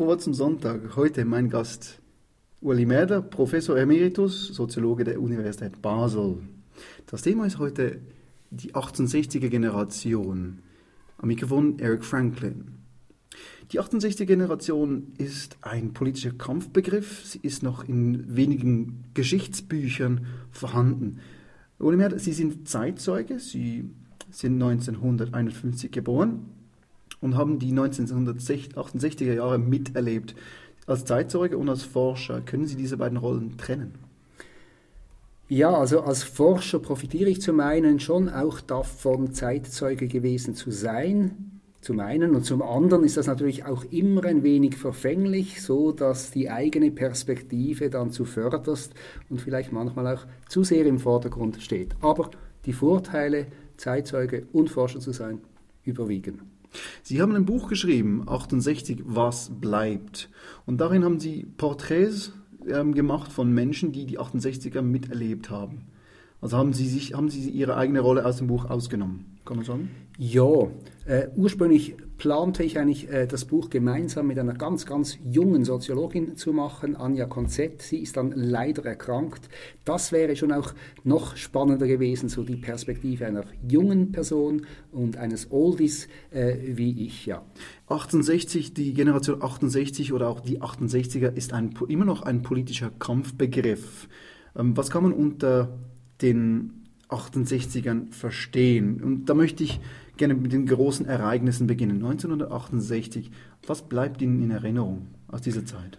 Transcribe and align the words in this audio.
vor 0.00 0.18
zum 0.18 0.32
Sonntag. 0.32 0.96
Heute 0.96 1.26
mein 1.26 1.50
Gast 1.50 2.00
Uli 2.62 2.86
Mäder, 2.86 3.20
Professor 3.20 3.76
Emeritus, 3.76 4.46
Soziologe 4.46 5.04
der 5.04 5.20
Universität 5.20 5.82
Basel. 5.82 6.38
Das 7.04 7.20
Thema 7.20 7.44
ist 7.44 7.58
heute 7.58 8.00
die 8.48 8.72
1860er 8.74 9.50
Generation. 9.50 10.60
Am 11.18 11.28
Mikrofon 11.28 11.78
Eric 11.80 12.02
Franklin. 12.02 12.78
Die 13.72 13.78
68er 13.78 14.24
Generation 14.24 15.12
ist 15.18 15.58
ein 15.60 15.92
politischer 15.92 16.32
Kampfbegriff. 16.32 17.26
Sie 17.26 17.40
ist 17.42 17.62
noch 17.62 17.86
in 17.86 18.34
wenigen 18.34 19.04
Geschichtsbüchern 19.12 20.24
vorhanden. 20.50 21.18
Uli 21.78 21.98
Mäder, 21.98 22.18
Sie 22.18 22.32
sind 22.32 22.66
Zeitzeuge. 22.66 23.38
Sie 23.38 23.90
sind 24.30 24.54
1951 24.62 25.92
geboren 25.92 26.46
und 27.20 27.36
haben 27.36 27.58
die 27.58 27.72
1968er 27.72 29.34
Jahre 29.34 29.58
miterlebt. 29.58 30.34
Als 30.86 31.04
Zeitzeuge 31.04 31.58
und 31.58 31.68
als 31.68 31.82
Forscher, 31.82 32.40
können 32.40 32.66
Sie 32.66 32.76
diese 32.76 32.96
beiden 32.96 33.18
Rollen 33.18 33.56
trennen? 33.58 33.94
Ja, 35.48 35.72
also 35.72 36.02
als 36.02 36.22
Forscher 36.22 36.78
profitiere 36.78 37.28
ich 37.28 37.40
zum 37.40 37.60
einen 37.60 38.00
schon 38.00 38.28
auch 38.28 38.60
davon, 38.60 39.32
Zeitzeuge 39.32 40.06
gewesen 40.06 40.54
zu 40.54 40.70
sein, 40.70 41.60
zum 41.80 41.98
einen 42.00 42.34
und 42.34 42.44
zum 42.44 42.60
anderen 42.60 43.04
ist 43.04 43.16
das 43.16 43.26
natürlich 43.26 43.64
auch 43.64 43.84
immer 43.90 44.24
ein 44.26 44.42
wenig 44.42 44.76
verfänglich, 44.76 45.62
so 45.62 45.92
dass 45.92 46.30
die 46.30 46.50
eigene 46.50 46.90
Perspektive 46.90 47.88
dann 47.88 48.10
zu 48.10 48.26
förderst 48.26 48.92
und 49.30 49.40
vielleicht 49.40 49.72
manchmal 49.72 50.14
auch 50.14 50.26
zu 50.46 50.62
sehr 50.62 50.84
im 50.84 50.98
Vordergrund 50.98 51.62
steht. 51.62 51.96
Aber 52.02 52.30
die 52.66 52.74
Vorteile, 52.74 53.46
Zeitzeuge 53.78 54.46
und 54.52 54.68
Forscher 54.68 55.00
zu 55.00 55.12
sein, 55.12 55.40
überwiegen. 55.82 56.49
Sie 57.02 57.20
haben 57.20 57.34
ein 57.34 57.46
Buch 57.46 57.68
geschrieben, 57.68 58.24
68, 58.28 59.02
Was 59.04 59.50
bleibt. 59.60 60.30
Und 60.66 60.80
darin 60.80 61.04
haben 61.04 61.20
Sie 61.20 61.46
Porträts 61.56 62.32
ähm, 62.68 62.94
gemacht 62.94 63.32
von 63.32 63.52
Menschen, 63.52 63.92
die 63.92 64.06
die 64.06 64.18
68er 64.18 64.82
miterlebt 64.82 65.50
haben. 65.50 65.86
Also 66.40 66.56
haben 66.56 66.72
Sie, 66.72 66.88
sich, 66.88 67.14
haben 67.14 67.28
Sie 67.28 67.50
Ihre 67.50 67.76
eigene 67.76 68.00
Rolle 68.00 68.24
aus 68.24 68.38
dem 68.38 68.46
Buch 68.46 68.64
ausgenommen, 68.64 69.38
kann 69.44 69.58
man 69.58 69.66
sagen? 69.66 69.90
Ja, 70.16 70.68
äh, 71.06 71.28
ursprünglich 71.36 71.96
plante 72.16 72.62
ich 72.62 72.78
eigentlich 72.78 73.10
äh, 73.10 73.26
das 73.26 73.46
Buch 73.46 73.68
gemeinsam 73.70 74.26
mit 74.26 74.38
einer 74.38 74.54
ganz, 74.54 74.84
ganz 74.86 75.18
jungen 75.24 75.64
Soziologin 75.64 76.36
zu 76.36 76.52
machen, 76.52 76.96
Anja 76.96 77.26
Konzett. 77.26 77.82
Sie 77.82 77.98
ist 77.98 78.16
dann 78.16 78.32
leider 78.32 78.84
erkrankt. 78.84 79.48
Das 79.84 80.12
wäre 80.12 80.36
schon 80.36 80.52
auch 80.52 80.72
noch 81.04 81.36
spannender 81.36 81.86
gewesen, 81.86 82.28
so 82.28 82.42
die 82.42 82.56
Perspektive 82.56 83.26
einer 83.26 83.44
jungen 83.66 84.12
Person 84.12 84.66
und 84.92 85.16
eines 85.16 85.50
Oldies 85.50 86.08
äh, 86.30 86.56
wie 86.62 87.06
ich, 87.06 87.26
ja. 87.26 87.42
68, 87.88 88.72
die 88.72 88.94
Generation 88.94 89.42
68 89.42 90.12
oder 90.12 90.28
auch 90.28 90.40
die 90.40 90.60
68er 90.60 91.34
ist 91.34 91.52
ein, 91.52 91.74
immer 91.88 92.04
noch 92.04 92.22
ein 92.22 92.42
politischer 92.42 92.90
Kampfbegriff. 92.98 94.08
Ähm, 94.56 94.76
was 94.76 94.90
kann 94.90 95.02
man 95.02 95.12
unter 95.12 95.78
den 96.22 96.84
68ern 97.08 98.12
verstehen? 98.12 99.02
Und 99.02 99.26
da 99.26 99.34
möchte 99.34 99.64
ich 99.64 99.80
gerne 100.16 100.34
mit 100.34 100.52
den 100.52 100.66
großen 100.66 101.06
Ereignissen 101.06 101.66
beginnen. 101.66 101.96
1968, 101.96 103.30
was 103.66 103.88
bleibt 103.88 104.22
Ihnen 104.22 104.42
in 104.42 104.50
Erinnerung 104.50 105.08
aus 105.28 105.40
dieser 105.40 105.64
Zeit? 105.64 105.98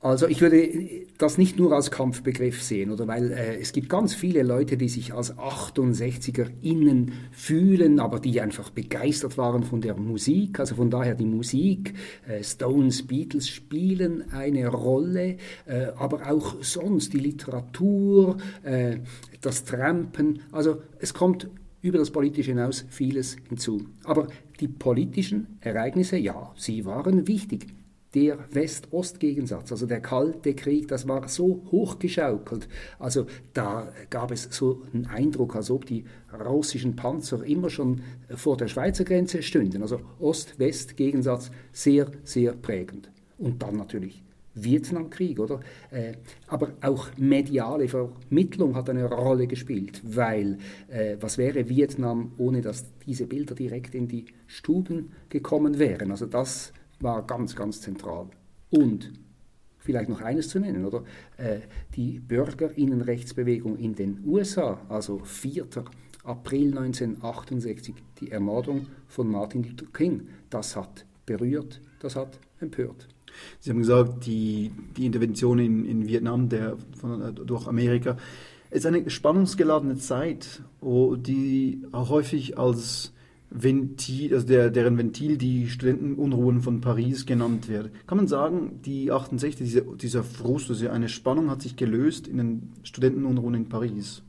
Also 0.00 0.28
ich 0.28 0.40
würde 0.40 1.06
das 1.18 1.38
nicht 1.38 1.58
nur 1.58 1.72
als 1.72 1.90
Kampfbegriff 1.90 2.62
sehen, 2.62 2.92
oder 2.92 3.08
weil 3.08 3.32
äh, 3.32 3.56
es 3.56 3.72
gibt 3.72 3.88
ganz 3.88 4.14
viele 4.14 4.44
Leute, 4.44 4.76
die 4.76 4.88
sich 4.88 5.12
als 5.12 5.36
68er 5.36 6.46
innen 6.62 7.14
fühlen, 7.32 7.98
aber 7.98 8.20
die 8.20 8.40
einfach 8.40 8.70
begeistert 8.70 9.36
waren 9.36 9.64
von 9.64 9.80
der 9.80 9.96
Musik. 9.96 10.60
Also 10.60 10.76
von 10.76 10.88
daher 10.88 11.16
die 11.16 11.24
Musik, 11.24 11.94
äh, 12.28 12.44
Stones, 12.44 13.08
Beatles 13.08 13.48
spielen 13.48 14.30
eine 14.30 14.68
Rolle, 14.68 15.36
äh, 15.66 15.86
aber 15.96 16.30
auch 16.30 16.62
sonst 16.62 17.12
die 17.12 17.18
Literatur, 17.18 18.36
äh, 18.62 18.98
das 19.40 19.64
Trampen. 19.64 20.42
Also 20.52 20.80
es 21.00 21.12
kommt 21.12 21.48
über 21.82 21.98
das 21.98 22.12
Politische 22.12 22.52
hinaus 22.52 22.84
vieles 22.88 23.36
hinzu. 23.48 23.84
Aber 24.04 24.28
die 24.60 24.68
politischen 24.68 25.58
Ereignisse, 25.60 26.18
ja, 26.18 26.52
sie 26.56 26.84
waren 26.84 27.26
wichtig 27.26 27.66
der 28.18 28.38
West-Ost-Gegensatz, 28.50 29.70
also 29.70 29.86
der 29.86 30.00
Kalte 30.00 30.54
Krieg, 30.54 30.88
das 30.88 31.06
war 31.06 31.28
so 31.28 31.62
hochgeschaukelt. 31.70 32.68
Also 32.98 33.26
da 33.52 33.92
gab 34.10 34.32
es 34.32 34.48
so 34.50 34.82
einen 34.92 35.06
Eindruck, 35.06 35.54
als 35.54 35.70
ob 35.70 35.86
die 35.86 36.04
russischen 36.44 36.96
Panzer 36.96 37.44
immer 37.44 37.70
schon 37.70 38.00
vor 38.34 38.56
der 38.56 38.66
Schweizer 38.66 39.04
Grenze 39.04 39.40
stünden. 39.42 39.82
Also 39.82 40.00
Ost-West-Gegensatz 40.18 41.52
sehr, 41.70 42.10
sehr 42.24 42.54
prägend. 42.54 43.08
Und 43.38 43.62
dann 43.62 43.76
natürlich 43.76 44.24
Vietnamkrieg, 44.54 45.38
oder? 45.38 45.60
Äh, 45.92 46.14
aber 46.48 46.72
auch 46.80 47.06
mediale 47.16 47.86
Vermittlung 47.86 48.74
hat 48.74 48.90
eine 48.90 49.04
Rolle 49.04 49.46
gespielt, 49.46 50.02
weil 50.04 50.58
äh, 50.88 51.16
was 51.20 51.38
wäre 51.38 51.68
Vietnam, 51.68 52.32
ohne 52.36 52.62
dass 52.62 52.84
diese 53.06 53.28
Bilder 53.28 53.54
direkt 53.54 53.94
in 53.94 54.08
die 54.08 54.24
Stuben 54.48 55.12
gekommen 55.28 55.78
wären? 55.78 56.10
Also 56.10 56.26
das 56.26 56.72
war 57.00 57.26
ganz, 57.26 57.54
ganz 57.54 57.80
zentral. 57.80 58.26
Und 58.70 59.12
vielleicht 59.78 60.08
noch 60.08 60.20
eines 60.20 60.48
zu 60.48 60.60
nennen, 60.60 60.84
oder? 60.84 61.04
Äh, 61.36 61.60
die 61.96 62.20
Bürgerinnenrechtsbewegung 62.20 63.78
in 63.78 63.94
den 63.94 64.22
USA, 64.26 64.80
also 64.88 65.20
4. 65.24 65.66
April 66.24 66.76
1968, 66.76 67.94
die 68.20 68.30
Ermordung 68.30 68.86
von 69.06 69.30
Martin 69.30 69.62
Luther 69.62 69.86
King, 69.92 70.28
das 70.50 70.76
hat 70.76 71.06
berührt, 71.24 71.80
das 72.00 72.16
hat 72.16 72.38
empört. 72.60 73.08
Sie 73.60 73.70
haben 73.70 73.78
gesagt, 73.78 74.26
die, 74.26 74.72
die 74.96 75.06
Intervention 75.06 75.58
in, 75.58 75.84
in 75.84 76.06
Vietnam 76.06 76.48
der, 76.48 76.76
von, 76.98 77.34
durch 77.34 77.66
Amerika 77.66 78.16
ist 78.70 78.84
eine 78.84 79.08
spannungsgeladene 79.08 79.96
Zeit, 79.96 80.62
die 80.82 81.82
auch 81.92 82.10
häufig 82.10 82.58
als 82.58 83.12
Ventil, 83.50 84.34
also 84.34 84.46
der, 84.46 84.70
deren 84.70 84.98
Ventil 84.98 85.38
die 85.38 85.68
Studentenunruhen 85.68 86.60
von 86.60 86.80
Paris 86.80 87.24
genannt 87.24 87.68
wird. 87.68 87.90
Kann 88.06 88.18
man 88.18 88.28
sagen, 88.28 88.80
die 88.84 89.10
68, 89.10 89.56
diese, 89.56 89.82
dieser 89.82 90.22
Frust, 90.22 90.68
also 90.68 90.88
eine 90.88 91.08
Spannung 91.08 91.50
hat 91.50 91.62
sich 91.62 91.76
gelöst 91.76 92.28
in 92.28 92.36
den 92.38 92.72
Studentenunruhen 92.82 93.54
in 93.54 93.68
Paris? 93.68 94.22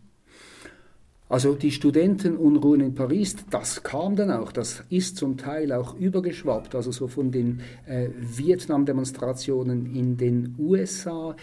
Also 1.28 1.54
die 1.54 1.70
Studentenunruhen 1.70 2.82
in 2.82 2.96
Paris, 2.96 3.36
das 3.52 3.84
kam 3.84 4.16
dann 4.16 4.32
auch, 4.32 4.52
das 4.52 4.84
ist 4.90 5.18
zum 5.18 5.38
Teil 5.38 5.72
auch 5.74 5.96
übergeschwappt, 5.96 6.74
also 6.74 6.92
so 6.92 7.08
von 7.08 7.32
den 7.32 7.62
äh, 7.86 8.10
Vietnam-Demonstrationen 8.18 9.94
in 9.94 10.18
den 10.18 10.56
USA, 10.58 11.36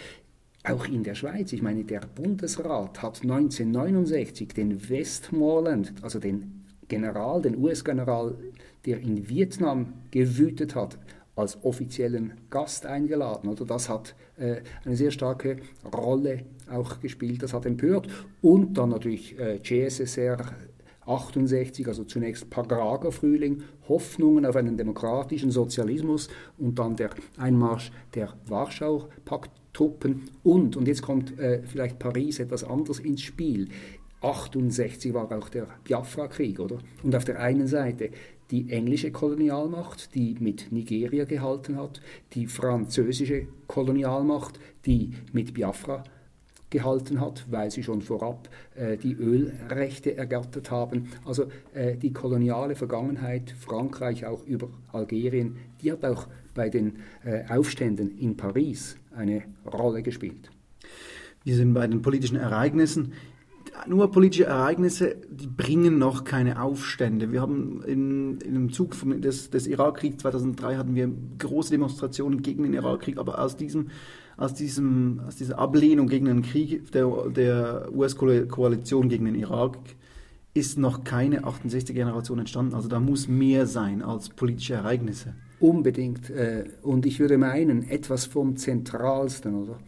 auch 0.65 0.85
in 0.87 1.03
der 1.03 1.15
Schweiz. 1.15 1.53
Ich 1.53 1.61
meine, 1.61 1.85
der 1.85 2.01
Bundesrat 2.01 3.01
hat 3.01 3.21
1969 3.21 4.49
den 4.49 4.89
Westmoreland, 4.89 5.93
also 6.01 6.19
den 6.19 6.56
General, 6.87 7.41
den 7.41 7.57
US-General, 7.57 8.35
der 8.85 8.99
in 8.99 9.27
Vietnam 9.29 9.93
gewütet 10.11 10.75
hat, 10.75 10.97
als 11.35 11.63
offiziellen 11.63 12.33
Gast 12.49 12.85
eingeladen. 12.85 13.49
Oder 13.49 13.65
das 13.65 13.89
hat 13.89 14.15
äh, 14.37 14.57
eine 14.83 14.95
sehr 14.95 15.11
starke 15.11 15.57
Rolle 15.93 16.45
auch 16.69 16.99
gespielt, 16.99 17.43
das 17.43 17.53
hat 17.53 17.65
empört. 17.65 18.07
Und 18.41 18.77
dann 18.77 18.89
natürlich 18.89 19.37
äh, 19.39 19.59
GSSR 19.59 20.37
68, 21.07 21.87
also 21.87 22.03
zunächst 22.03 22.49
Prager 22.49 23.11
Frühling, 23.11 23.63
Hoffnungen 23.87 24.45
auf 24.45 24.55
einen 24.55 24.75
demokratischen 24.75 25.51
Sozialismus 25.51 26.27
und 26.57 26.77
dann 26.79 26.95
der 26.95 27.11
Einmarsch 27.37 27.91
der 28.13 28.33
Warschau-Pakt-Truppen 28.47 30.23
und, 30.43 30.75
und 30.75 30.87
jetzt 30.87 31.01
kommt 31.01 31.39
äh, 31.39 31.61
vielleicht 31.63 31.97
Paris 31.97 32.39
etwas 32.39 32.65
anders 32.65 32.99
ins 32.99 33.21
Spiel. 33.21 33.69
68 34.21 35.13
war 35.13 35.31
auch 35.31 35.49
der 35.49 35.67
Biafra-Krieg, 35.83 36.59
oder? 36.59 36.79
Und 37.03 37.15
auf 37.15 37.25
der 37.25 37.39
einen 37.39 37.67
Seite 37.67 38.09
die 38.51 38.69
englische 38.71 39.11
Kolonialmacht, 39.11 40.15
die 40.15 40.35
mit 40.39 40.71
Nigeria 40.71 41.25
gehalten 41.25 41.77
hat, 41.77 42.01
die 42.33 42.47
französische 42.47 43.47
Kolonialmacht, 43.67 44.59
die 44.85 45.11
mit 45.33 45.53
Biafra 45.53 46.03
gehalten 46.69 47.21
hat, 47.21 47.45
weil 47.49 47.71
sie 47.71 47.83
schon 47.83 48.01
vorab 48.01 48.49
äh, 48.75 48.97
die 48.97 49.13
Ölrechte 49.13 50.17
ergattert 50.17 50.69
haben. 50.69 51.09
Also 51.25 51.47
äh, 51.73 51.95
die 51.95 52.11
koloniale 52.11 52.75
Vergangenheit, 52.75 53.51
Frankreich 53.57 54.25
auch 54.25 54.45
über 54.45 54.69
Algerien, 54.91 55.57
die 55.81 55.91
hat 55.91 56.03
auch 56.03 56.27
bei 56.53 56.69
den 56.69 56.97
äh, 57.23 57.45
Aufständen 57.47 58.17
in 58.17 58.35
Paris 58.35 58.97
eine 59.15 59.43
Rolle 59.65 60.03
gespielt. 60.03 60.49
Wir 61.43 61.55
sind 61.55 61.73
bei 61.73 61.87
den 61.87 62.01
politischen 62.01 62.35
Ereignissen 62.35 63.13
nur 63.87 64.11
politische 64.11 64.45
Ereignisse, 64.45 65.15
die 65.29 65.47
bringen 65.47 65.97
noch 65.97 66.23
keine 66.23 66.61
Aufstände. 66.61 67.31
Wir 67.31 67.41
haben 67.41 67.83
in, 67.83 68.39
in 68.39 68.53
dem 68.53 68.71
Zug 68.71 68.95
vom, 68.95 69.21
des, 69.21 69.49
des 69.49 69.67
Irakkriegs 69.67 70.17
2003 70.17 70.77
hatten 70.77 70.95
wir 70.95 71.11
große 71.37 71.71
Demonstrationen 71.71 72.41
gegen 72.41 72.63
den 72.63 72.73
Irakkrieg, 72.73 73.17
aber 73.17 73.39
aus 73.39 73.55
diesem 73.55 73.89
aus, 74.37 74.53
diesem, 74.53 75.19
aus 75.27 75.35
dieser 75.35 75.57
Ablehnung 75.57 76.07
gegen 76.07 76.25
den 76.25 76.43
Krieg 76.43 76.91
der, 76.91 77.07
der 77.29 77.89
US-Koalition 77.91 79.09
gegen 79.09 79.25
den 79.25 79.35
Irak 79.35 79.77
ist 80.53 80.77
noch 80.77 81.03
keine 81.03 81.41
68-Generation 81.41 82.39
entstanden. 82.39 82.75
Also 82.75 82.87
da 82.87 82.99
muss 82.99 83.27
mehr 83.27 83.65
sein 83.67 84.01
als 84.01 84.29
politische 84.29 84.75
Ereignisse. 84.75 85.35
Unbedingt. 85.59 86.29
Äh, 86.29 86.65
und 86.81 87.05
ich 87.05 87.19
würde 87.19 87.37
meinen, 87.37 87.87
etwas 87.89 88.25
vom 88.25 88.57
Zentralsten, 88.57 89.55
oder? 89.55 89.79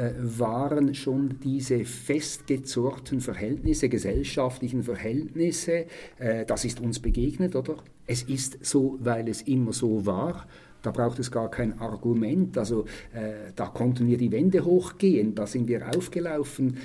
Äh, 0.00 0.12
waren 0.38 0.94
schon 0.94 1.40
diese 1.44 1.84
festgezurrten 1.84 3.20
Verhältnisse, 3.20 3.90
gesellschaftlichen 3.90 4.82
Verhältnisse. 4.82 5.84
Äh, 6.18 6.46
das 6.46 6.64
ist 6.64 6.80
uns 6.80 7.00
begegnet, 7.00 7.54
oder? 7.54 7.76
Es 8.06 8.22
ist 8.22 8.64
so, 8.64 8.96
weil 9.00 9.28
es 9.28 9.42
immer 9.42 9.74
so 9.74 10.06
war. 10.06 10.46
Da 10.80 10.90
braucht 10.90 11.18
es 11.18 11.30
gar 11.30 11.50
kein 11.50 11.78
Argument. 11.80 12.56
Also 12.56 12.86
äh, 13.12 13.52
da 13.54 13.66
konnten 13.66 14.06
wir 14.06 14.16
die 14.16 14.32
Wände 14.32 14.64
hochgehen, 14.64 15.34
da 15.34 15.46
sind 15.46 15.68
wir 15.68 15.86
aufgelaufen 15.94 16.78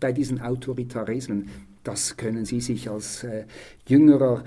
bei 0.00 0.10
diesen 0.10 0.40
Autoritarismen. 0.40 1.48
Das 1.84 2.16
können 2.16 2.44
Sie 2.44 2.60
sich 2.60 2.90
als 2.90 3.24
jüngerer 3.86 4.42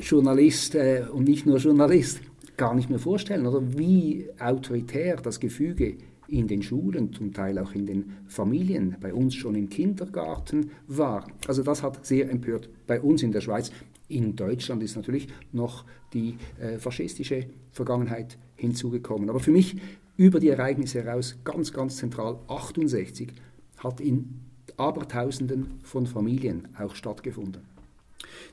Journalist 0.00 0.74
und 1.12 1.28
nicht 1.28 1.44
nur 1.44 1.58
Journalist 1.58 2.20
gar 2.56 2.74
nicht 2.74 2.88
mehr 2.88 2.98
vorstellen, 2.98 3.46
oder 3.46 3.60
wie 3.76 4.26
autoritär 4.38 5.16
das 5.16 5.38
Gefüge 5.38 5.96
in 6.28 6.48
den 6.48 6.62
Schulen, 6.62 7.12
zum 7.12 7.32
Teil 7.32 7.58
auch 7.58 7.72
in 7.72 7.86
den 7.86 8.12
Familien, 8.26 8.96
bei 9.00 9.12
uns 9.12 9.34
schon 9.34 9.54
im 9.54 9.68
Kindergarten 9.68 10.70
war. 10.86 11.26
Also 11.46 11.62
das 11.62 11.82
hat 11.82 12.04
sehr 12.04 12.30
empört 12.30 12.68
bei 12.86 13.00
uns 13.00 13.22
in 13.22 13.32
der 13.32 13.40
Schweiz. 13.40 13.70
In 14.08 14.36
Deutschland 14.36 14.82
ist 14.82 14.96
natürlich 14.96 15.28
noch 15.52 15.84
die 16.12 16.36
äh, 16.60 16.78
faschistische 16.78 17.46
Vergangenheit 17.70 18.38
hinzugekommen. 18.56 19.30
Aber 19.30 19.40
für 19.40 19.50
mich 19.50 19.76
über 20.16 20.40
die 20.40 20.48
Ereignisse 20.48 21.02
heraus 21.02 21.36
ganz, 21.44 21.72
ganz 21.72 21.96
zentral, 21.96 22.38
68 22.48 23.32
hat 23.78 24.00
in 24.00 24.40
Abertausenden 24.76 25.78
von 25.82 26.06
Familien 26.06 26.68
auch 26.78 26.94
stattgefunden. 26.94 27.62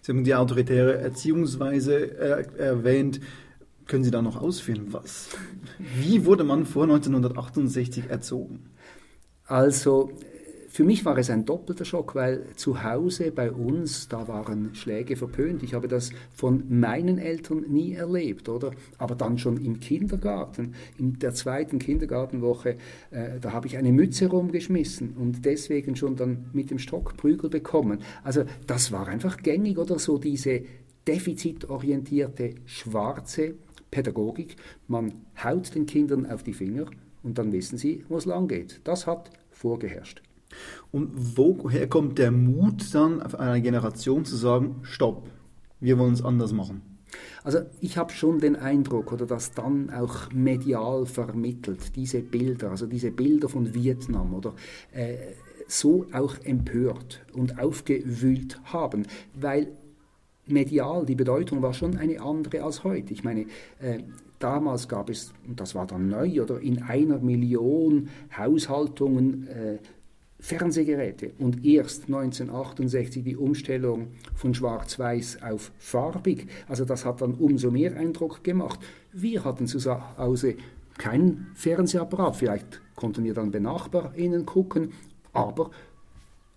Sie 0.01 0.11
haben 0.11 0.23
die 0.23 0.35
autoritäre 0.35 0.97
Erziehungsweise 0.97 2.17
äh, 2.17 2.45
erwähnt. 2.57 3.19
Können 3.87 4.03
Sie 4.03 4.11
da 4.11 4.21
noch 4.21 4.41
ausführen? 4.41 4.87
Was? 4.91 5.29
Wie 5.77 6.25
wurde 6.25 6.43
man 6.43 6.65
vor 6.65 6.83
1968 6.83 8.09
erzogen? 8.09 8.69
Also 9.45 10.11
für 10.73 10.85
mich 10.85 11.03
war 11.03 11.17
es 11.17 11.29
ein 11.29 11.45
doppelter 11.45 11.83
Schock, 11.83 12.15
weil 12.15 12.45
zu 12.55 12.81
Hause 12.81 13.33
bei 13.33 13.51
uns, 13.51 14.07
da 14.07 14.29
waren 14.29 14.73
Schläge 14.73 15.17
verpönt. 15.17 15.63
Ich 15.63 15.73
habe 15.73 15.89
das 15.89 16.11
von 16.33 16.63
meinen 16.69 17.17
Eltern 17.17 17.65
nie 17.67 17.91
erlebt, 17.91 18.47
oder? 18.47 18.71
Aber 18.97 19.15
dann 19.15 19.37
schon 19.37 19.57
im 19.57 19.81
Kindergarten, 19.81 20.75
in 20.97 21.19
der 21.19 21.33
zweiten 21.33 21.77
Kindergartenwoche, 21.77 22.77
äh, 23.11 23.41
da 23.41 23.51
habe 23.51 23.67
ich 23.67 23.75
eine 23.75 23.91
Mütze 23.91 24.27
rumgeschmissen 24.27 25.17
und 25.17 25.43
deswegen 25.43 25.97
schon 25.97 26.15
dann 26.15 26.45
mit 26.53 26.71
dem 26.71 26.79
Stock 26.79 27.17
Prügel 27.17 27.49
bekommen. 27.49 27.99
Also 28.23 28.45
das 28.65 28.93
war 28.93 29.09
einfach 29.09 29.43
gängig, 29.43 29.77
oder 29.77 29.99
so 29.99 30.17
diese 30.17 30.61
defizitorientierte 31.05 32.55
schwarze 32.65 33.55
Pädagogik. 33.91 34.55
Man 34.87 35.13
haut 35.43 35.75
den 35.75 35.85
Kindern 35.85 36.25
auf 36.25 36.43
die 36.43 36.53
Finger 36.53 36.85
und 37.23 37.37
dann 37.37 37.51
wissen 37.51 37.77
sie, 37.77 38.03
wo 38.09 38.17
es 38.17 38.25
lang 38.25 38.47
geht. 38.47 38.81
Das 38.83 39.05
hat 39.05 39.29
vorgeherrscht. 39.51 40.21
Und 40.91 41.37
woher 41.37 41.87
kommt 41.87 42.17
der 42.17 42.31
Mut 42.31 42.93
dann 42.93 43.21
auf 43.21 43.39
einer 43.39 43.61
Generation 43.61 44.25
zu 44.25 44.35
sagen, 44.35 44.77
stopp, 44.81 45.29
wir 45.79 45.97
wollen 45.97 46.13
es 46.13 46.23
anders 46.23 46.51
machen? 46.51 46.81
Also 47.43 47.59
ich 47.79 47.97
habe 47.97 48.13
schon 48.13 48.39
den 48.39 48.55
Eindruck, 48.55 49.11
oder 49.11 49.25
dass 49.25 49.51
dann 49.51 49.89
auch 49.89 50.31
medial 50.31 51.05
vermittelt, 51.05 51.95
diese 51.95 52.21
Bilder, 52.21 52.71
also 52.71 52.85
diese 52.85 53.11
Bilder 53.11 53.49
von 53.49 53.73
Vietnam, 53.73 54.33
oder 54.33 54.53
äh, 54.91 55.15
so 55.67 56.05
auch 56.11 56.35
empört 56.43 57.25
und 57.33 57.59
aufgewühlt 57.59 58.59
haben, 58.65 59.05
weil 59.33 59.71
medial 60.51 61.05
die 61.05 61.15
Bedeutung 61.15 61.61
war 61.61 61.73
schon 61.73 61.97
eine 61.97 62.21
andere 62.21 62.63
als 62.63 62.83
heute. 62.83 63.13
Ich 63.13 63.23
meine, 63.23 63.41
äh, 63.79 63.99
damals 64.39 64.87
gab 64.87 65.09
es, 65.09 65.33
und 65.47 65.59
das 65.59 65.75
war 65.75 65.87
dann 65.87 66.09
neu, 66.09 66.41
oder 66.41 66.59
in 66.59 66.81
einer 66.83 67.19
Million 67.19 68.09
Haushaltungen 68.37 69.47
äh, 69.47 69.77
Fernsehgeräte 70.41 71.33
und 71.37 71.63
erst 71.63 72.05
1968 72.05 73.23
die 73.23 73.37
Umstellung 73.37 74.07
von 74.33 74.55
schwarz-weiß 74.55 75.43
auf 75.43 75.71
farbig. 75.77 76.47
Also 76.67 76.83
das 76.83 77.05
hat 77.05 77.21
dann 77.21 77.35
umso 77.35 77.69
mehr 77.69 77.95
Eindruck 77.95 78.43
gemacht. 78.43 78.79
Wir 79.13 79.45
hatten 79.45 79.67
zu 79.67 79.79
Hause 80.17 80.55
keinen 80.97 81.51
Fernsehapparat, 81.53 82.35
vielleicht 82.35 82.81
konnten 82.95 83.23
wir 83.23 83.35
dann 83.35 83.51
bei 83.51 83.59
NachbarInnen 83.59 84.45
gucken, 84.45 84.93
aber 85.31 85.69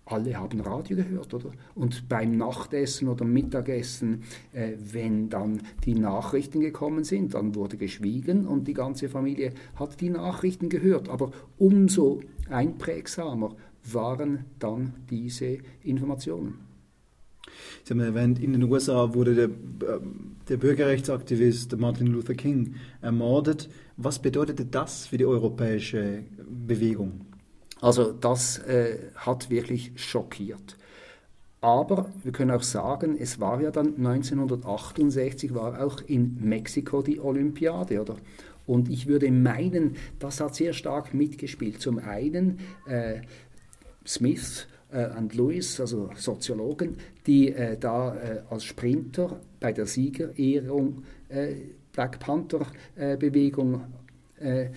alle 0.05 0.37
haben 0.37 0.61
Radio 0.61 0.97
gehört, 0.97 1.33
oder? 1.33 1.51
Und 1.73 2.07
beim 2.07 2.37
Nachtessen 2.37 3.07
oder 3.07 3.25
Mittagessen, 3.25 4.23
äh, 4.53 4.73
wenn 4.77 5.29
dann 5.29 5.61
die 5.83 5.95
Nachrichten 5.95 6.59
gekommen 6.59 7.03
sind, 7.03 7.33
dann 7.33 7.55
wurde 7.55 7.77
geschwiegen 7.77 8.45
und 8.45 8.67
die 8.67 8.73
ganze 8.73 9.09
Familie 9.09 9.53
hat 9.75 9.99
die 10.01 10.09
Nachrichten 10.09 10.69
gehört. 10.69 11.09
Aber 11.09 11.31
umso 11.57 12.21
einprägsamer 12.49 13.55
waren 13.91 14.45
dann 14.59 14.93
diese 15.09 15.57
Informationen. 15.83 16.59
Sie 17.83 17.93
haben 17.93 17.99
erwähnt, 17.99 18.39
in 18.39 18.53
den 18.53 18.63
USA 18.63 19.13
wurde 19.13 19.35
der, 19.35 19.45
ähm, 19.45 20.35
der 20.49 20.57
Bürgerrechtsaktivist 20.57 21.77
Martin 21.77 22.07
Luther 22.07 22.33
King 22.33 22.75
ermordet. 23.01 23.69
Was 23.97 24.19
bedeutete 24.19 24.65
das 24.65 25.07
für 25.07 25.17
die 25.17 25.25
europäische 25.25 26.23
Bewegung? 26.67 27.24
Also 27.81 28.11
das 28.11 28.57
äh, 28.59 28.97
hat 29.15 29.49
wirklich 29.49 29.91
schockiert. 29.95 30.77
Aber 31.61 32.09
wir 32.23 32.31
können 32.31 32.51
auch 32.51 32.63
sagen, 32.63 33.17
es 33.19 33.39
war 33.39 33.59
ja 33.61 33.71
dann 33.71 33.95
1968 33.97 35.53
war 35.55 35.83
auch 35.83 36.01
in 36.05 36.37
Mexiko 36.39 37.01
die 37.01 37.19
Olympiade, 37.19 38.01
oder? 38.01 38.17
Und 38.67 38.89
ich 38.89 39.07
würde 39.07 39.31
meinen, 39.31 39.95
das 40.19 40.39
hat 40.39 40.55
sehr 40.55 40.73
stark 40.73 41.13
mitgespielt. 41.13 41.81
Zum 41.81 41.99
einen 41.99 42.59
äh, 42.87 43.21
Smith 44.05 44.67
äh, 44.91 45.07
und 45.17 45.33
Lewis, 45.35 45.79
also 45.79 46.09
Soziologen, 46.15 46.97
die 47.27 47.51
äh, 47.51 47.77
da 47.77 48.15
äh, 48.15 48.41
als 48.49 48.63
Sprinter 48.63 49.39
bei 49.59 49.71
der 49.71 49.85
Siegerehrung 49.85 51.03
äh, 51.29 51.55
Black 51.91 52.19
Panther-Bewegung 52.19 53.81
äh, 54.39 54.67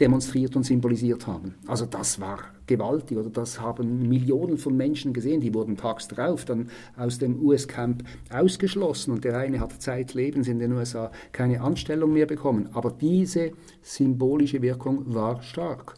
demonstriert 0.00 0.56
und 0.56 0.64
symbolisiert 0.64 1.26
haben. 1.26 1.54
Also 1.66 1.86
das 1.86 2.20
war 2.20 2.38
gewaltig 2.66 3.18
oder 3.18 3.30
das 3.30 3.60
haben 3.60 4.08
Millionen 4.08 4.56
von 4.56 4.76
Menschen 4.76 5.12
gesehen, 5.12 5.40
die 5.40 5.52
wurden 5.52 5.76
tags 5.76 6.08
drauf 6.08 6.44
dann 6.44 6.70
aus 6.96 7.18
dem 7.18 7.40
US-Camp 7.42 8.04
ausgeschlossen 8.32 9.12
und 9.12 9.24
der 9.24 9.36
eine 9.36 9.60
hat 9.60 9.80
zeitlebens 9.82 10.48
in 10.48 10.58
den 10.58 10.72
USA 10.72 11.10
keine 11.32 11.60
Anstellung 11.60 12.12
mehr 12.12 12.26
bekommen. 12.26 12.70
Aber 12.72 12.90
diese 12.90 13.52
symbolische 13.82 14.62
Wirkung 14.62 15.14
war 15.14 15.42
stark. 15.42 15.94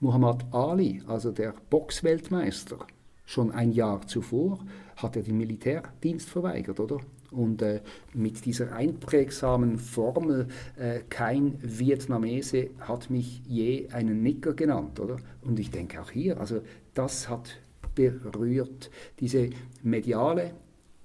Muhammad 0.00 0.46
Ali, 0.52 1.02
also 1.06 1.30
der 1.30 1.54
Boxweltmeister, 1.68 2.78
schon 3.26 3.50
ein 3.50 3.72
Jahr 3.72 4.06
zuvor 4.06 4.60
hat 4.96 5.16
er 5.16 5.22
den 5.22 5.36
Militärdienst 5.36 6.28
verweigert, 6.28 6.80
oder? 6.80 7.00
Und 7.30 7.62
äh, 7.62 7.80
mit 8.14 8.44
dieser 8.44 8.72
einprägsamen 8.72 9.78
Formel, 9.78 10.48
äh, 10.76 11.00
kein 11.08 11.58
Vietnamese 11.62 12.70
hat 12.80 13.10
mich 13.10 13.42
je 13.46 13.88
einen 13.90 14.22
Nicker 14.22 14.54
genannt, 14.54 14.98
oder? 14.98 15.16
Und 15.42 15.58
ich 15.60 15.70
denke 15.70 16.00
auch 16.00 16.10
hier, 16.10 16.40
also 16.40 16.60
das 16.94 17.28
hat 17.28 17.60
berührt 17.94 18.90
diese 19.18 19.50
mediale 19.82 20.52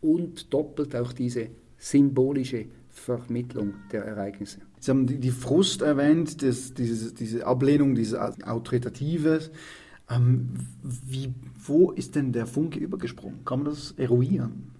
und 0.01 0.53
doppelt 0.53 0.95
auch 0.95 1.13
diese 1.13 1.49
symbolische 1.77 2.65
Vermittlung 2.89 3.73
der 3.91 4.05
Ereignisse. 4.05 4.59
Sie 4.79 4.91
haben 4.91 5.07
die, 5.07 5.31
Frust 5.31 5.81
erwähnt, 5.81 6.41
das, 6.41 6.73
diese, 6.73 7.13
diese 7.13 7.45
Ablehnung, 7.45 7.95
diese 7.95 8.21
Autoritatives. 8.47 9.51
Ähm, 10.09 10.51
wie, 10.83 11.33
wo 11.57 11.91
ist 11.91 12.15
denn 12.15 12.31
der 12.31 12.45
Funke 12.45 12.79
übergesprungen? 12.79 13.43
Kann 13.43 13.63
man 13.63 13.73
das 13.73 13.91
eruieren? 13.97 14.74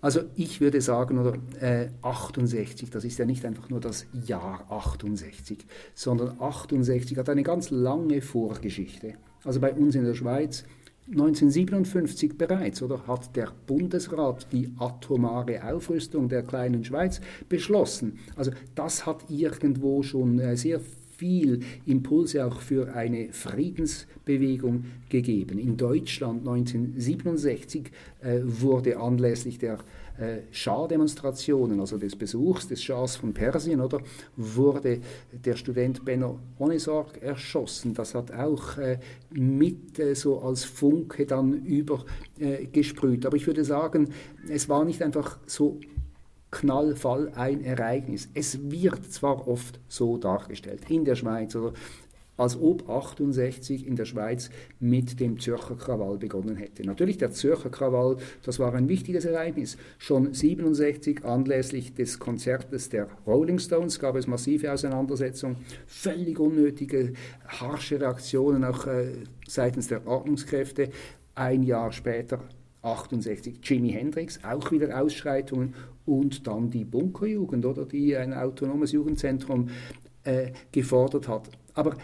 Also 0.00 0.22
ich 0.34 0.60
würde 0.60 0.80
sagen, 0.80 1.18
oder 1.18 1.34
äh, 1.60 1.88
68, 2.02 2.90
das 2.90 3.04
ist 3.04 3.18
ja 3.18 3.24
nicht 3.24 3.44
einfach 3.44 3.68
nur 3.70 3.80
das 3.80 4.06
Jahr 4.26 4.66
68, 4.70 5.64
sondern 5.94 6.40
68 6.40 7.16
hat 7.18 7.28
eine 7.28 7.42
ganz 7.42 7.70
lange 7.70 8.20
Vorgeschichte. 8.20 9.14
Also 9.44 9.60
bei 9.60 9.72
uns 9.72 9.94
in 9.94 10.04
der 10.04 10.14
Schweiz 10.14 10.64
1957 11.10 12.38
bereits, 12.38 12.80
oder 12.80 13.06
hat 13.06 13.34
der 13.34 13.52
Bundesrat 13.66 14.46
die 14.52 14.72
atomare 14.78 15.64
Aufrüstung 15.64 16.28
der 16.28 16.42
kleinen 16.42 16.84
Schweiz 16.84 17.20
beschlossen. 17.48 18.18
Also 18.36 18.52
das 18.74 19.04
hat 19.04 19.24
irgendwo 19.28 20.02
schon 20.02 20.38
äh, 20.38 20.56
sehr 20.56 20.80
viel 21.16 21.60
Impulse 21.86 22.44
auch 22.44 22.60
für 22.60 22.94
eine 22.94 23.32
Friedensbewegung 23.32 24.84
gegeben. 25.08 25.58
In 25.58 25.76
Deutschland 25.76 26.40
1967 26.40 27.90
äh, 28.20 28.40
wurde 28.42 28.98
anlässlich 28.98 29.58
der 29.58 29.78
äh, 30.18 30.42
Schah-Demonstrationen, 30.50 31.80
also 31.80 31.96
des 31.96 32.16
Besuchs 32.16 32.68
des 32.68 32.82
Schahs 32.82 33.16
von 33.16 33.32
Persien, 33.32 33.80
oder, 33.80 34.00
wurde 34.36 35.00
der 35.32 35.56
Student 35.56 36.04
Benno 36.04 36.38
Ohnesorg 36.58 37.22
erschossen. 37.22 37.94
Das 37.94 38.14
hat 38.14 38.30
auch 38.30 38.76
äh, 38.78 38.98
mit 39.30 39.98
äh, 39.98 40.14
so 40.14 40.40
als 40.40 40.64
Funke 40.64 41.24
dann 41.24 41.64
übergesprüht. 41.64 43.24
Aber 43.24 43.36
ich 43.36 43.46
würde 43.46 43.64
sagen, 43.64 44.10
es 44.48 44.68
war 44.68 44.84
nicht 44.84 45.02
einfach 45.02 45.38
so 45.46 45.80
Knallfall 46.52 47.32
ein 47.34 47.64
Ereignis. 47.64 48.28
Es 48.34 48.70
wird 48.70 49.10
zwar 49.10 49.48
oft 49.48 49.80
so 49.88 50.18
dargestellt, 50.18 50.82
in 50.88 51.04
der 51.04 51.16
Schweiz 51.16 51.56
oder 51.56 51.72
als 52.36 52.58
ob 52.60 52.88
68 52.88 53.86
in 53.86 53.96
der 53.96 54.04
Schweiz 54.04 54.50
mit 54.80 55.20
dem 55.20 55.38
Zürcher 55.38 55.76
Krawall 55.76 56.18
begonnen 56.18 56.56
hätte. 56.56 56.84
Natürlich 56.84 57.18
der 57.18 57.32
Zürcher 57.32 57.70
Krawall, 57.70 58.16
das 58.42 58.58
war 58.58 58.74
ein 58.74 58.88
wichtiges 58.88 59.24
Ereignis. 59.24 59.76
Schon 59.98 60.32
67 60.32 61.24
anlässlich 61.24 61.94
des 61.94 62.18
Konzertes 62.18 62.88
der 62.88 63.08
Rolling 63.26 63.58
Stones 63.58 63.98
gab 63.98 64.16
es 64.16 64.26
massive 64.26 64.72
Auseinandersetzungen, 64.72 65.56
völlig 65.86 66.38
unnötige, 66.38 67.12
harsche 67.46 68.00
Reaktionen 68.00 68.64
auch 68.64 68.86
äh, 68.86 69.12
seitens 69.46 69.88
der 69.88 70.06
Ordnungskräfte. 70.06 70.88
Ein 71.34 71.62
Jahr 71.62 71.92
später 71.92 72.40
68 72.82 73.60
Jimi 73.62 73.90
Hendrix, 73.90 74.40
auch 74.44 74.70
wieder 74.72 75.00
Ausschreitungen 75.00 75.74
und 76.04 76.46
dann 76.46 76.70
die 76.70 76.84
Bunkerjugend 76.84 77.64
oder 77.64 77.84
die 77.86 78.16
ein 78.16 78.34
autonomes 78.34 78.92
Jugendzentrum 78.92 79.70
äh, 80.24 80.52
gefordert 80.72 81.28
hat. 81.28 81.48
Aber 81.74 81.96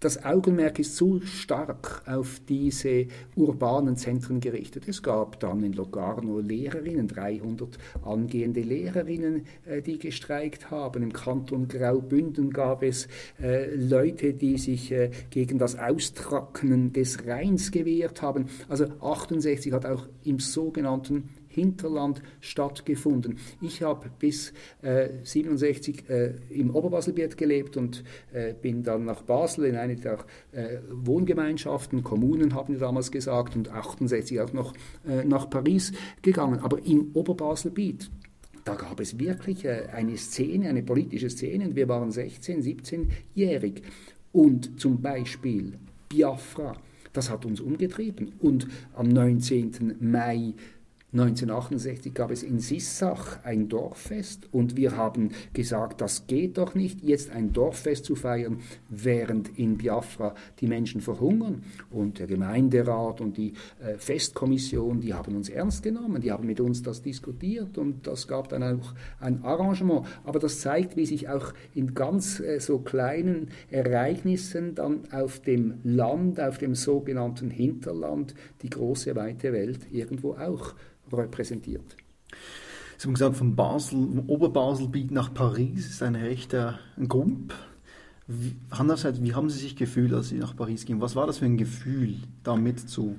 das 0.00 0.22
Augenmerk 0.22 0.78
ist 0.78 0.96
zu 0.96 1.20
stark 1.20 2.02
auf 2.06 2.40
diese 2.46 3.06
urbanen 3.36 3.96
Zentren 3.96 4.40
gerichtet. 4.40 4.86
Es 4.86 5.02
gab 5.02 5.40
dann 5.40 5.62
in 5.62 5.72
Locarno 5.72 6.40
Lehrerinnen, 6.40 7.08
300 7.08 7.78
angehende 8.02 8.60
Lehrerinnen, 8.60 9.46
äh, 9.64 9.80
die 9.80 9.98
gestreikt 9.98 10.70
haben. 10.70 11.02
Im 11.02 11.12
Kanton 11.12 11.68
Graubünden 11.68 12.50
gab 12.50 12.82
es 12.82 13.08
äh, 13.40 13.74
Leute, 13.74 14.34
die 14.34 14.58
sich 14.58 14.92
äh, 14.92 15.10
gegen 15.30 15.58
das 15.58 15.78
Austrocknen 15.78 16.92
des 16.92 17.26
Rheins 17.26 17.70
gewehrt 17.70 18.20
haben. 18.20 18.46
Also 18.68 18.86
68 19.00 19.72
hat 19.72 19.86
auch 19.86 20.06
im 20.24 20.38
sogenannten 20.38 21.30
Hinterland 21.54 22.22
stattgefunden. 22.40 23.38
Ich 23.60 23.82
habe 23.82 24.10
bis 24.18 24.52
äh, 24.82 25.08
67 25.22 26.08
äh, 26.08 26.34
im 26.50 26.74
Oberbaselbiet 26.74 27.36
gelebt 27.36 27.76
und 27.76 28.04
äh, 28.32 28.54
bin 28.54 28.82
dann 28.82 29.04
nach 29.04 29.22
Basel 29.22 29.66
in 29.66 29.76
eine 29.76 29.96
der 29.96 30.18
äh, 30.52 30.78
Wohngemeinschaften, 30.90 32.02
Kommunen 32.02 32.54
haben 32.54 32.74
wir 32.74 32.80
damals 32.80 33.10
gesagt, 33.10 33.56
und 33.56 33.70
68 33.70 34.40
auch 34.40 34.52
noch 34.52 34.74
äh, 35.06 35.24
nach 35.24 35.48
Paris 35.48 35.92
gegangen. 36.22 36.60
Aber 36.60 36.84
im 36.84 37.10
Oberbaselbiet, 37.14 38.10
da 38.64 38.74
gab 38.74 39.00
es 39.00 39.18
wirklich 39.18 39.64
äh, 39.64 39.86
eine 39.92 40.16
Szene, 40.16 40.68
eine 40.68 40.82
politische 40.82 41.30
Szene. 41.30 41.74
Wir 41.74 41.88
waren 41.88 42.10
16, 42.10 42.62
17-jährig. 42.62 43.82
Und 44.32 44.80
zum 44.80 45.00
Beispiel 45.00 45.74
Biafra, 46.08 46.76
das 47.12 47.30
hat 47.30 47.44
uns 47.44 47.60
umgetrieben. 47.60 48.32
Und 48.40 48.66
am 48.94 49.08
19. 49.08 49.96
Mai 50.00 50.54
1968 51.14 52.12
gab 52.12 52.32
es 52.32 52.42
in 52.42 52.58
Sissach 52.58 53.38
ein 53.44 53.68
Dorffest 53.68 54.48
und 54.50 54.76
wir 54.76 54.96
haben 54.96 55.30
gesagt, 55.52 56.00
das 56.00 56.26
geht 56.26 56.58
doch 56.58 56.74
nicht, 56.74 57.04
jetzt 57.04 57.30
ein 57.30 57.52
Dorffest 57.52 58.04
zu 58.04 58.16
feiern, 58.16 58.58
während 58.88 59.56
in 59.56 59.78
Biafra 59.78 60.34
die 60.58 60.66
Menschen 60.66 61.00
verhungern. 61.00 61.62
Und 61.88 62.18
der 62.18 62.26
Gemeinderat 62.26 63.20
und 63.20 63.36
die 63.36 63.52
äh, 63.80 63.96
Festkommission, 63.96 65.02
die 65.02 65.14
haben 65.14 65.36
uns 65.36 65.48
ernst 65.48 65.84
genommen, 65.84 66.20
die 66.20 66.32
haben 66.32 66.48
mit 66.48 66.58
uns 66.58 66.82
das 66.82 67.00
diskutiert 67.00 67.78
und 67.78 68.08
das 68.08 68.26
gab 68.26 68.48
dann 68.48 68.64
auch 68.64 68.92
ein 69.20 69.44
Arrangement. 69.44 70.06
Aber 70.24 70.40
das 70.40 70.58
zeigt, 70.58 70.96
wie 70.96 71.06
sich 71.06 71.28
auch 71.28 71.54
in 71.74 71.94
ganz 71.94 72.40
äh, 72.40 72.58
so 72.58 72.80
kleinen 72.80 73.50
Ereignissen 73.70 74.74
dann 74.74 75.04
auf 75.12 75.38
dem 75.38 75.74
Land, 75.84 76.40
auf 76.40 76.58
dem 76.58 76.74
sogenannten 76.74 77.50
Hinterland, 77.50 78.34
die 78.62 78.70
große 78.70 79.14
weite 79.14 79.52
Welt 79.52 79.86
irgendwo 79.92 80.32
auch 80.32 80.74
repräsentiert. 81.12 81.96
Sie 82.96 83.06
haben 83.06 83.14
gesagt, 83.14 83.36
von 83.36 83.56
Basel, 83.56 84.22
Oberbaselbiet 84.26 85.10
nach 85.10 85.32
Paris 85.34 85.86
ist 85.86 86.02
ein 86.02 86.14
rechter 86.14 86.78
Grump. 87.08 87.54
Wie, 88.26 88.56
andererseits, 88.70 89.22
wie 89.22 89.34
haben 89.34 89.50
Sie 89.50 89.58
sich 89.58 89.76
gefühlt, 89.76 90.12
als 90.12 90.28
Sie 90.28 90.38
nach 90.38 90.56
Paris 90.56 90.86
gingen? 90.86 91.00
Was 91.00 91.14
war 91.14 91.26
das 91.26 91.38
für 91.38 91.44
ein 91.44 91.58
Gefühl, 91.58 92.14
da 92.42 92.56
mitzutun? 92.56 93.16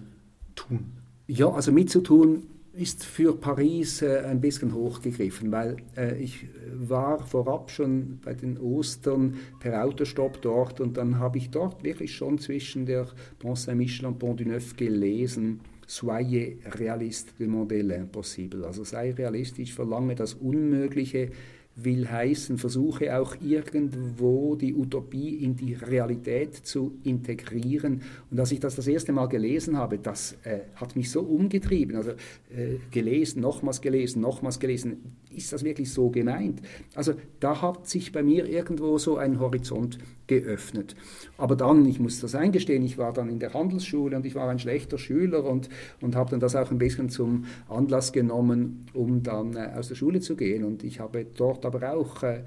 Ja, 1.28 1.50
also 1.50 1.72
mitzutun 1.72 2.44
ist 2.76 3.06
für 3.06 3.36
Paris 3.36 4.02
äh, 4.02 4.24
ein 4.26 4.42
bisschen 4.42 4.74
hochgegriffen, 4.74 5.52
weil 5.52 5.78
äh, 5.96 6.18
ich 6.18 6.48
war 6.74 7.26
vorab 7.26 7.72
schon 7.72 8.20
bei 8.24 8.34
den 8.34 8.58
Ostern 8.58 9.36
per 9.60 9.84
Autostopp 9.86 10.42
dort 10.42 10.82
und 10.82 10.98
dann 10.98 11.20
habe 11.20 11.38
ich 11.38 11.52
dort 11.52 11.84
wirklich 11.84 12.16
schon 12.16 12.38
zwischen 12.38 12.86
der 12.86 13.08
Pont 13.40 13.60
Saint-Michel 13.60 14.08
und 14.08 14.20
Pont 14.20 14.40
du 14.40 14.46
Neuf 14.46 14.76
gelesen, 14.76 15.62
Soyez 15.88 16.58
réaliste, 16.66 17.34
demandez 17.40 17.84
l'impossible. 17.84 18.66
Also 18.66 18.84
sei 18.84 19.12
realistisch, 19.12 19.74
verlange 19.74 20.16
das 20.16 20.34
Unmögliche, 20.34 21.30
will 21.76 22.10
heißen, 22.10 22.58
versuche 22.58 23.18
auch 23.18 23.36
irgendwo 23.42 24.56
die 24.56 24.74
Utopie 24.74 25.44
in 25.44 25.56
die 25.56 25.74
Realität 25.74 26.56
zu 26.56 26.98
integrieren. 27.04 28.02
Und 28.32 28.40
als 28.40 28.52
ich 28.52 28.62
das 28.62 28.76
das 28.76 28.88
erste 28.88 29.12
Mal 29.12 29.28
gelesen 29.28 29.78
habe, 29.78 30.00
das 30.00 30.38
äh, 30.44 30.60
hat 30.76 30.96
mich 30.96 31.12
so 31.12 31.22
umgetrieben. 31.22 31.98
Also 31.98 32.12
äh, 32.12 32.78
gelesen, 32.92 33.42
nochmals 33.42 33.82
gelesen, 33.82 34.22
nochmals 34.22 34.60
gelesen. 34.60 35.18
Ist 35.36 35.54
das 35.54 35.64
wirklich 35.64 35.92
so 35.92 36.10
gemeint? 36.10 36.62
Also 36.96 37.14
da 37.40 37.62
hat 37.62 37.88
sich 37.88 38.12
bei 38.12 38.24
mir 38.24 38.48
irgendwo 38.48 38.98
so 38.98 39.18
ein 39.18 39.40
Horizont 39.40 39.98
geöffnet. 40.28 40.96
Aber 41.38 41.56
dann, 41.56 41.86
ich 41.86 42.00
muss 42.00 42.20
das 42.20 42.36
eingestehen, 42.36 42.84
ich 42.84 42.98
war 42.98 43.14
dann 43.14 43.30
in 43.30 43.40
der 43.40 43.54
Handelsschule 43.54 44.16
und 44.16 44.26
ich 44.26 44.36
war 44.36 44.50
ein 44.50 44.60
schlechter 44.60 44.98
Schüler 44.98 45.44
und, 45.44 45.70
und 46.02 46.16
habe 46.16 46.32
dann 46.32 46.40
das 46.40 46.56
auch 46.56 46.72
ein 46.72 46.78
bisschen 46.78 47.10
zum 47.10 47.46
Anlass 47.70 48.12
genommen, 48.12 48.88
um 48.94 49.24
dann 49.24 49.56
äh, 49.56 49.72
aus 49.76 49.90
der 49.90 49.96
Schule 49.96 50.22
zu 50.22 50.36
gehen. 50.36 50.64
Und 50.64 50.84
ich 50.84 51.00
habe 51.00 51.26
dort 51.26 51.66
aber 51.66 51.94
auch 51.94 52.24
äh, 52.24 52.38
äh, 52.38 52.44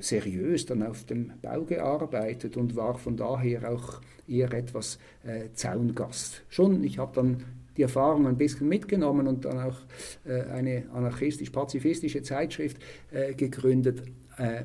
seriös 0.00 0.66
dann 0.66 0.82
auf 0.82 1.04
dem 1.04 1.32
Bau 1.40 1.62
gearbeitet 1.62 2.56
und 2.56 2.76
war 2.76 2.98
von 2.98 3.16
daher 3.16 3.70
auch 3.70 4.00
eher 4.26 4.52
etwas 4.52 4.98
äh, 5.24 5.52
Zaungast. 5.52 6.42
Schon, 6.48 6.82
ich 6.82 6.98
habe 6.98 7.12
dann 7.14 7.44
die 7.76 7.82
Erfahrung 7.82 8.26
ein 8.26 8.36
bisschen 8.36 8.68
mitgenommen 8.68 9.26
und 9.26 9.44
dann 9.44 9.60
auch 9.60 9.76
äh, 10.24 10.42
eine 10.50 10.84
anarchistisch-pazifistische 10.92 12.22
Zeitschrift 12.22 12.78
äh, 13.10 13.34
gegründet. 13.34 14.02
Äh, 14.38 14.64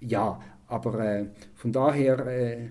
ja, 0.00 0.40
aber 0.66 0.98
äh, 1.00 1.26
von 1.54 1.72
daher 1.72 2.26
äh, 2.26 2.68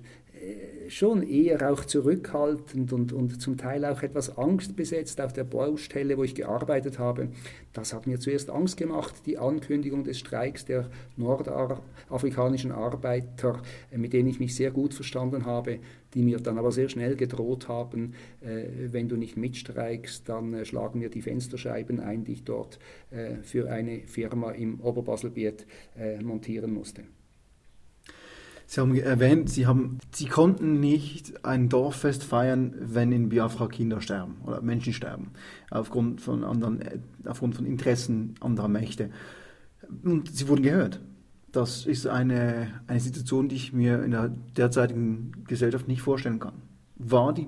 schon 0.90 1.24
eher 1.24 1.72
auch 1.72 1.86
zurückhaltend 1.86 2.94
und, 2.94 3.14
und 3.14 3.42
zum 3.42 3.58
Teil 3.58 3.86
auch 3.86 4.04
etwas 4.04 4.38
angstbesetzt 4.38 5.22
auf 5.22 5.34
der 5.34 5.44
Baustelle, 5.44 6.18
wo 6.18 6.24
ich 6.24 6.36
gearbeitet 6.36 7.00
habe. 7.00 7.30
Das 7.74 7.94
hat 7.94 8.08
mir 8.08 8.20
zuerst 8.20 8.50
Angst 8.50 8.78
gemacht, 8.78 9.16
die 9.26 9.38
Ankündigung 9.38 10.04
des 10.04 10.20
Streiks 10.20 10.66
der 10.66 10.90
nordafrikanischen 11.18 12.72
Arbeiter, 12.72 13.62
äh, 13.92 13.98
mit 13.98 14.14
denen 14.14 14.30
ich 14.30 14.40
mich 14.40 14.56
sehr 14.56 14.72
gut 14.72 14.94
verstanden 14.94 15.46
habe, 15.46 15.80
die 16.14 16.22
mir 16.22 16.38
dann 16.38 16.58
aber 16.58 16.72
sehr 16.72 16.90
schnell 16.90 17.16
gedroht 17.16 17.68
haben, 17.68 18.14
äh, 18.42 18.66
wenn 18.92 19.10
du 19.10 19.16
nicht 19.16 19.38
mitstreikst, 19.38 20.30
dann 20.30 20.66
schlagen 20.66 21.02
wir 21.02 21.10
die 21.10 21.22
Fensterscheiben 21.22 22.00
ein, 22.00 22.24
die 22.24 22.34
ich 22.34 22.44
dort 22.44 22.80
für 23.44 23.70
eine 23.70 24.00
Firma 24.08 24.52
im 24.52 24.80
Oberbaselbiet 24.80 25.68
montieren 26.22 26.74
musste. 26.74 27.04
Sie 28.74 28.82
haben 28.82 28.96
erwähnt, 28.96 29.52
Sie, 29.52 29.68
haben, 29.68 30.00
Sie 30.12 30.26
konnten 30.26 30.80
nicht 30.80 31.46
ein 31.46 31.70
Dorffest 31.70 32.24
feiern, 32.24 32.74
wenn 32.80 33.12
in 33.12 33.30
Biafra 33.30 33.68
Kinder 33.68 34.02
sterben 34.02 34.38
oder 34.44 34.64
Menschen 34.64 34.94
sterben, 34.94 35.30
aufgrund 35.70 36.22
von, 36.22 36.44
anderen, 36.44 36.82
äh, 36.82 36.98
aufgrund 37.26 37.54
von 37.54 37.68
Interessen 37.68 38.34
anderer 38.40 38.70
Mächte. 38.70 39.12
Und 40.04 40.36
Sie 40.36 40.48
wurden 40.48 40.64
gehört. 40.64 41.02
Das 41.52 41.86
ist 41.86 42.08
eine, 42.08 42.82
eine 42.88 43.00
Situation, 43.00 43.48
die 43.48 43.58
ich 43.58 43.74
mir 43.74 44.04
in 44.04 44.10
der 44.10 44.30
derzeitigen 44.58 45.34
Gesellschaft 45.46 45.88
nicht 45.88 46.02
vorstellen 46.02 46.40
kann. 46.40 46.56
War 46.96 47.32
die, 47.32 47.46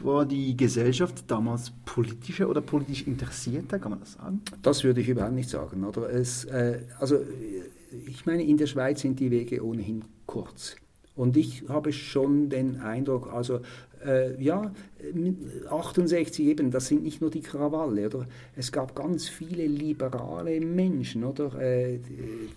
war 0.00 0.26
die 0.26 0.56
Gesellschaft 0.56 1.30
damals 1.30 1.70
politischer 1.84 2.48
oder 2.48 2.60
politisch 2.60 3.06
interessierter, 3.06 3.78
kann 3.78 3.92
man 3.92 4.00
das 4.00 4.14
sagen? 4.14 4.40
Das 4.62 4.82
würde 4.82 5.02
ich 5.02 5.08
überhaupt 5.08 5.34
nicht 5.34 5.50
sagen. 5.50 5.84
Oder? 5.84 6.10
Es, 6.10 6.46
äh, 6.46 6.80
also 6.98 7.20
ich 8.06 8.26
meine, 8.26 8.44
in 8.44 8.56
der 8.56 8.66
Schweiz 8.66 9.00
sind 9.00 9.20
die 9.20 9.30
Wege 9.30 9.64
ohnehin 9.64 10.04
kurz. 10.26 10.76
Und 11.16 11.36
ich 11.36 11.68
habe 11.68 11.92
schon 11.92 12.48
den 12.48 12.80
Eindruck, 12.80 13.32
also 13.32 13.60
äh, 14.04 14.40
ja, 14.42 14.72
68 15.70 16.46
eben, 16.46 16.70
das 16.70 16.86
sind 16.86 17.02
nicht 17.02 17.20
nur 17.20 17.30
die 17.30 17.40
Krawalle, 17.40 18.06
oder? 18.06 18.26
Es 18.56 18.72
gab 18.72 18.94
ganz 18.94 19.28
viele 19.28 19.66
liberale 19.66 20.60
Menschen, 20.60 21.24
oder? 21.24 21.54
Äh, 21.60 22.00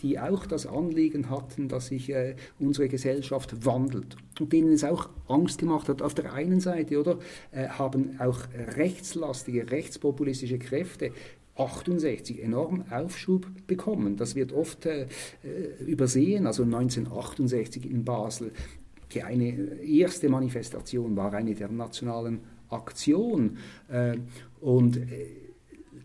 die 0.01 0.20
auch 0.20 0.46
das 0.46 0.65
Anliegen 0.65 1.29
hatten, 1.29 1.67
dass 1.67 1.88
sich 1.88 2.10
äh, 2.10 2.36
unsere 2.60 2.89
Gesellschaft 2.89 3.65
wandelt. 3.65 4.17
Und 4.39 4.53
denen 4.53 4.74
es 4.74 4.84
auch 4.84 5.10
Angst 5.27 5.60
gemacht 5.60 5.88
hat. 5.89 6.01
Auf 6.01 6.13
der 6.13 6.34
einen 6.34 6.60
Seite, 6.60 7.00
oder? 7.00 7.20
Äh, 7.51 7.67
haben 7.67 8.20
auch 8.20 8.39
rechtslastige, 8.75 9.70
rechtspopulistische 9.70 10.60
Kräfte 10.60 11.12
68 11.58 12.42
enorm 12.44 12.86
Aufschub 12.90 13.48
bekommen. 13.68 14.18
Das 14.18 14.36
wird 14.36 14.54
oft 14.54 14.86
äh, 14.86 15.08
äh 15.44 15.84
übersehen. 15.86 16.48
Also 16.48 16.64
1968 16.64 17.90
in 17.90 18.04
Basel, 18.04 18.52
die 19.14 19.24
eine 19.24 19.82
erste 19.82 20.30
Manifestation 20.30 21.16
war 21.16 21.34
eine 21.34 21.56
der 21.56 21.70
nationalen 21.70 22.40
Aktion. 22.70 23.58
Äh, 23.90 24.18
und 24.62 24.98
äh, 24.98 25.47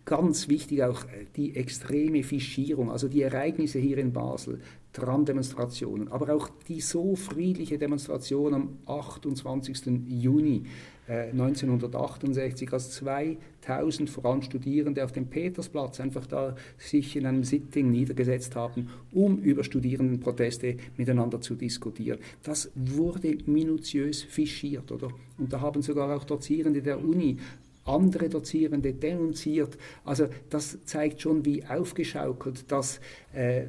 ganz 0.04 0.48
wichtig 0.48 0.82
auch 0.82 1.04
äh, 1.04 1.26
die 1.36 1.56
extreme 1.56 2.22
Fischierung, 2.22 2.90
also 2.90 3.08
die 3.08 3.22
Ereignisse 3.22 3.78
hier 3.78 3.98
in 3.98 4.12
Basel, 4.12 4.60
Tram-Demonstrationen, 4.92 6.08
aber 6.08 6.34
auch 6.34 6.50
die 6.68 6.80
so 6.80 7.16
friedliche 7.16 7.78
Demonstration 7.78 8.54
am 8.54 8.78
28. 8.86 10.02
Juni 10.06 10.64
1968, 11.08 12.68
äh, 12.68 12.72
als 12.72 12.90
2000 12.92 14.08
vor 14.08 14.24
allem 14.26 14.42
Studierende 14.42 15.04
auf 15.04 15.12
dem 15.12 15.26
Petersplatz 15.26 16.00
einfach 16.00 16.26
da 16.26 16.54
sich 16.78 17.16
in 17.16 17.26
einem 17.26 17.42
Sitting 17.42 17.90
niedergesetzt 17.90 18.54
haben, 18.54 18.88
um 19.10 19.38
über 19.38 19.64
Studierendenproteste 19.64 20.76
miteinander 20.96 21.40
zu 21.40 21.54
diskutieren. 21.54 22.18
Das 22.44 22.70
wurde 22.74 23.36
minutiös 23.46 24.22
fischiert, 24.22 24.92
oder? 24.92 25.08
Und 25.38 25.52
da 25.52 25.60
haben 25.60 25.82
sogar 25.82 26.14
auch 26.16 26.24
Dozierende 26.24 26.82
der 26.82 27.02
Uni 27.02 27.36
andere 27.84 28.28
Dozierende 28.28 28.92
denunziert. 28.92 29.76
Also 30.04 30.26
das 30.50 30.78
zeigt 30.84 31.20
schon, 31.20 31.44
wie 31.44 31.64
aufgeschaukelt 31.64 32.70
das 32.70 33.00
äh, 33.32 33.64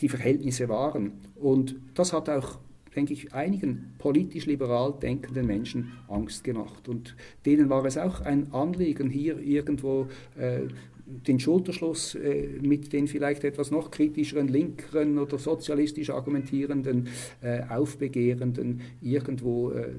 die 0.00 0.08
Verhältnisse 0.08 0.68
waren. 0.68 1.12
Und 1.36 1.76
das 1.94 2.12
hat 2.12 2.28
auch 2.28 2.58
denke 2.96 3.12
ich, 3.12 3.32
einigen 3.32 3.94
politisch 3.98 4.46
liberal 4.46 4.92
denkenden 5.00 5.46
Menschen 5.46 5.92
Angst 6.08 6.42
gemacht. 6.42 6.88
Und 6.88 7.14
denen 7.46 7.70
war 7.70 7.84
es 7.84 7.96
auch 7.96 8.22
ein 8.22 8.52
Anliegen, 8.52 9.08
hier 9.08 9.38
irgendwo 9.38 10.08
äh, 10.36 10.62
den 11.06 11.38
Schulterschluss 11.40 12.14
äh, 12.16 12.58
mit 12.60 12.92
den 12.92 13.06
vielleicht 13.06 13.44
etwas 13.44 13.70
noch 13.70 13.90
kritischeren, 13.90 14.48
linkeren 14.48 15.18
oder 15.18 15.38
sozialistisch 15.38 16.10
argumentierenden, 16.10 17.08
äh, 17.40 17.62
Aufbegehrenden 17.68 18.80
irgendwo 19.00 19.70
äh, 19.70 19.92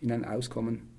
in 0.00 0.12
ein 0.12 0.24
Auskommen 0.24 0.95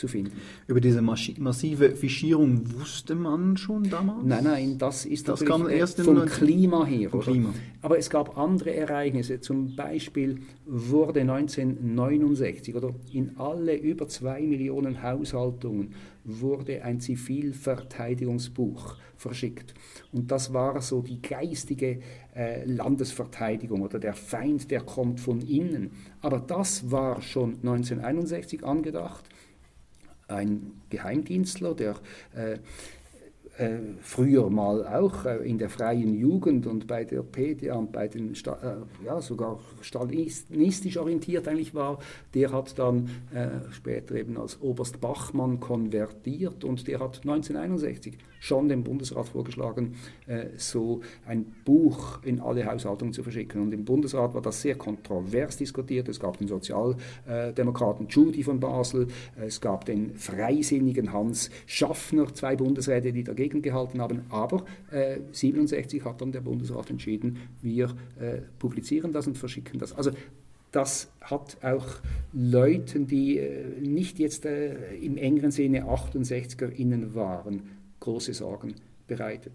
zu 0.00 0.08
finden. 0.08 0.32
Über 0.66 0.80
diese 0.80 1.02
massive 1.02 1.90
Fischierung 1.90 2.62
wusste 2.74 3.14
man 3.14 3.56
schon 3.56 3.88
damals? 3.88 4.24
Nein, 4.24 4.44
nein, 4.44 4.78
das 4.78 5.04
ist 5.04 5.28
das 5.28 5.44
kam 5.44 5.68
erst 5.68 6.00
vom 6.00 6.24
Klima 6.26 6.84
her. 6.84 7.10
Vom 7.10 7.20
Klima. 7.20 7.54
Aber 7.82 7.98
es 7.98 8.10
gab 8.10 8.36
andere 8.36 8.74
Ereignisse. 8.74 9.40
Zum 9.40 9.76
Beispiel 9.76 10.40
wurde 10.66 11.20
1969 11.20 12.74
oder 12.74 12.94
in 13.12 13.36
alle 13.36 13.76
über 13.76 14.08
zwei 14.08 14.40
Millionen 14.40 15.02
Haushaltungen 15.02 15.94
wurde 16.24 16.82
ein 16.82 17.00
Zivilverteidigungsbuch 17.00 18.96
verschickt. 19.16 19.74
Und 20.12 20.30
das 20.30 20.52
war 20.52 20.80
so 20.80 21.02
die 21.02 21.20
geistige 21.20 22.00
äh, 22.34 22.64
Landesverteidigung 22.64 23.82
oder 23.82 23.98
der 23.98 24.14
Feind, 24.14 24.70
der 24.70 24.80
kommt 24.80 25.20
von 25.20 25.40
innen. 25.40 25.90
Aber 26.20 26.38
das 26.38 26.90
war 26.90 27.20
schon 27.20 27.56
1961 27.56 28.64
angedacht 28.64 29.29
ein 30.30 30.80
Geheimdienstler, 30.90 31.74
der 31.74 31.96
äh, 32.34 32.58
äh, 33.60 33.78
früher 34.00 34.48
mal 34.48 34.86
auch 34.86 35.26
äh, 35.26 35.46
in 35.46 35.58
der 35.58 35.68
freien 35.68 36.14
Jugend 36.14 36.66
und 36.66 36.86
bei 36.86 37.04
der 37.04 37.22
PDA 37.22 37.74
und 37.74 37.92
bei 37.92 38.08
den, 38.08 38.34
Sta 38.34 38.58
äh, 38.62 39.04
ja, 39.04 39.20
sogar 39.20 39.58
stalinistisch 39.82 40.96
orientiert 40.96 41.46
eigentlich 41.46 41.74
war, 41.74 41.98
der 42.32 42.52
hat 42.52 42.78
dann 42.78 43.10
später 43.70 44.14
eben 44.14 44.38
als 44.38 44.60
Oberst 44.62 45.00
Bachmann 45.00 45.60
konvertiert 45.60 46.64
und 46.64 46.86
der 46.86 47.00
hat 47.00 47.18
1961 47.18 48.16
schon 48.40 48.68
dem 48.68 48.82
Bundesrat 48.82 49.28
vorgeschlagen, 49.28 49.94
äh, 50.26 50.46
so 50.56 51.02
ein 51.26 51.44
Buch 51.64 52.24
in 52.24 52.40
alle 52.40 52.66
Haushaltungen 52.66 53.12
zu 53.12 53.22
verschicken. 53.22 53.62
Und 53.62 53.72
im 53.72 53.84
Bundesrat 53.84 54.34
war 54.34 54.42
das 54.42 54.60
sehr 54.60 54.74
kontrovers 54.74 55.56
diskutiert. 55.56 56.08
Es 56.08 56.18
gab 56.18 56.38
den 56.38 56.48
Sozialdemokraten 56.48 58.08
Judy 58.08 58.42
von 58.42 58.58
Basel, 58.58 59.06
es 59.36 59.60
gab 59.60 59.84
den 59.84 60.14
freisinnigen 60.16 61.12
Hans 61.12 61.50
Schaffner, 61.66 62.34
zwei 62.34 62.56
Bundesräte, 62.56 63.12
die 63.12 63.22
dagegen 63.22 63.62
gehalten 63.62 64.00
haben. 64.00 64.22
Aber 64.30 64.64
äh, 64.90 65.18
67 65.30 66.04
hat 66.04 66.20
dann 66.20 66.32
der 66.32 66.40
Bundesrat 66.40 66.90
entschieden, 66.90 67.38
wir 67.62 67.94
äh, 68.18 68.38
publizieren 68.58 69.12
das 69.12 69.26
und 69.26 69.38
verschicken 69.38 69.78
das. 69.78 69.92
Also 69.92 70.10
das 70.72 71.10
hat 71.20 71.58
auch 71.62 71.86
Leuten, 72.32 73.06
die 73.06 73.38
äh, 73.38 73.80
nicht 73.80 74.18
jetzt 74.18 74.46
äh, 74.46 74.94
im 74.96 75.16
engeren 75.16 75.50
Sinne 75.50 75.84
68er 75.84 76.68
innen 76.68 77.14
waren, 77.14 77.62
große 78.00 78.34
Sorgen 78.34 78.74
bereitet. 79.06 79.52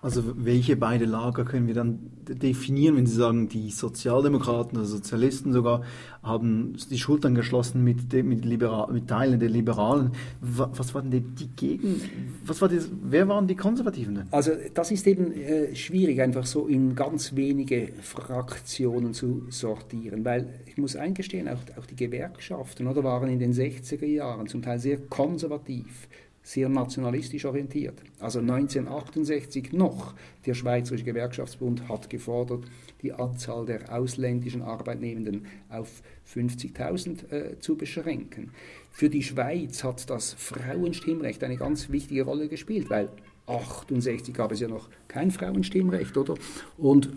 Also 0.00 0.22
welche 0.36 0.76
beide 0.76 1.04
Lager 1.04 1.44
können 1.44 1.66
wir 1.66 1.74
dann 1.74 2.10
definieren, 2.28 2.96
wenn 2.96 3.06
Sie 3.06 3.16
sagen, 3.16 3.48
die 3.48 3.70
Sozialdemokraten 3.70 4.78
oder 4.78 4.86
Sozialisten 4.86 5.52
sogar 5.52 5.82
haben 6.22 6.76
die 6.90 6.98
Schultern 6.98 7.34
geschlossen 7.34 7.82
mit, 7.82 8.12
mit, 8.12 8.44
Liberal, 8.44 8.92
mit 8.92 9.08
Teilen 9.08 9.40
der 9.40 9.48
Liberalen. 9.48 10.12
Was 10.40 10.94
waren 10.94 11.10
die, 11.10 11.20
die 11.20 11.48
Gegen, 11.48 12.00
was 12.44 12.60
war 12.60 12.68
das, 12.68 12.88
wer 13.02 13.28
waren 13.28 13.46
die 13.46 13.56
Konservativen 13.56 14.14
denn? 14.14 14.26
Also 14.30 14.52
das 14.74 14.90
ist 14.90 15.06
eben 15.06 15.32
äh, 15.32 15.74
schwierig, 15.74 16.20
einfach 16.20 16.46
so 16.46 16.66
in 16.66 16.94
ganz 16.94 17.34
wenige 17.34 17.88
Fraktionen 18.02 19.14
zu 19.14 19.46
sortieren, 19.48 20.24
weil 20.24 20.48
ich 20.66 20.76
muss 20.76 20.96
eingestehen, 20.96 21.48
auch, 21.48 21.58
auch 21.78 21.86
die 21.86 21.96
Gewerkschaften 21.96 22.86
oder, 22.86 23.04
waren 23.04 23.28
in 23.28 23.38
den 23.38 23.52
60er 23.52 24.06
Jahren 24.06 24.46
zum 24.46 24.62
Teil 24.62 24.78
sehr 24.78 24.98
konservativ 24.98 26.08
sehr 26.44 26.68
nationalistisch 26.68 27.46
orientiert. 27.46 28.00
Also 28.20 28.38
1968 28.38 29.72
noch, 29.72 30.14
der 30.44 30.54
Schweizerische 30.54 31.04
Gewerkschaftsbund 31.04 31.88
hat 31.88 32.10
gefordert, 32.10 32.64
die 33.02 33.12
Anzahl 33.12 33.64
der 33.64 33.92
ausländischen 33.92 34.62
Arbeitnehmenden 34.62 35.46
auf 35.70 36.02
50.000 36.32 37.32
äh, 37.32 37.58
zu 37.58 37.76
beschränken. 37.76 38.52
Für 38.90 39.08
die 39.08 39.22
Schweiz 39.22 39.82
hat 39.82 40.08
das 40.10 40.34
Frauenstimmrecht 40.34 41.42
eine 41.42 41.56
ganz 41.56 41.90
wichtige 41.90 42.24
Rolle 42.24 42.48
gespielt, 42.48 42.90
weil 42.90 43.08
68 43.46 44.34
gab 44.34 44.52
es 44.52 44.60
ja 44.60 44.68
noch 44.68 44.88
kein 45.08 45.30
Frauenstimmrecht, 45.30 46.16
oder? 46.16 46.34
Und 46.76 47.10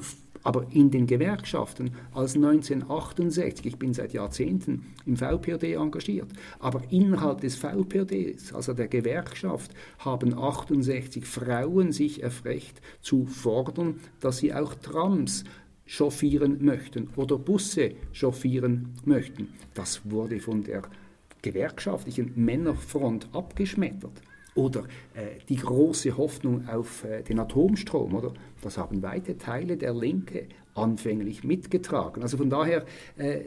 aber 0.43 0.67
in 0.71 0.91
den 0.91 1.07
Gewerkschaften 1.07 1.91
als 2.13 2.35
1968, 2.35 3.65
ich 3.65 3.77
bin 3.77 3.93
seit 3.93 4.13
Jahrzehnten 4.13 4.85
im 5.05 5.17
VPOD 5.17 5.63
engagiert, 5.63 6.29
aber 6.59 6.81
innerhalb 6.89 7.41
des 7.41 7.55
VPODs, 7.55 8.53
also 8.53 8.73
der 8.73 8.87
Gewerkschaft, 8.87 9.71
haben 9.99 10.37
68 10.37 11.25
Frauen 11.25 11.91
sich 11.91 12.23
erfrecht 12.23 12.81
zu 13.01 13.25
fordern, 13.25 13.99
dass 14.19 14.37
sie 14.37 14.53
auch 14.53 14.73
Trams 14.75 15.43
chauffieren 15.85 16.63
möchten 16.63 17.09
oder 17.15 17.37
Busse 17.37 17.93
chauffieren 18.11 18.95
möchten. 19.05 19.49
Das 19.73 20.01
wurde 20.03 20.39
von 20.39 20.63
der 20.63 20.83
gewerkschaftlichen 21.41 22.33
Männerfront 22.35 23.29
abgeschmettert. 23.33 24.21
Oder 24.55 24.85
äh, 25.13 25.39
die 25.47 25.57
große 25.57 26.17
Hoffnung 26.17 26.67
auf 26.67 27.03
äh, 27.03 27.21
den 27.21 27.39
Atomstrom, 27.39 28.15
oder? 28.15 28.33
Das 28.61 28.77
haben 28.77 29.01
weite 29.01 29.37
Teile 29.37 29.77
der 29.77 29.93
Linke 29.93 30.47
anfänglich 30.77 31.43
mitgetragen. 31.43 32.21
Also 32.21 32.37
von 32.37 32.49
daher 32.49 32.85
äh, 33.17 33.41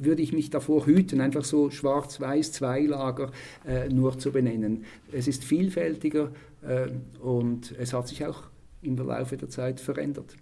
würde 0.00 0.22
ich 0.22 0.32
mich 0.32 0.50
davor 0.50 0.86
hüten, 0.86 1.20
einfach 1.20 1.44
so 1.44 1.70
schwarz-weiß 1.70 2.52
Zweilager 2.52 3.30
äh, 3.66 3.88
nur 3.88 4.18
zu 4.18 4.32
benennen. 4.32 4.84
Es 5.12 5.28
ist 5.28 5.44
vielfältiger 5.44 6.32
äh, 6.62 6.88
und 7.20 7.74
es 7.78 7.92
hat 7.92 8.08
sich 8.08 8.24
auch 8.24 8.44
im 8.80 8.96
Laufe 8.96 9.36
der 9.36 9.48
Zeit 9.48 9.80
verändert. 9.80 10.36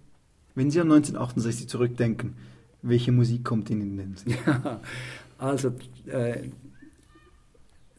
Wenn 0.55 0.71
Sie 0.71 0.79
an 0.79 0.91
1968 0.91 1.67
zurückdenken, 1.67 2.35
welche 2.81 3.11
Musik 3.11 3.43
kommt 3.43 3.69
Ihnen 3.69 3.81
in 3.81 3.97
den 3.97 4.15
Sinn? 4.15 4.35
Ja, 4.45 4.81
also 5.37 5.73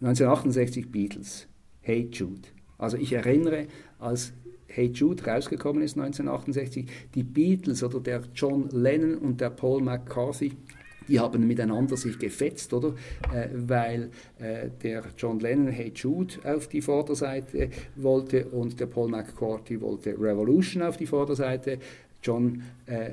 1968 0.00 0.84
äh, 0.84 0.88
Beatles. 0.88 1.48
Hey 1.80 2.08
Jude. 2.12 2.48
Also 2.78 2.96
ich 2.96 3.12
erinnere, 3.12 3.66
als 3.98 4.32
Hey 4.74 4.86
Jude 4.86 5.22
rausgekommen 5.24 5.82
ist 5.82 5.98
1968, 5.98 6.86
die 7.14 7.22
Beatles 7.22 7.82
oder 7.82 8.00
der 8.00 8.22
John 8.34 8.70
Lennon 8.70 9.18
und 9.18 9.40
der 9.40 9.50
Paul 9.50 9.82
McCarthy, 9.82 10.52
die 11.08 11.20
haben 11.20 11.46
miteinander 11.46 11.96
sich 11.98 12.18
gefetzt, 12.18 12.72
oder? 12.72 12.94
Äh, 13.34 13.48
weil 13.52 14.10
äh, 14.38 14.70
der 14.82 15.02
John 15.18 15.40
Lennon 15.40 15.68
Hey 15.68 15.92
Jude 15.94 16.36
auf 16.44 16.68
die 16.68 16.80
Vorderseite 16.80 17.68
wollte 17.96 18.46
und 18.46 18.80
der 18.80 18.86
Paul 18.86 19.10
McCarthy 19.10 19.78
wollte 19.80 20.18
Revolution 20.18 20.82
auf 20.82 20.96
die 20.96 21.06
Vorderseite. 21.06 21.78
John 22.22 22.62
äh, 22.86 23.10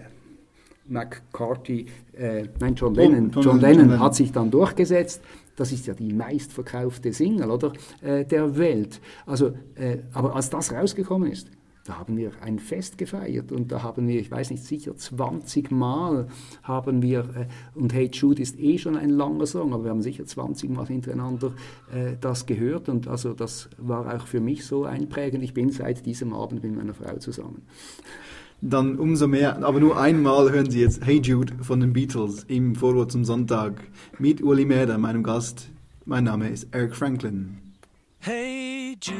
McCarthy, 0.87 1.87
äh, 2.17 2.45
nein, 2.59 2.75
John 2.75 2.95
Lennon, 2.95 3.31
John, 3.31 3.43
John 3.43 3.59
Lennon 3.59 3.99
hat 3.99 4.15
sich 4.15 4.31
dann 4.31 4.49
durchgesetzt 4.49 5.21
das 5.59 5.71
ist 5.71 5.87
ja 5.87 5.93
die 5.93 6.13
meistverkaufte 6.13 7.11
Single 7.11 7.51
oder, 7.51 7.73
äh, 8.01 8.25
der 8.25 8.57
Welt. 8.57 9.01
Also, 9.25 9.53
äh, 9.75 9.97
aber 10.13 10.35
als 10.35 10.49
das 10.49 10.71
rausgekommen 10.71 11.31
ist, 11.31 11.49
da 11.85 11.97
haben 11.97 12.17
wir 12.17 12.31
ein 12.41 12.59
Fest 12.59 12.97
gefeiert 12.97 13.51
und 13.51 13.71
da 13.71 13.81
haben 13.81 14.07
wir, 14.07 14.19
ich 14.19 14.29
weiß 14.29 14.51
nicht, 14.51 14.63
sicher 14.63 14.95
20 14.95 15.71
Mal 15.71 16.27
haben 16.61 17.01
wir, 17.01 17.19
äh, 17.19 17.47
und 17.73 17.93
Hey 17.93 18.09
Jude 18.13 18.41
ist 18.41 18.59
eh 18.59 18.77
schon 18.77 18.95
ein 18.95 19.09
langer 19.09 19.47
Song, 19.47 19.73
aber 19.73 19.85
wir 19.85 19.91
haben 19.91 20.01
sicher 20.01 20.25
20 20.25 20.69
Mal 20.69 20.85
hintereinander 20.85 21.53
äh, 21.91 22.15
das 22.21 22.45
gehört 22.45 22.89
und 22.89 23.07
also 23.07 23.33
das 23.33 23.69
war 23.77 24.13
auch 24.15 24.27
für 24.27 24.39
mich 24.39 24.65
so 24.65 24.83
einprägend. 24.83 25.43
Ich 25.43 25.53
bin 25.53 25.71
seit 25.71 26.05
diesem 26.05 26.33
Abend 26.33 26.63
mit 26.63 26.75
meiner 26.75 26.93
Frau 26.93 27.17
zusammen 27.17 27.63
dann 28.61 28.97
umso 28.97 29.27
mehr. 29.27 29.63
Aber 29.63 29.79
nur 29.79 29.99
einmal 29.99 30.51
hören 30.51 30.69
Sie 30.69 30.81
jetzt 30.81 31.05
Hey 31.05 31.19
Jude 31.21 31.53
von 31.61 31.79
den 31.79 31.93
Beatles 31.93 32.43
im 32.47 32.75
Vorwort 32.75 33.11
zum 33.11 33.25
Sonntag 33.25 33.83
mit 34.17 34.41
Uli 34.41 34.65
Mäder, 34.65 34.97
meinem 34.97 35.23
Gast. 35.23 35.69
Mein 36.05 36.23
Name 36.23 36.49
ist 36.49 36.67
Eric 36.71 36.95
Franklin. 36.95 37.57
Hey 38.19 38.97
Jude, 39.01 39.15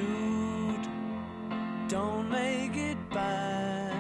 don't 1.88 2.30
make 2.30 2.76
it 2.76 2.98
bad. 3.12 3.94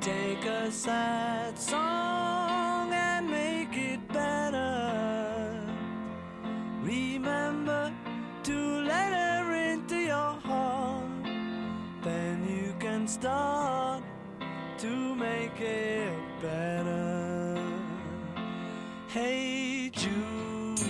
Take 0.00 0.46
a 0.46 0.70
sad 0.70 1.58
song 1.58 2.92
and 2.92 3.28
make 3.28 3.76
it 3.76 4.00
better. 4.08 5.66
Remember 6.84 7.90
to 8.44 8.82
let 8.82 9.12
her 9.12 9.72
into 9.72 9.96
your 9.96 10.36
heart. 10.44 11.04
Then 12.02 12.46
you 12.48 12.72
can 12.78 13.06
start. 13.08 13.79
to 14.80 15.14
make 15.14 15.60
it 15.60 16.14
better. 16.40 17.54
Hey, 19.08 19.90
Jude, 19.92 20.80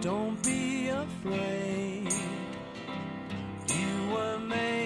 don't 0.00 0.42
be 0.42 0.88
afraid. 0.88 2.08
You 3.68 4.14
were 4.14 4.38
made. 4.38 4.79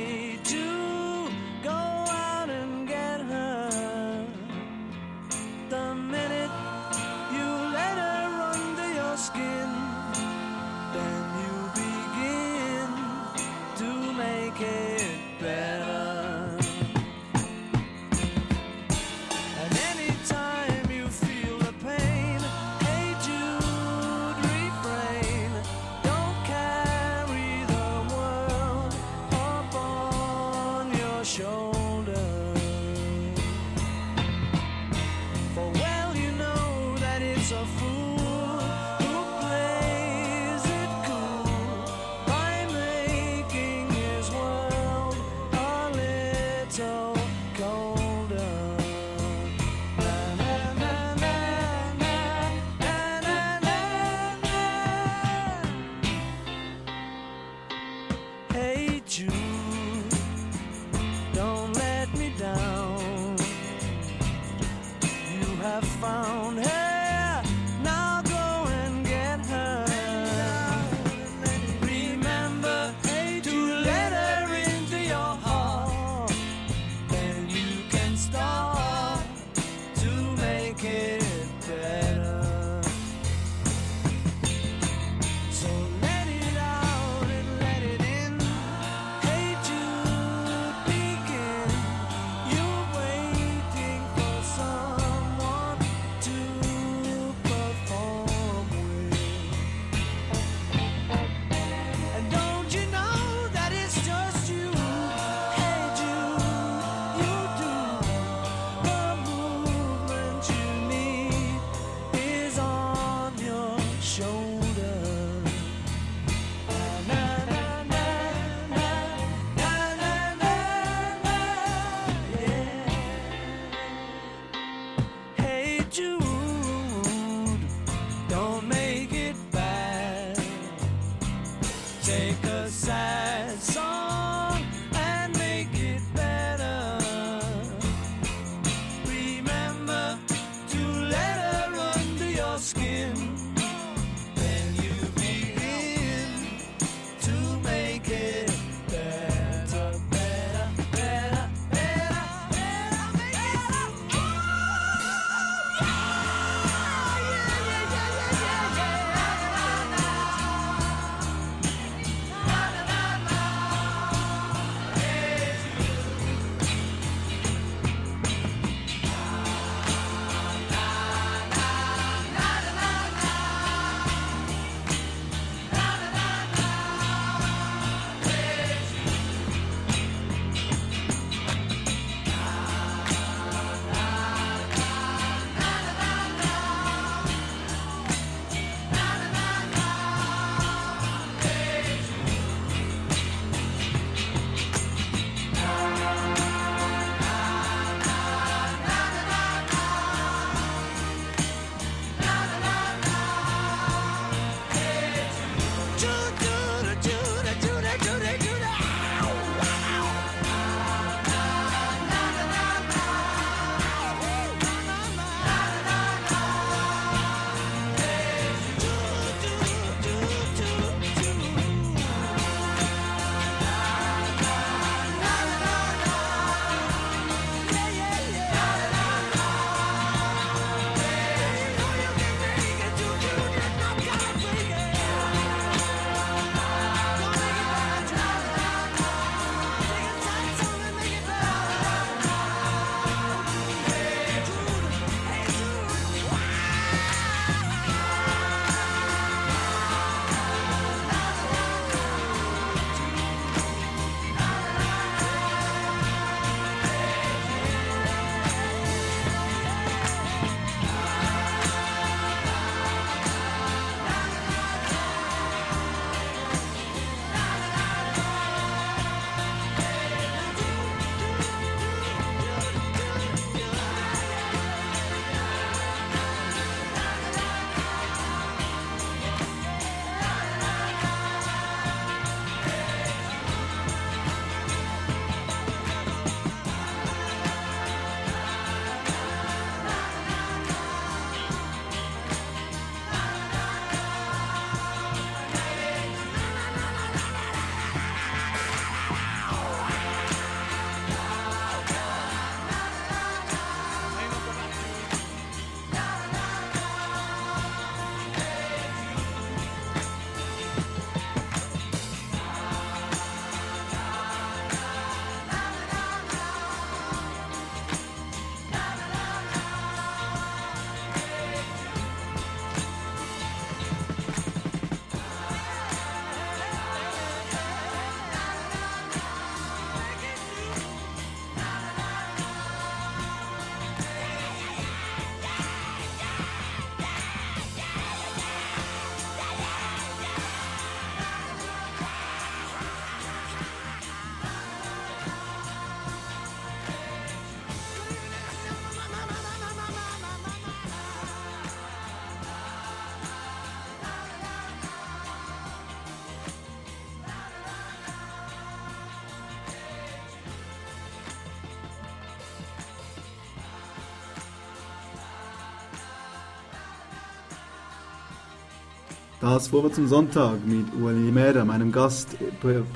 Das 369.45 369.69
Vorwärts 369.69 369.97
zum 369.97 370.07
Sonntag 370.07 370.67
mit 370.67 370.87
Ueli 370.99 371.31
Mäder, 371.31 371.67
meinem 371.67 371.93
Gast, 371.93 372.35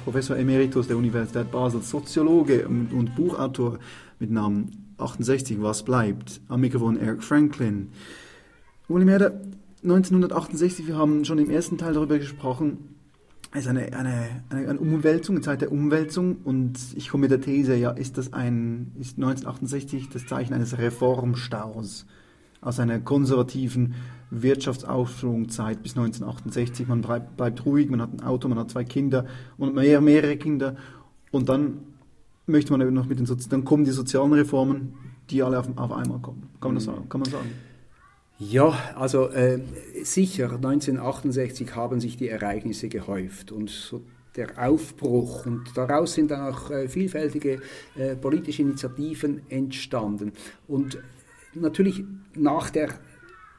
Professor 0.02 0.34
Emeritus 0.34 0.88
der 0.88 0.96
Universität 0.96 1.50
Basel, 1.50 1.82
Soziologe 1.82 2.66
und 2.66 3.14
Buchautor 3.14 3.78
mit 4.18 4.30
Namen 4.30 4.94
68, 4.96 5.60
Was 5.60 5.82
bleibt? 5.82 6.40
Am 6.48 6.62
Mikrofon 6.62 6.96
Eric 6.96 7.22
Franklin. 7.22 7.90
Ueli 8.88 9.04
Mäder, 9.04 9.42
1968, 9.82 10.86
wir 10.86 10.96
haben 10.96 11.26
schon 11.26 11.38
im 11.38 11.50
ersten 11.50 11.76
Teil 11.76 11.92
darüber 11.92 12.16
gesprochen, 12.16 12.96
es 13.52 13.64
ist 13.64 13.68
eine, 13.68 13.92
eine, 13.92 14.42
eine, 14.48 14.70
eine 14.70 14.80
Umwälzung, 14.80 15.36
eine 15.36 15.44
Zeit 15.44 15.60
der 15.60 15.70
Umwälzung 15.70 16.38
und 16.44 16.78
ich 16.94 17.10
komme 17.10 17.24
mit 17.24 17.30
der 17.30 17.42
These, 17.42 17.76
ja, 17.76 17.90
ist 17.90 18.16
das 18.16 18.32
ein, 18.32 18.92
ist 18.98 19.18
1968 19.18 20.08
das 20.08 20.24
Zeichen 20.24 20.54
eines 20.54 20.78
Reformstaus 20.78 22.06
aus 22.60 22.80
einer 22.80 22.98
konservativen 23.00 23.94
Wirtschaftsaufschwungzeit 24.30 25.82
bis 25.82 25.96
1968. 25.96 26.86
Man 26.88 27.00
bleibt, 27.00 27.36
bleibt, 27.36 27.64
ruhig, 27.64 27.88
man 27.88 28.02
hat 28.02 28.12
ein 28.12 28.22
Auto, 28.22 28.48
man 28.48 28.58
hat 28.58 28.70
zwei 28.70 28.84
Kinder 28.84 29.26
und 29.56 29.74
mehr, 29.74 30.00
mehrere 30.00 30.36
Kinder. 30.36 30.76
Und 31.30 31.48
dann 31.48 31.78
möchte 32.46 32.72
man 32.72 32.80
eben 32.80 32.94
noch 32.94 33.06
mit 33.06 33.18
den 33.18 33.26
Sozi 33.26 33.48
dann 33.48 33.64
kommen 33.64 33.84
die 33.84 33.90
sozialen 33.90 34.32
Reformen, 34.32 34.94
die 35.30 35.42
alle 35.42 35.58
auf, 35.58 35.68
auf 35.76 35.92
einmal 35.92 36.18
kommen. 36.20 36.48
Kann 36.60 36.70
man 36.70 36.74
das 36.76 36.84
sagen? 36.84 37.08
Kann 37.08 37.20
man 37.20 37.30
sagen? 37.30 37.50
Ja, 38.38 38.78
also 38.94 39.28
äh, 39.30 39.60
sicher, 40.04 40.52
1968 40.52 41.74
haben 41.74 42.00
sich 42.00 42.16
die 42.16 42.28
Ereignisse 42.28 42.88
gehäuft 42.88 43.50
und 43.50 43.68
so 43.68 44.02
der 44.36 44.68
Aufbruch 44.68 45.46
und 45.46 45.64
daraus 45.74 46.14
sind 46.14 46.30
dann 46.30 46.52
auch 46.52 46.70
äh, 46.70 46.86
vielfältige 46.88 47.60
äh, 47.96 48.14
politische 48.14 48.62
Initiativen 48.62 49.42
entstanden. 49.48 50.32
Und 50.68 50.98
natürlich 51.60 52.04
nach 52.34 52.70
der 52.70 52.88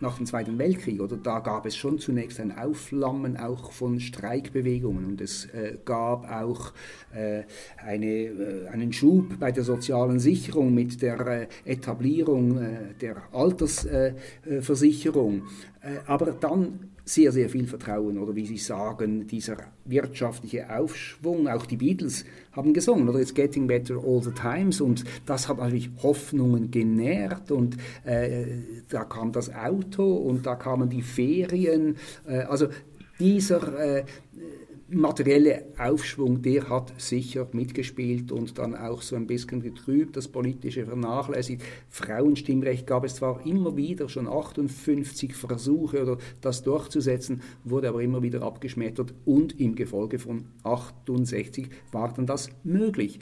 nach 0.02 0.18
dem 0.18 0.26
Zweiten 0.26 0.58
Weltkrieg, 0.58 1.02
oder 1.02 1.18
da 1.18 1.40
gab 1.40 1.66
es 1.66 1.76
schon 1.76 2.00
zunächst 2.00 2.40
ein 2.40 2.58
Aufflammen 2.58 3.36
auch 3.36 3.74
von 3.74 4.00
Streikbewegungen 4.00 5.04
und 5.06 5.20
es 5.22 5.48
äh, 5.48 5.78
gab 5.84 6.32
auch 6.32 6.72
äh, 7.14 7.44
eine, 7.78 8.06
äh, 8.06 8.70
einen 8.70 8.94
Schub 8.94 9.38
bei 9.40 9.52
der 9.52 9.64
sozialen 9.64 10.20
Sicherung 10.20 10.74
mit 10.74 11.02
der 11.02 11.20
äh, 11.20 11.48
Etablierung 11.66 12.60
äh, 12.60 12.94
der 13.02 13.18
Altersversicherung. 13.34 15.42
Äh, 15.82 15.98
aber 16.06 16.32
dann 16.32 16.92
sehr, 17.10 17.32
sehr 17.32 17.50
viel 17.50 17.66
Vertrauen 17.66 18.20
oder 18.20 18.36
wie 18.36 18.46
Sie 18.46 18.58
sagen, 18.58 19.26
dieser 19.26 19.58
wirtschaftliche 19.86 20.70
Aufschwung. 20.70 21.48
Auch 21.48 21.66
die 21.66 21.78
Beatles 21.78 22.24
haben 22.52 22.72
gesungen, 22.74 23.10
oder 23.10 23.20
It's 23.20 23.34
Getting 23.34 23.66
Better 23.66 23.96
All 24.06 24.22
the 24.22 24.32
Times 24.32 24.80
und 24.80 25.04
das 25.26 25.48
hat 25.48 25.58
natürlich 25.58 25.90
Hoffnungen 26.04 26.70
genährt 26.70 27.52
und 27.52 27.78
äh, 28.04 28.46
da 28.90 29.06
kam 29.06 29.32
das 29.32 29.54
Auto 29.54 30.06
und 30.18 30.46
da 30.46 30.56
kamen 30.56 30.90
die 30.90 31.02
Ferien. 31.02 31.98
Äh, 32.28 32.42
also 32.42 32.68
dieser 33.20 33.80
äh, 33.80 34.04
materielle 34.92 35.66
Aufschwung, 35.78 36.42
der 36.42 36.70
hat 36.70 36.94
sicher 37.00 37.48
mitgespielt 37.52 38.32
und 38.32 38.58
dann 38.58 38.76
auch 38.76 39.02
so 39.02 39.16
ein 39.16 39.28
bisschen 39.28 39.62
getrübt, 39.62 40.18
das 40.18 40.28
politische 40.28 40.86
vernachlässigt. 40.86 41.64
Frauenstimmrecht 41.90 42.88
gab 42.88 43.04
es 43.04 43.16
zwar 43.16 43.46
immer 43.46 43.78
wieder, 43.78 44.10
schon 44.10 44.28
58 44.28 45.36
Versuche, 45.36 46.02
oder 46.02 46.18
das 46.42 46.64
durchzusetzen, 46.64 47.42
wurde 47.64 47.90
aber 47.90 48.02
immer 48.02 48.22
wieder 48.22 48.42
abgeschmettert 48.42 49.14
und 49.26 49.60
im 49.60 49.76
Gefolge 49.76 50.20
von 50.20 50.46
68 50.64 51.70
war 51.92 52.14
dann 52.14 52.26
das 52.26 52.50
möglich. 52.64 53.20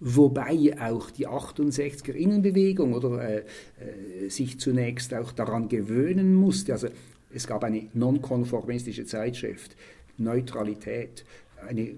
Wobei 0.00 0.74
auch 0.80 1.10
die 1.10 1.28
68er 1.28 2.12
Innenbewegung 2.12 2.94
oder 2.94 3.22
äh, 3.22 3.38
äh, 3.38 4.28
sich 4.30 4.58
zunächst 4.58 5.12
auch 5.12 5.32
daran 5.32 5.68
gewöhnen 5.68 6.34
musste. 6.34 6.72
Also 6.72 6.88
es 7.32 7.46
gab 7.46 7.64
eine 7.64 7.88
nonkonformistische 7.92 9.04
Zeitschrift, 9.04 9.76
Neutralität. 10.20 11.24
Eine, 11.66 11.94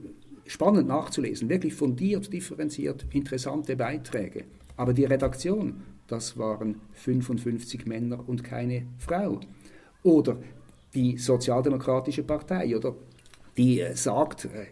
spannend 0.47 0.89
nachzulesen, 0.89 1.49
wirklich 1.49 1.75
fundiert, 1.75 2.33
differenziert, 2.33 3.07
interessante 3.11 3.77
Beiträge. 3.77 4.45
Aber 4.77 4.93
die 4.93 5.05
Redaktion, 5.05 5.83
das 6.07 6.37
waren 6.39 6.81
55 6.95 7.87
Männer 7.87 8.29
und 8.29 8.43
keine 8.43 8.87
Frau. 8.99 9.41
Oder 10.03 10.39
die 10.95 11.17
Sozialdemokratische 11.17 12.23
Partei, 12.23 12.77
oder 12.77 12.95
die 13.57 13.81
äh, 13.81 13.95
sagt, 13.95 14.47
äh, 14.47 14.67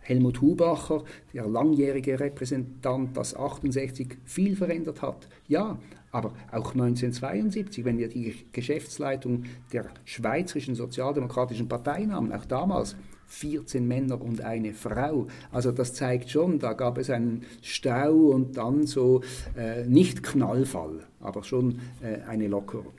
Helmut 0.00 0.40
Hubacher, 0.40 1.04
der 1.32 1.46
langjährige 1.46 2.18
Repräsentant, 2.18 3.16
dass 3.16 3.36
68 3.36 4.16
viel 4.24 4.56
verändert 4.56 5.02
hat. 5.02 5.28
Ja, 5.46 5.78
aber 6.12 6.32
auch 6.50 6.72
1972, 6.72 7.84
wenn 7.84 7.98
wir 7.98 8.08
die 8.08 8.34
Geschäftsleitung 8.52 9.44
der 9.72 9.86
Schweizerischen 10.04 10.74
Sozialdemokratischen 10.74 11.68
Partei 11.68 12.04
nahmen, 12.04 12.32
auch 12.32 12.44
damals 12.44 12.96
14 13.28 13.86
Männer 13.86 14.20
und 14.20 14.40
eine 14.40 14.74
Frau. 14.74 15.28
Also 15.52 15.70
das 15.70 15.94
zeigt 15.94 16.30
schon, 16.30 16.58
da 16.58 16.72
gab 16.72 16.98
es 16.98 17.10
einen 17.10 17.44
Stau 17.62 18.12
und 18.12 18.56
dann 18.56 18.86
so 18.86 19.22
äh, 19.56 19.86
nicht 19.86 20.24
Knallfall, 20.24 21.04
aber 21.20 21.44
schon 21.44 21.78
äh, 22.02 22.22
eine 22.28 22.48
Lockerung. 22.48 22.92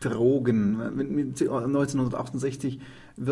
Drogen. 0.00 0.80
1968 0.80 2.80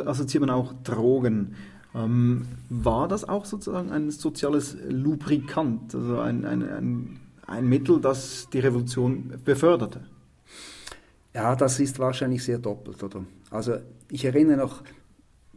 assoziiert 0.05 0.43
man 0.43 0.51
auch 0.51 0.75
Drogen. 0.85 1.55
Ähm, 1.95 2.47
war 2.69 3.09
das 3.09 3.29
auch 3.29 3.47
sozusagen 3.47 3.91
ein 3.91 4.11
soziales 4.11 4.77
Lubrikant, 4.89 5.95
also 5.95 6.21
ein, 6.21 6.45
ein, 6.45 6.63
ein 6.63 7.20
ein 7.51 7.69
Mittel, 7.69 8.01
das 8.01 8.49
die 8.53 8.61
Revolution 8.61 9.35
beförderte. 9.45 10.03
Ja, 11.35 11.55
das 11.57 11.81
ist 11.81 11.99
wahrscheinlich 11.99 12.45
sehr 12.45 12.59
doppelt, 12.59 13.03
oder? 13.03 13.25
Also 13.51 13.77
ich 14.11 14.25
erinnere 14.25 14.57
noch, 14.57 14.83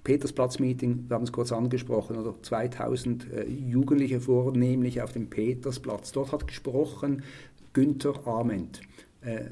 Petersplatz-Meeting, 0.03 1.05
wir 1.07 1.15
haben 1.15 1.23
es 1.23 1.31
kurz 1.31 1.51
angesprochen, 1.51 2.17
oder 2.17 2.35
2000 2.41 3.31
äh, 3.31 3.45
Jugendliche 3.45 4.19
vornehmlich 4.19 5.01
auf 5.01 5.13
dem 5.13 5.29
Petersplatz. 5.29 6.11
Dort 6.11 6.33
hat 6.33 6.47
gesprochen 6.47 7.23
Günther 7.71 8.27
Ament. 8.27 8.81
Äh, 9.21 9.45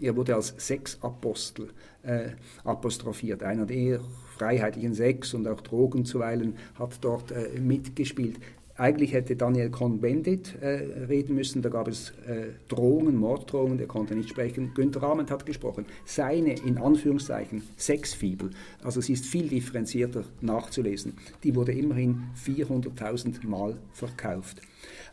er 0.00 0.16
wurde 0.16 0.34
als 0.34 0.54
Sexapostel 0.56 1.68
äh, 2.02 2.30
apostrophiert, 2.64 3.42
einer 3.42 3.66
der 3.66 4.00
freiheitlichen 4.38 4.94
Sex 4.94 5.34
und 5.34 5.46
auch 5.46 5.60
Drogen 5.60 6.06
zuweilen 6.06 6.56
hat 6.78 6.96
dort 7.02 7.32
äh, 7.32 7.60
mitgespielt. 7.60 8.38
Eigentlich 8.76 9.12
hätte 9.12 9.36
Daniel 9.36 9.70
Cohn-Bendit 9.70 10.56
äh, 10.62 10.66
reden 11.08 11.34
müssen, 11.34 11.60
da 11.60 11.68
gab 11.68 11.88
es 11.88 12.10
äh, 12.26 12.48
Drohungen, 12.68 13.16
Morddrohungen, 13.16 13.76
der 13.76 13.86
konnte 13.86 14.14
nicht 14.14 14.30
sprechen. 14.30 14.72
Günter 14.74 15.02
Rahment 15.02 15.30
hat 15.30 15.44
gesprochen. 15.44 15.84
Seine, 16.04 16.54
in 16.54 16.78
Anführungszeichen, 16.78 17.62
Sexfibel, 17.76 18.50
also 18.82 19.00
sie 19.00 19.12
ist 19.12 19.26
viel 19.26 19.48
differenzierter 19.48 20.24
nachzulesen, 20.40 21.14
die 21.44 21.54
wurde 21.54 21.72
immerhin 21.72 22.22
400.000 22.42 23.46
Mal 23.46 23.76
verkauft. 23.92 24.62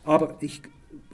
Aber 0.04 0.38
ich 0.40 0.62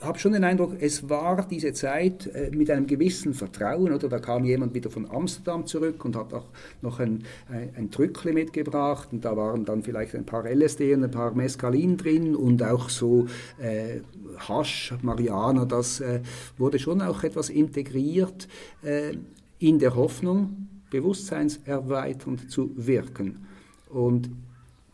habe 0.00 0.18
schon 0.18 0.32
den 0.32 0.44
Eindruck, 0.44 0.76
es 0.80 1.08
war 1.08 1.46
diese 1.48 1.72
Zeit 1.72 2.26
äh, 2.26 2.50
mit 2.50 2.70
einem 2.70 2.86
gewissen 2.86 3.34
Vertrauen, 3.34 3.92
oder 3.92 4.08
da 4.08 4.18
kam 4.18 4.44
jemand 4.44 4.74
wieder 4.74 4.90
von 4.90 5.10
Amsterdam 5.10 5.66
zurück 5.66 6.04
und 6.04 6.16
hat 6.16 6.32
auch 6.32 6.46
noch 6.82 7.00
ein, 7.00 7.24
ein, 7.48 7.70
ein 7.76 7.90
Drückle 7.90 8.32
mitgebracht 8.32 9.08
und 9.12 9.24
da 9.24 9.36
waren 9.36 9.64
dann 9.64 9.82
vielleicht 9.82 10.14
ein 10.14 10.26
paar 10.26 10.44
LSD 10.44 10.94
und 10.94 11.04
ein 11.04 11.10
paar 11.10 11.34
Mescalin 11.34 11.96
drin 11.96 12.34
und 12.34 12.62
auch 12.62 12.88
so 12.88 13.26
äh, 13.58 14.00
Hasch, 14.38 14.94
Mariana, 15.02 15.64
das 15.64 16.00
äh, 16.00 16.20
wurde 16.58 16.78
schon 16.78 17.00
auch 17.02 17.22
etwas 17.24 17.50
integriert 17.50 18.48
äh, 18.82 19.16
in 19.58 19.78
der 19.78 19.94
Hoffnung, 19.94 20.68
bewusstseinserweiternd 20.90 22.50
zu 22.50 22.70
wirken. 22.76 23.46
Und 23.88 24.30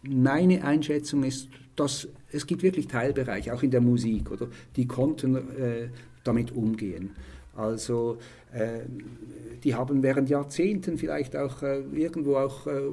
meine 0.02 0.64
Einschätzung 0.64 1.24
ist, 1.24 1.48
dass 1.76 2.08
es 2.32 2.46
gibt 2.46 2.62
wirklich 2.62 2.86
Teilbereiche, 2.88 3.52
auch 3.54 3.62
in 3.62 3.70
der 3.70 3.80
Musik, 3.80 4.30
oder? 4.30 4.48
Die 4.76 4.86
konnten 4.86 5.36
äh, 5.36 5.88
damit 6.24 6.52
umgehen. 6.52 7.10
Also 7.54 8.18
äh, 8.52 8.80
die 9.64 9.74
haben 9.74 10.02
während 10.02 10.30
Jahrzehnten 10.30 10.98
vielleicht 10.98 11.36
auch 11.36 11.62
äh, 11.62 11.80
irgendwo 11.92 12.36
auch 12.36 12.66
äh, 12.66 12.90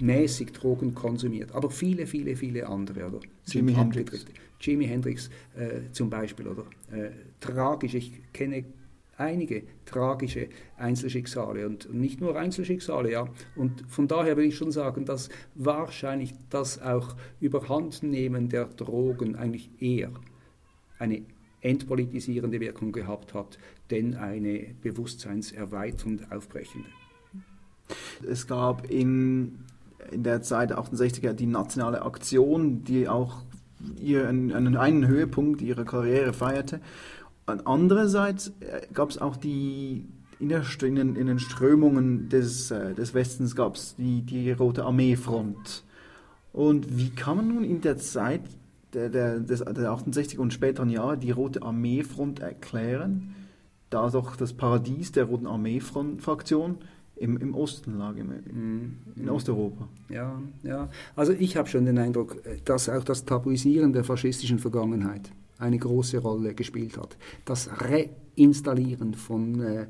mäßig 0.00 0.52
Drogen 0.52 0.94
konsumiert, 0.94 1.52
aber 1.52 1.70
viele, 1.70 2.06
viele, 2.06 2.36
viele 2.36 2.66
andere 2.66 3.06
oder 3.06 3.20
Jimi 3.46 3.72
Hendrix. 3.72 4.26
Jimi 4.60 4.86
Hendrix 4.86 5.30
äh, 5.56 5.90
zum 5.92 6.10
Beispiel 6.10 6.48
oder 6.48 6.64
äh, 6.90 7.10
tragisch. 7.40 7.94
Ich 7.94 8.12
kenne 8.32 8.64
einige 9.16 9.62
tragische 9.84 10.48
Einzelschicksale 10.76 11.66
und 11.66 11.92
nicht 11.92 12.20
nur 12.20 12.36
Einzelschicksale, 12.36 13.12
ja. 13.12 13.28
Und 13.54 13.84
von 13.88 14.08
daher 14.08 14.36
will 14.36 14.46
ich 14.46 14.56
schon 14.56 14.72
sagen, 14.72 15.04
dass 15.04 15.28
wahrscheinlich 15.54 16.34
das 16.50 16.80
auch 16.82 17.16
Überhandnehmen 17.40 18.48
der 18.48 18.66
Drogen 18.66 19.36
eigentlich 19.36 19.70
eher 19.80 20.10
eine 20.98 21.22
entpolitisierende 21.60 22.60
Wirkung 22.60 22.92
gehabt 22.92 23.34
hat, 23.34 23.58
denn 23.90 24.14
eine 24.14 24.74
bewusstseinserweiternd 24.82 26.30
aufbrechende. 26.30 26.88
Es 28.28 28.46
gab 28.46 28.90
in, 28.90 29.58
in 30.10 30.22
der 30.22 30.42
Zeit 30.42 30.72
68er 30.72 31.32
die 31.32 31.46
nationale 31.46 32.02
Aktion, 32.02 32.84
die 32.84 33.08
auch 33.08 33.42
ihr 34.00 34.28
einen, 34.28 34.76
einen 34.76 35.06
Höhepunkt 35.06 35.62
ihrer 35.62 35.84
Karriere 35.84 36.32
feierte. 36.32 36.80
Andererseits 37.46 38.52
äh, 38.60 38.82
gab 38.92 39.10
es 39.10 39.18
auch 39.18 39.36
die 39.36 40.06
in, 40.38 40.48
der, 40.48 40.62
in, 40.82 40.96
den, 40.96 41.16
in 41.16 41.26
den 41.26 41.38
Strömungen 41.38 42.28
des, 42.28 42.70
äh, 42.70 42.94
des 42.94 43.14
Westens 43.14 43.54
gab 43.54 43.76
es 43.76 43.94
die, 43.96 44.22
die 44.22 44.50
Rote 44.52 44.84
Armeefront. 44.84 45.84
Und 46.52 46.96
wie 46.96 47.10
kann 47.10 47.36
man 47.36 47.48
nun 47.48 47.64
in 47.64 47.80
der 47.80 47.96
Zeit 47.98 48.42
der, 48.92 49.08
der, 49.08 49.40
des, 49.40 49.60
der 49.60 49.90
68 49.90 50.38
und 50.38 50.52
späteren 50.52 50.90
Jahre 50.90 51.18
die 51.18 51.30
Rote 51.30 51.62
Armeefront 51.62 52.40
erklären, 52.40 53.34
da 53.90 54.10
doch 54.10 54.36
das 54.36 54.52
Paradies 54.52 55.12
der 55.12 55.24
Roten 55.24 55.46
Armeefraktion 55.46 56.78
im, 57.14 57.36
im 57.38 57.54
Osten 57.54 57.98
lag, 57.98 58.16
im, 58.16 58.32
in 58.32 58.96
Mhm. 59.14 59.28
Osteuropa. 59.30 59.88
Ja, 60.10 60.40
ja. 60.62 60.88
Also 61.14 61.32
ich 61.32 61.56
habe 61.56 61.68
schon 61.68 61.86
den 61.86 61.98
Eindruck, 61.98 62.36
dass 62.64 62.88
auch 62.88 63.04
das 63.04 63.24
Tabuisieren 63.24 63.92
der 63.92 64.04
faschistischen 64.04 64.58
Vergangenheit 64.58 65.30
eine 65.58 65.78
große 65.78 66.18
Rolle 66.18 66.54
gespielt 66.54 66.98
hat. 66.98 67.16
Das 67.44 67.70
Reinstallieren 67.80 69.14
von 69.14 69.60
äh, 69.60 69.82
äh, 69.82 69.86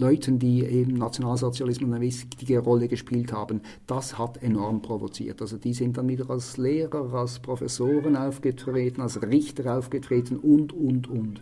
Leuten, 0.00 0.38
die 0.38 0.64
eben 0.64 0.94
Nationalsozialismus 0.94 1.92
eine 1.92 2.00
wichtige 2.00 2.58
Rolle 2.58 2.88
gespielt 2.88 3.32
haben, 3.32 3.60
das 3.86 4.18
hat 4.18 4.42
enorm 4.42 4.80
provoziert. 4.80 5.42
Also 5.42 5.58
die 5.58 5.74
sind 5.74 5.98
dann 5.98 6.08
wieder 6.08 6.30
als 6.30 6.56
Lehrer, 6.56 7.12
als 7.12 7.38
Professoren 7.38 8.16
aufgetreten, 8.16 9.02
als 9.02 9.20
Richter 9.22 9.76
aufgetreten 9.76 10.38
und, 10.38 10.72
und, 10.72 11.08
und. 11.08 11.40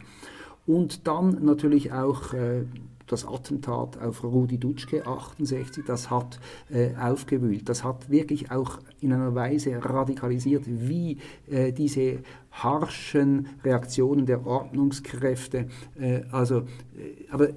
Und 0.66 1.06
dann 1.06 1.44
natürlich 1.44 1.92
auch 1.92 2.34
äh, 2.34 2.64
das 3.08 3.26
Attentat 3.26 4.00
auf 4.00 4.22
Rudi 4.22 4.58
Dutschke 4.58 5.06
68, 5.06 5.84
das 5.86 6.10
hat 6.10 6.38
äh, 6.70 6.94
aufgewühlt. 6.96 7.68
Das 7.68 7.84
hat 7.84 8.10
wirklich 8.10 8.50
auch 8.50 8.78
in 9.00 9.12
einer 9.12 9.34
Weise 9.34 9.84
radikalisiert, 9.84 10.64
wie 10.66 11.18
äh, 11.50 11.72
diese 11.72 12.18
harschen 12.50 13.48
Reaktionen 13.64 14.26
der 14.26 14.46
Ordnungskräfte, 14.46 15.68
äh, 15.98 16.22
also, 16.30 16.58
äh, 16.58 17.24
aber 17.30 17.48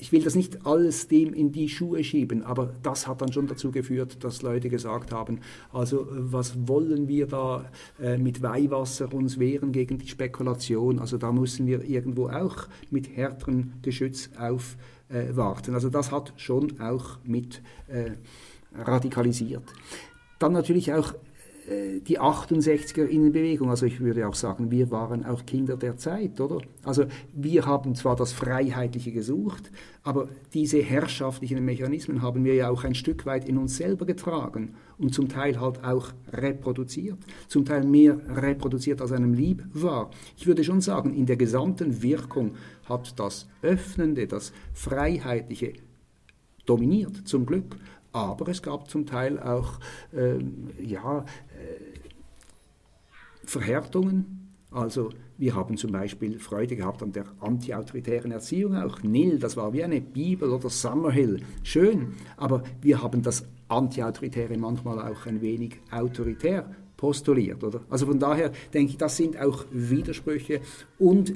ich 0.00 0.12
will 0.12 0.22
das 0.22 0.34
nicht 0.34 0.66
alles 0.66 1.08
dem 1.08 1.34
in 1.34 1.52
die 1.52 1.68
Schuhe 1.68 2.02
schieben, 2.02 2.42
aber 2.42 2.72
das 2.82 3.06
hat 3.06 3.20
dann 3.20 3.32
schon 3.32 3.46
dazu 3.46 3.70
geführt, 3.70 4.24
dass 4.24 4.40
Leute 4.40 4.70
gesagt 4.70 5.12
haben, 5.12 5.40
also 5.72 6.06
was 6.10 6.66
wollen 6.66 7.06
wir 7.06 7.26
da 7.26 7.66
äh, 8.00 8.16
mit 8.16 8.40
Weihwasser 8.40 9.12
uns 9.12 9.38
wehren 9.38 9.72
gegen 9.72 9.98
die 9.98 10.08
Spekulation? 10.08 10.98
Also 10.98 11.18
da 11.18 11.32
müssen 11.32 11.66
wir 11.66 11.84
irgendwo 11.84 12.28
auch 12.28 12.66
mit 12.90 13.14
härterem 13.14 13.74
Geschütz 13.82 14.30
aufwarten. 15.10 15.74
also 15.74 15.90
das 15.90 16.12
hat 16.12 16.32
schon 16.36 16.80
auch 16.80 17.18
mit 17.24 17.62
äh, 17.88 18.12
radikalisiert. 18.74 19.64
Dann 20.38 20.52
natürlich 20.52 20.92
auch 20.92 21.12
äh, 21.12 21.16
die 21.70 22.18
68er 22.18 23.04
Innenbewegung, 23.04 23.70
also 23.70 23.86
ich 23.86 24.00
würde 24.00 24.26
auch 24.26 24.34
sagen, 24.34 24.70
wir 24.70 24.90
waren 24.90 25.24
auch 25.24 25.46
Kinder 25.46 25.76
der 25.76 25.96
Zeit, 25.96 26.40
oder? 26.40 26.58
Also 26.82 27.04
wir 27.32 27.64
haben 27.64 27.94
zwar 27.94 28.16
das 28.16 28.32
Freiheitliche 28.32 29.12
gesucht, 29.12 29.70
aber 30.02 30.28
diese 30.52 30.78
herrschaftlichen 30.78 31.64
Mechanismen 31.64 32.22
haben 32.22 32.44
wir 32.44 32.54
ja 32.54 32.70
auch 32.70 32.82
ein 32.82 32.94
Stück 32.94 33.24
weit 33.24 33.48
in 33.48 33.56
uns 33.56 33.76
selber 33.76 34.04
getragen 34.04 34.74
und 34.98 35.14
zum 35.14 35.28
Teil 35.28 35.60
halt 35.60 35.84
auch 35.84 36.08
reproduziert, 36.32 37.18
zum 37.46 37.64
Teil 37.64 37.84
mehr 37.84 38.18
reproduziert 38.28 39.00
als 39.00 39.12
einem 39.12 39.34
lieb 39.34 39.62
war. 39.72 40.10
Ich 40.36 40.46
würde 40.46 40.64
schon 40.64 40.80
sagen, 40.80 41.14
in 41.14 41.26
der 41.26 41.36
gesamten 41.36 42.02
Wirkung 42.02 42.52
hat 42.88 43.18
das 43.18 43.48
Öffnende, 43.62 44.26
das 44.26 44.52
Freiheitliche 44.72 45.74
dominiert, 46.66 47.28
zum 47.28 47.46
Glück. 47.46 47.76
Aber 48.12 48.48
es 48.48 48.60
gab 48.60 48.90
zum 48.90 49.06
Teil 49.06 49.38
auch 49.38 49.78
ähm, 50.12 50.70
ja, 50.82 51.20
äh, 51.20 51.24
Verhärtungen. 53.50 54.54
Also 54.70 55.10
wir 55.36 55.56
haben 55.56 55.76
zum 55.76 55.90
Beispiel 55.90 56.38
Freude 56.38 56.76
gehabt 56.76 57.02
an 57.02 57.10
der 57.10 57.24
antiautoritären 57.40 58.30
Erziehung, 58.30 58.76
auch 58.76 59.02
Nil, 59.02 59.40
das 59.40 59.56
war 59.56 59.72
wie 59.72 59.82
eine 59.82 60.00
Bibel 60.00 60.50
oder 60.50 60.70
Summerhill, 60.70 61.40
schön, 61.64 62.14
aber 62.36 62.62
wir 62.80 63.02
haben 63.02 63.22
das 63.22 63.44
Antiautoritäre 63.66 64.56
manchmal 64.56 65.00
auch 65.00 65.26
ein 65.26 65.40
wenig 65.40 65.78
autoritär 65.90 66.70
postuliert. 66.96 67.64
Oder? 67.64 67.80
Also 67.88 68.06
von 68.06 68.20
daher 68.20 68.52
denke 68.72 68.92
ich, 68.92 68.98
das 68.98 69.16
sind 69.16 69.36
auch 69.40 69.64
Widersprüche 69.72 70.60
und 70.98 71.32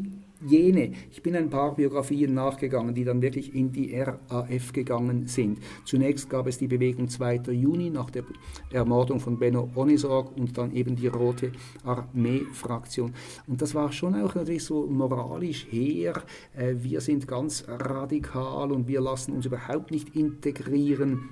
jene, 0.47 0.93
ich 1.11 1.23
bin 1.23 1.37
ein 1.37 1.51
paar 1.51 1.75
Biografien 1.75 2.35
nachgegangen, 2.35 2.95
die 2.95 3.05
dann 3.05 3.23
wirklich 3.23 3.55
in 3.55 3.73
die 3.73 3.95
RAF 3.99 4.73
gegangen 4.73 5.27
sind. 5.27 5.59
Zunächst 5.85 6.29
gab 6.29 6.47
es 6.47 6.59
die 6.59 6.69
Bewegung 6.69 7.09
2. 7.09 7.53
Juni 7.53 7.91
nach 7.91 8.11
der 8.11 8.25
Ermordung 8.71 9.21
von 9.21 9.39
Benno 9.39 9.71
Onisorg 9.75 10.37
und 10.37 10.57
dann 10.59 10.73
eben 10.73 10.97
die 10.97 11.09
Rote 11.09 11.53
Armee-Fraktion. 11.85 13.13
Und 13.47 13.63
das 13.63 13.75
war 13.75 13.93
schon 13.93 14.15
auch 14.15 14.35
natürlich 14.35 14.65
so 14.65 14.87
moralisch 14.87 15.67
her, 15.71 16.23
äh, 16.57 16.75
wir 16.83 17.01
sind 17.01 17.27
ganz 17.27 17.65
radikal 17.69 18.73
und 18.73 18.89
wir 18.89 19.01
lassen 19.01 19.33
uns 19.33 19.47
überhaupt 19.47 19.91
nicht 19.91 20.15
integrieren. 20.15 21.31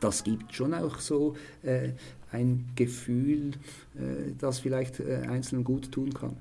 Das 0.00 0.22
gibt 0.22 0.54
schon 0.54 0.74
auch 0.74 0.98
so 0.98 1.34
äh, 1.62 1.90
ein 2.30 2.70
Gefühl, 2.76 3.52
äh, 3.96 4.32
das 4.38 4.60
vielleicht 4.60 5.00
Einzelnen 5.00 5.64
gut 5.64 5.90
tun 5.90 6.14
kann. 6.14 6.36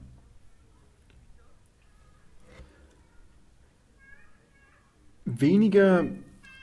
Weniger, 5.29 6.05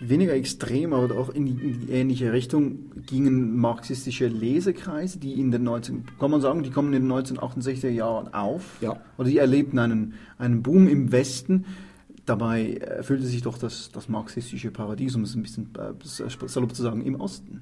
weniger 0.00 0.32
extrem, 0.32 0.94
aber 0.94 1.18
auch 1.18 1.28
in 1.28 1.44
die, 1.44 1.52
in 1.52 1.80
die 1.86 1.92
ähnliche 1.92 2.32
Richtung 2.32 2.90
gingen 3.06 3.58
marxistische 3.58 4.26
Lesekreise, 4.26 5.18
die 5.18 5.38
in 5.38 5.50
den 5.50 5.64
19, 5.64 6.04
kann 6.18 6.30
man 6.30 6.40
sagen, 6.40 6.62
die 6.62 6.70
kommen 6.70 6.94
in 6.94 7.02
den 7.02 7.12
1968er 7.12 7.90
Jahren 7.90 8.32
auf. 8.32 8.78
Ja. 8.80 9.00
Oder 9.18 9.28
die 9.28 9.38
erlebten 9.38 9.78
einen, 9.78 10.14
einen 10.38 10.62
Boom 10.62 10.88
im 10.88 11.12
Westen. 11.12 11.66
Dabei 12.24 12.76
erfüllte 12.76 13.26
sich 13.26 13.42
doch 13.42 13.58
das, 13.58 13.90
das 13.92 14.08
marxistische 14.08 14.70
Paradies, 14.70 15.14
um 15.14 15.24
es 15.24 15.34
ein 15.34 15.42
bisschen 15.42 15.68
äh, 15.76 15.92
salopp 16.48 16.74
zu 16.74 16.82
sagen, 16.82 17.02
im 17.02 17.20
Osten. 17.20 17.60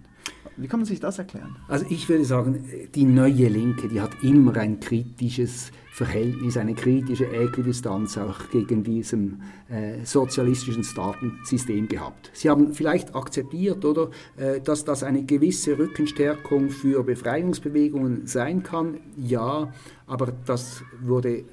Wie 0.57 0.69
kann 0.69 0.79
man 0.79 0.87
sich 0.87 1.01
das 1.01 1.19
erklären? 1.19 1.57
Also 1.67 1.85
ich 1.91 2.09
würde 2.09 2.25
sagen, 2.25 2.65
die 2.95 3.05
neue 3.05 3.49
Linke, 3.49 3.89
die 3.89 4.01
hat 4.01 4.23
immer 4.23 4.57
ein 4.57 4.79
kritisches 4.79 5.73
Verhältnis, 5.93 6.57
eine 6.57 6.75
kritische 6.75 7.27
Äquidistanz 7.27 8.17
auch 8.17 8.49
gegen 8.51 8.83
diesem 8.83 9.43
äh, 9.69 10.03
sozialistischen 10.05 10.85
Staatensystem 10.85 11.87
gehabt. 11.87 12.31
Sie 12.33 12.49
haben 12.49 12.73
vielleicht 12.73 13.15
akzeptiert, 13.15 13.85
oder, 13.85 14.11
äh, 14.39 14.63
dass 14.63 14.87
das 14.87 15.03
eine 15.03 15.23
gewisse 15.25 15.79
Rückenstärkung 15.79 16.71
für 16.71 17.05
Befreiungsbewegungen 17.05 18.27
sein 18.27 18.63
kann. 18.63 19.01
Ja, 19.19 19.71
aber 20.07 20.33
das 20.47 20.83
wurde 21.03 21.45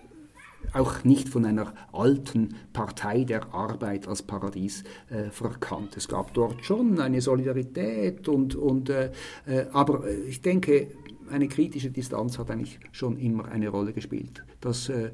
auch 0.72 1.04
nicht 1.04 1.28
von 1.28 1.44
einer 1.44 1.74
alten 1.92 2.56
Partei 2.72 3.26
der 3.26 3.54
Arbeit 3.54 4.08
als 4.08 4.22
Paradies 4.22 4.86
äh, 5.10 5.32
verkannt. 5.32 5.98
Es 5.98 6.08
gab 6.08 6.34
dort 6.34 6.64
schon 6.64 7.02
eine 7.02 7.20
Solidarität 7.20 8.30
und, 8.30 8.56
und 8.56 8.90
äh, 8.90 9.12
äh, 9.46 9.66
aber 9.74 10.04
ich 10.28 10.42
denke, 10.42 10.88
eine 11.30 11.48
kritische 11.48 11.92
Distanz 11.92 12.38
hat 12.38 12.52
eigentlich 12.52 12.80
schon 12.92 13.18
immer 13.18 13.46
eine 13.46 13.70
Rolle 13.70 13.94
gespielt. 13.94 14.44
Das 14.62 14.90
äh, 14.90 15.12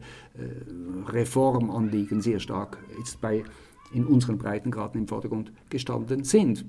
Reformanliegen 1.07 2.21
sehr 2.21 2.39
stark 2.39 2.77
jetzt 2.97 3.21
bei 3.21 3.43
in 3.93 4.05
unseren 4.05 4.37
Breitengraden 4.37 5.01
im 5.01 5.07
Vordergrund 5.07 5.51
gestanden 5.69 6.23
sind. 6.23 6.65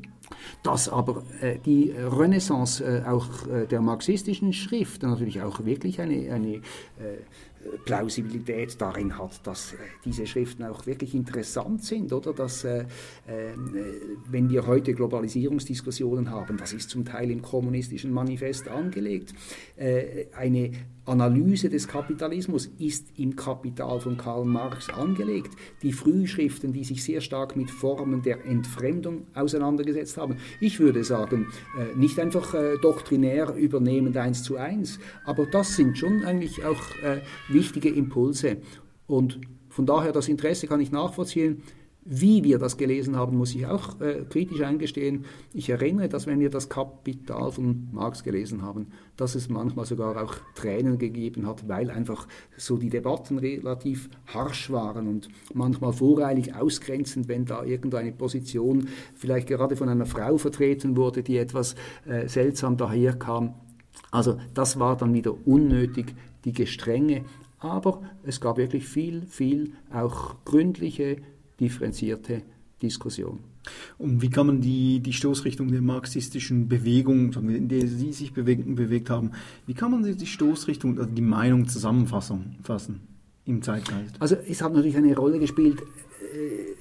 Dass 0.63 0.89
aber 0.89 1.23
äh, 1.41 1.59
die 1.65 1.91
Renaissance 1.93 2.85
äh, 2.85 3.05
auch 3.07 3.47
äh, 3.47 3.67
der 3.67 3.81
marxistischen 3.81 4.53
Schrift 4.53 5.03
natürlich 5.03 5.43
auch 5.43 5.65
wirklich 5.65 6.01
eine, 6.01 6.33
eine 6.33 6.61
Plausibilität 7.85 8.81
darin 8.81 9.19
hat, 9.19 9.47
dass 9.47 9.73
äh, 9.73 9.77
diese 10.05 10.27
Schriften 10.27 10.65
auch 10.65 10.87
wirklich 10.87 11.15
interessant 11.15 11.85
sind, 11.85 12.13
oder? 12.13 12.33
Dass, 12.33 12.65
äh, 12.65 12.81
äh, 12.81 12.85
wenn 14.29 14.49
wir 14.51 14.67
heute 14.67 14.95
Globalisierungsdiskussionen 14.95 16.31
haben, 16.31 16.57
das 16.57 16.73
ist 16.73 16.91
zum 16.91 17.05
Teil 17.05 17.31
im 17.31 17.43
kommunistischen 17.43 18.13
Manifest 18.13 18.69
angelegt, 18.69 19.35
äh, 19.77 20.27
eine 20.37 20.73
Analyse 21.07 21.71
des 21.71 21.87
Kapitalismus 21.87 22.67
ist 22.79 23.07
im 23.17 23.37
Kapital 23.37 24.01
von 24.01 24.17
Karl 24.17 24.45
Marx 24.45 24.91
angelegt. 24.91 25.51
Die 25.83 25.93
Frühschriften, 25.93 26.73
die 26.73 26.83
sich 26.83 27.05
sehr 27.05 27.21
stark 27.21 27.55
mit 27.55 27.71
Formen 27.71 28.23
der 28.23 28.45
Entfremdung 28.45 29.27
auseinandergesetzt 29.35 30.17
haben. 30.17 30.37
Ich 30.61 30.81
würde 30.81 31.05
sagen, 31.05 31.47
äh, 31.79 31.97
nicht 31.97 32.19
einfach 32.19 32.55
äh, 32.55 32.77
doktrinär 32.83 33.55
übernehmend 33.55 34.17
eins 34.17 34.43
zu 34.43 34.57
eins, 34.57 34.99
aber 35.25 35.47
das 35.47 35.77
sind 35.77 35.97
schon 35.97 36.25
eigentlich 36.25 36.65
auch 36.65 36.83
wichtige 37.57 37.89
Impulse. 37.89 38.59
Und 39.07 39.41
von 39.69 39.87
daher 39.87 40.13
das 40.13 40.29
Interesse 40.29 40.67
kann 40.67 40.81
ich 40.81 40.93
nachvollziehen. 40.93 41.63
Wie 42.09 42.45
wir 42.45 42.61
das 42.61 42.77
gelesen 42.77 43.17
haben, 43.17 43.37
muss 43.37 43.53
ich 43.53 43.67
auch 43.67 44.01
äh, 44.01 44.25
kritisch 44.31 44.61
eingestehen. 44.61 45.25
Ich 45.53 45.69
erinnere, 45.71 46.09
dass 46.09 46.29
wenn 46.29 46.39
wir 46.39 46.51
das 46.51 46.69
Kapital 46.69 47.51
von 47.51 47.89
Marx 47.91 48.23
gelesen 48.23 48.63
haben, 48.63 48.87
dass 49.17 49.35
es 49.35 49.49
manchmal 49.49 49.87
sogar 49.87 50.23
auch 50.23 50.37
Tränen 50.55 50.99
gegeben 50.99 51.49
hat, 51.49 51.69
weil 51.69 51.91
einfach 51.91 52.29
so 52.57 52.77
die 52.77 52.91
Debatten 52.91 53.41
relativ 53.41 54.09
harsch 54.27 54.71
waren 54.71 55.09
und 55.09 55.29
manchmal 55.53 55.93
voreilig 55.93 56.55
ausgrenzend, 56.55 57.27
wenn 57.27 57.45
da 57.45 57.65
irgendeine 57.65 58.13
Position 58.13 58.87
vielleicht 59.17 59.49
gerade 59.49 59.75
von 59.75 59.89
einer 59.89 60.07
Frau 60.07 60.39
vertreten 60.39 60.97
wurde, 60.97 61.25
die 61.25 61.39
etwas 61.39 61.75
äh, 62.07 62.29
seltsam 62.29 62.77
daherkam. 62.77 63.55
Also 64.13 64.39
das 64.55 64.79
war 64.79 64.97
dann 64.97 65.13
wieder 65.13 65.35
unnötig, 65.45 66.15
die 66.45 66.53
Gestrenge. 66.53 67.25
Aber 67.67 68.03
es 68.23 68.41
gab 68.41 68.59
wirklich 68.59 68.87
viel, 68.87 69.27
viel 69.27 69.73
auch 69.93 70.37
gründliche 70.45 71.17
differenzierte 71.59 72.43
Diskussion. 72.81 73.41
Und 73.99 74.23
wie 74.23 74.31
kann 74.31 74.47
man 74.47 74.61
die, 74.61 75.01
die 75.01 75.13
Stoßrichtung 75.13 75.73
der 75.73 75.83
marxistischen 75.83 76.69
Bewegung, 76.69 77.33
in 77.33 77.69
der 77.69 77.89
Sie 77.89 78.13
sich 78.13 78.33
bewegt, 78.33 78.63
bewegt 78.77 79.11
haben, 79.11 79.33
wie 79.67 79.75
kann 79.75 79.91
man 79.91 80.05
die 80.05 80.27
Stoßrichtung, 80.27 80.99
also 80.99 81.11
die 81.11 81.23
Meinung 81.23 81.67
zusammenfassen 81.67 82.57
fassen 82.63 83.01
im 83.45 83.63
Zeitgeist? 83.63 84.15
Also 84.21 84.37
es 84.37 84.63
hat 84.63 84.73
natürlich 84.73 84.97
eine 84.97 85.17
Rolle 85.17 85.41
gespielt, 85.41 85.81
äh, 85.81 86.77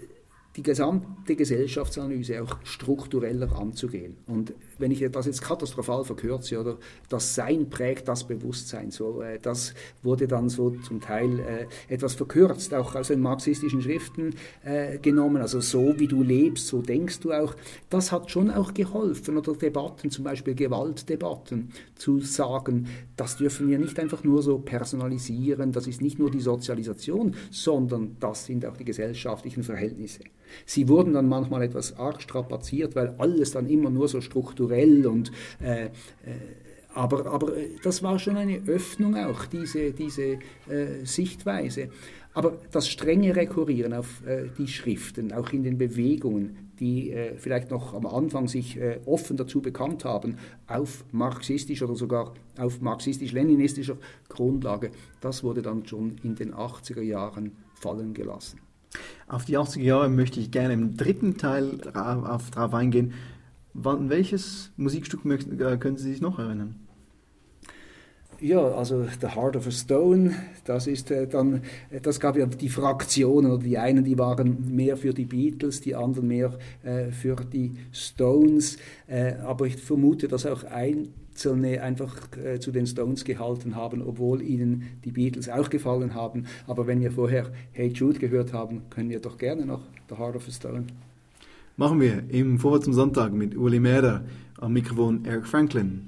die 0.56 0.64
gesamte 0.64 1.36
Gesellschaftsanalyse 1.36 2.42
auch 2.44 2.58
struktureller 2.64 3.58
anzugehen. 3.58 4.18
Und 4.28 4.54
wenn 4.80 4.92
ich 4.92 5.06
das 5.12 5.26
jetzt 5.26 5.42
katastrophal 5.42 6.04
verkürze, 6.04 6.60
oder 6.60 6.78
das 7.10 7.36
Sein 7.36 7.70
prägt 7.70 8.08
das 8.08 8.24
Bewusstsein, 8.26 8.92
so, 8.92 9.22
äh, 9.22 9.40
das 9.40 9.74
wurde 10.04 10.28
dann 10.28 10.50
so 10.50 10.72
zum 10.88 11.02
Teil 11.02 11.40
äh, 11.40 11.66
etwas 11.88 12.16
verkürzt, 12.16 12.74
auch 12.74 12.96
aus 12.96 13.08
den 13.08 13.22
marxistischen 13.22 13.82
Schriften 13.82 14.36
äh, 14.64 14.98
genommen, 14.98 15.42
also 15.42 15.60
so 15.60 15.98
wie 15.98 16.08
du 16.08 16.24
lebst, 16.24 16.68
so 16.68 16.82
denkst 16.82 17.20
du 17.20 17.32
auch. 17.32 17.56
Das 17.90 18.12
hat 18.12 18.32
schon 18.32 18.52
auch 18.52 18.74
geholfen, 18.74 19.38
oder 19.38 19.54
Debatten, 19.54 20.10
zum 20.10 20.24
Beispiel 20.24 20.56
Gewaltdebatten, 20.56 21.72
zu 21.96 22.20
sagen, 22.20 22.88
das 23.16 23.38
dürfen 23.38 23.68
wir 23.68 23.80
nicht 23.80 24.00
einfach 24.00 24.24
nur 24.24 24.42
so 24.42 24.60
personalisieren, 24.60 25.72
das 25.72 25.88
ist 25.88 26.02
nicht 26.02 26.20
nur 26.20 26.32
die 26.32 26.42
Sozialisation, 26.42 27.36
sondern 27.52 28.18
das 28.20 28.46
sind 28.46 28.66
auch 28.66 28.78
die 28.78 28.86
gesellschaftlichen 28.86 29.64
Verhältnisse. 29.64 30.22
Sie 30.66 30.88
wurden 30.88 31.14
dann 31.14 31.28
manchmal 31.28 31.64
etwas 31.64 31.98
arg 31.98 32.22
strapaziert, 32.22 32.96
weil 32.96 33.16
alles 33.18 33.52
dann 33.52 33.68
immer 33.68 33.90
nur 33.90 34.08
so 34.08 34.22
strukturell 34.66 35.08
und 35.08 35.32
äh, 35.62 35.86
äh, 35.86 35.90
aber, 36.94 37.26
aber 37.26 37.58
äh, 37.58 37.70
das 37.84 38.04
war 38.04 38.20
schon 38.20 38.38
eine 38.38 38.62
Öffnung 38.68 39.16
auch, 39.16 39.46
diese, 39.46 39.92
diese 39.92 40.40
äh, 40.70 41.04
Sichtweise. 41.04 41.90
Aber 42.34 42.58
das 42.72 42.90
strenge 42.90 43.36
Rekurrieren 43.36 43.94
auf 43.94 44.26
äh, 44.26 44.50
die 44.58 44.68
Schriften, 44.68 45.32
auch 45.32 45.52
in 45.52 45.64
den 45.64 45.78
Bewegungen, 45.78 46.72
die 46.80 47.12
äh, 47.12 47.36
vielleicht 47.38 47.72
noch 47.72 47.94
am 47.94 48.06
Anfang 48.06 48.48
sich 48.48 48.78
äh, 48.78 49.00
offen 49.06 49.38
dazu 49.38 49.62
bekannt 49.62 50.04
haben, 50.04 50.38
auf 50.68 51.06
marxistischer 51.12 51.86
oder 51.86 51.96
sogar 51.96 52.34
auf 52.58 52.82
marxistisch-leninistischer 52.82 53.98
Grundlage, 54.28 54.92
das 55.22 55.44
wurde 55.44 55.62
dann 55.62 55.86
schon 55.86 56.18
in 56.24 56.36
den 56.36 56.54
80er 56.54 57.02
Jahren 57.02 57.54
fallen 57.74 58.14
gelassen. 58.14 58.60
Auf 59.28 59.46
die 59.46 59.58
80er 59.58 59.82
Jahre 59.82 60.10
möchte 60.10 60.40
ich 60.40 60.52
gerne 60.52 60.74
im 60.74 60.98
dritten 60.98 61.38
Teil 61.38 61.78
darauf 61.78 62.74
eingehen. 62.74 63.14
An 63.84 64.10
welches 64.10 64.72
Musikstück 64.78 65.26
möchten, 65.26 65.60
äh, 65.60 65.78
können 65.78 65.98
Sie 65.98 66.12
sich 66.12 66.22
noch 66.22 66.40
erinnern? 66.40 66.76
Ja, 68.42 68.60
also 68.60 69.06
The 69.22 69.30
Heart 69.30 69.56
of 69.56 69.68
a 69.68 69.72
Stone, 69.72 70.34
das 70.66 70.88
ist 70.88 71.10
äh, 71.10 71.26
dann, 71.26 71.62
das 72.02 72.20
gab 72.20 72.36
ja 72.36 72.46
die 72.46 72.68
Fraktionen, 72.68 73.52
oder 73.52 73.64
die 73.64 73.78
einen, 73.78 74.04
die 74.04 74.18
waren 74.18 74.76
mehr 74.76 74.98
für 74.98 75.14
die 75.14 75.24
Beatles, 75.24 75.80
die 75.80 75.96
anderen 75.96 76.28
mehr 76.28 76.58
äh, 76.84 77.12
für 77.12 77.38
die 77.38 77.72
Stones, 77.94 78.78
äh, 79.08 79.36
aber 79.36 79.68
ich 79.68 79.78
vermute, 79.78 80.28
dass 80.28 80.46
auch 80.46 80.66
Einzelne 80.66 81.82
einfach 81.82 82.18
äh, 82.38 82.60
zu 82.60 82.72
den 82.72 82.88
Stones 82.88 83.24
gehalten 83.24 83.78
haben, 83.78 84.02
obwohl 84.02 84.42
ihnen 84.42 84.84
die 85.06 85.12
Beatles 85.12 85.48
auch 85.48 85.70
gefallen 85.70 86.14
haben. 86.14 86.46
Aber 86.68 86.88
wenn 86.88 87.00
wir 87.00 87.12
vorher 87.12 87.52
Hey 87.72 87.88
Jude 87.88 88.20
gehört 88.20 88.52
haben, 88.52 88.82
können 88.90 89.10
wir 89.10 89.22
doch 89.22 89.38
gerne 89.38 89.66
noch 89.66 89.84
The 90.10 90.18
Heart 90.18 90.36
of 90.36 90.48
a 90.50 90.52
Stone. 90.52 90.88
Machen 91.78 92.00
wir 92.00 92.30
im 92.30 92.58
Vorwärts 92.58 92.86
zum 92.86 92.94
Sonntag 92.94 93.34
mit 93.34 93.58
Uli 93.58 93.82
Mäder 93.82 94.24
am 94.62 94.72
Mikrofon 94.72 95.26
Eric 95.26 95.46
Franklin. 95.46 96.08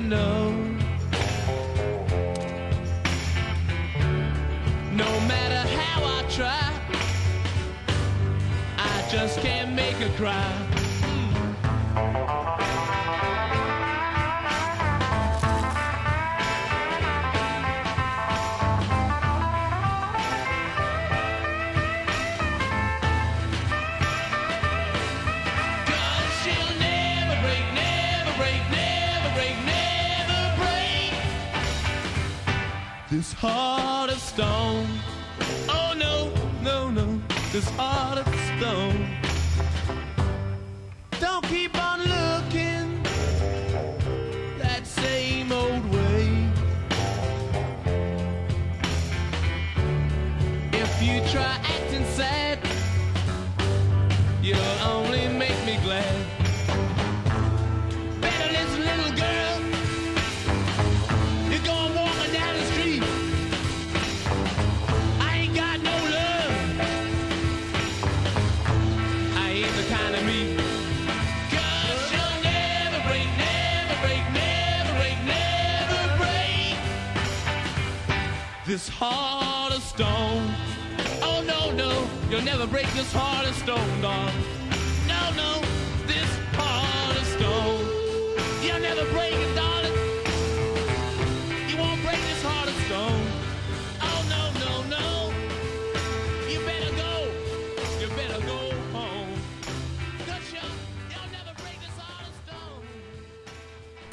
Really 0.00 0.08
know. 0.08 0.50
No 4.92 5.20
matter 5.26 5.68
how 5.76 6.04
I 6.04 6.22
try, 6.28 6.72
I 8.76 9.08
just 9.10 9.40
can't 9.40 9.74
make 9.74 9.96
her 9.96 10.16
cry. 10.16 10.79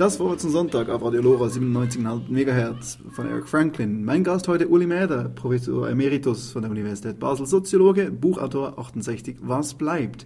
Das 0.07 0.21
war 0.21 0.37
zum 0.37 0.51
Sonntag 0.51 0.87
auf 0.87 1.03
Radio 1.03 1.21
Lora 1.21 1.47
97,5 1.47 2.29
MHz 2.29 2.99
von 3.11 3.27
Eric 3.27 3.49
Franklin. 3.49 4.05
Mein 4.05 4.23
Gast 4.23 4.47
heute 4.47 4.69
Uli 4.69 4.87
Mäder, 4.87 5.27
Professor 5.27 5.89
Emeritus 5.89 6.53
von 6.53 6.61
der 6.61 6.71
Universität 6.71 7.19
Basel, 7.19 7.45
Soziologe, 7.45 8.09
Buchautor 8.09 8.79
68. 8.79 9.35
Was 9.41 9.73
bleibt? 9.73 10.25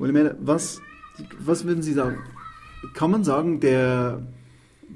Uli 0.00 0.10
Mäder, 0.10 0.34
was, 0.40 0.80
was 1.38 1.64
würden 1.64 1.80
Sie 1.80 1.92
sagen? 1.92 2.18
Kann 2.92 3.12
man 3.12 3.22
sagen, 3.22 3.60
der, 3.60 4.20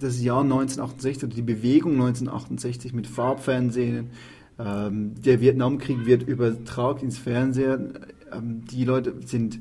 das 0.01 0.21
Jahr 0.21 0.43
1968 0.43 1.29
oder 1.29 1.35
die 1.37 1.43
Bewegung 1.43 1.93
1968 1.93 2.93
mit 2.93 3.07
Farbfernsehen, 3.07 4.11
ähm, 4.59 5.15
der 5.15 5.41
Vietnamkrieg 5.43 6.07
wird 6.07 6.25
übertragen 6.25 7.05
ins 7.05 7.19
Fernsehen, 7.19 8.01
ähm, 8.33 8.65
die 8.69 8.85
Leute 8.85 9.15
sind 9.25 9.61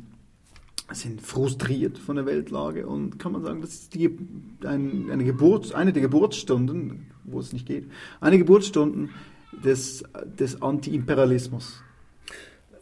sind 0.94 1.22
frustriert 1.22 1.98
von 1.98 2.16
der 2.16 2.26
Weltlage 2.26 2.88
und 2.88 3.20
kann 3.20 3.32
man 3.32 3.44
sagen, 3.44 3.62
das 3.62 3.72
ist 3.72 3.94
die, 3.94 4.18
ein, 4.66 5.10
eine, 5.12 5.24
Geburt, 5.24 5.74
eine 5.74 5.94
der 5.94 6.02
Geburtsstunden, 6.02 7.08
wo 7.24 7.40
es 7.40 7.54
nicht 7.54 7.66
geht, 7.66 7.86
eine 8.22 8.38
Geburtsstunden 8.38 9.10
des, 9.64 10.04
des 10.40 10.62
Anti-Imperialismus. 10.62 11.82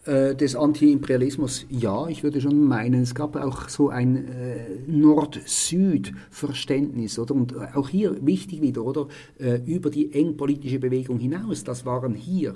Äh, 0.06 0.36
des 0.36 0.56
Anti-Imperialismus, 0.56 1.68
ja, 1.70 2.08
ich 2.08 2.24
würde 2.24 2.42
schon 2.42 2.68
meinen, 2.68 3.04
es 3.04 3.14
gab 3.14 3.36
auch 3.36 3.70
so 3.70 3.90
ein 3.90 4.28
äh, 4.30 4.80
Nord-Süd-Verständnis, 4.88 7.20
oder? 7.20 7.36
Und 7.36 7.56
auch 7.76 7.88
hier 7.88 8.26
wichtig 8.26 8.64
wieder, 8.64 8.84
oder? 8.84 9.08
Äh, 9.38 9.60
über 9.66 9.92
die 9.92 10.12
eng 10.12 10.38
politische 10.38 10.80
Bewegung 10.80 11.20
hinaus, 11.20 11.64
das 11.64 11.86
waren 11.86 12.16
hier 12.16 12.56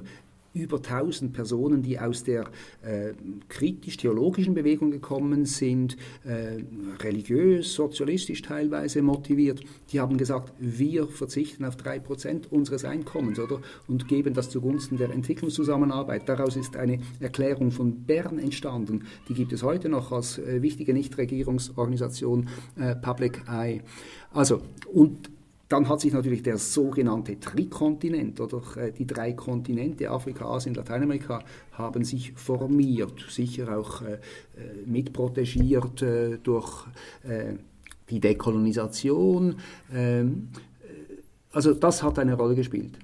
über 0.55 0.77
1000 0.77 1.33
Personen, 1.33 1.83
die 1.83 1.99
aus 1.99 2.23
der 2.23 2.45
äh, 2.81 3.13
kritisch-theologischen 3.49 4.53
Bewegung 4.53 4.89
gekommen 4.89 5.45
sind, 5.45 5.97
äh, 6.23 6.63
religiös, 7.03 7.73
sozialistisch 7.73 8.41
teilweise 8.41 9.01
motiviert, 9.01 9.61
die 9.91 9.99
haben 9.99 10.17
gesagt, 10.17 10.53
wir 10.57 11.07
verzichten 11.07 11.65
auf 11.65 11.75
3% 11.75 12.47
unseres 12.49 12.85
Einkommens 12.85 13.37
oder, 13.39 13.59
und 13.87 14.07
geben 14.07 14.33
das 14.33 14.49
zugunsten 14.49 14.97
der 14.97 15.11
Entwicklungszusammenarbeit. 15.11 16.27
Daraus 16.29 16.55
ist 16.55 16.77
eine 16.77 16.99
Erklärung 17.19 17.71
von 17.71 18.05
Bern 18.05 18.39
entstanden, 18.39 19.03
die 19.27 19.33
gibt 19.33 19.51
es 19.51 19.61
heute 19.61 19.89
noch 19.89 20.11
als 20.11 20.37
äh, 20.37 20.61
wichtige 20.61 20.93
Nichtregierungsorganisation 20.93 22.47
äh, 22.79 22.95
Public 22.95 23.43
Eye. 23.49 23.81
Also, 24.31 24.61
und 24.93 25.29
dann 25.67 25.89
hat 25.89 25.99
sich 26.01 26.13
natürlich 26.13 26.43
der 26.43 26.59
sogenannte 26.59 27.39
Trikontinent 27.39 28.39
oder 28.39 28.61
äh, 28.77 28.91
die 28.91 29.07
drei 29.07 29.33
Kontinente, 29.33 30.09
Afrika, 30.09 30.45
Asien, 30.45 30.75
Lateinamerika, 30.75 31.43
haben 31.71 32.03
sich 32.03 32.33
formiert, 32.33 33.25
sicher 33.29 33.77
auch 33.77 34.03
äh, 34.03 34.13
äh 34.13 34.19
mitprotegiert 34.85 36.03
äh, 36.03 36.37
durch 36.37 36.85
äh, 37.23 37.53
die 38.09 38.19
Dekolonisation. 38.19 39.55
Ähm, 39.91 40.49
also 41.51 41.73
das 41.73 42.03
hat 42.03 42.19
eine 42.19 42.35
Rolle 42.35 42.53
gespielt. 42.55 42.99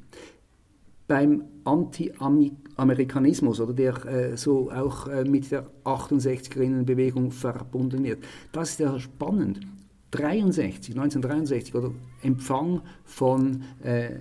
Beim 1.07 1.45
Anti-Amerikanismus, 1.64 3.59
oder 3.59 3.74
der 3.74 4.05
äh, 4.05 4.38
so 4.38 4.70
auch 4.72 5.07
mit 5.26 5.51
der 5.51 5.66
68er-Bewegung 5.84 7.32
verbunden 7.32 8.03
wird, 8.03 8.24
das 8.51 8.70
ist 8.72 8.80
ja 8.82 8.99
spannend. 8.99 9.62
63, 10.12 10.95
1963 10.95 11.76
oder 11.76 11.91
Empfang 12.22 12.82
von 13.05 13.64
äh, 13.82 14.20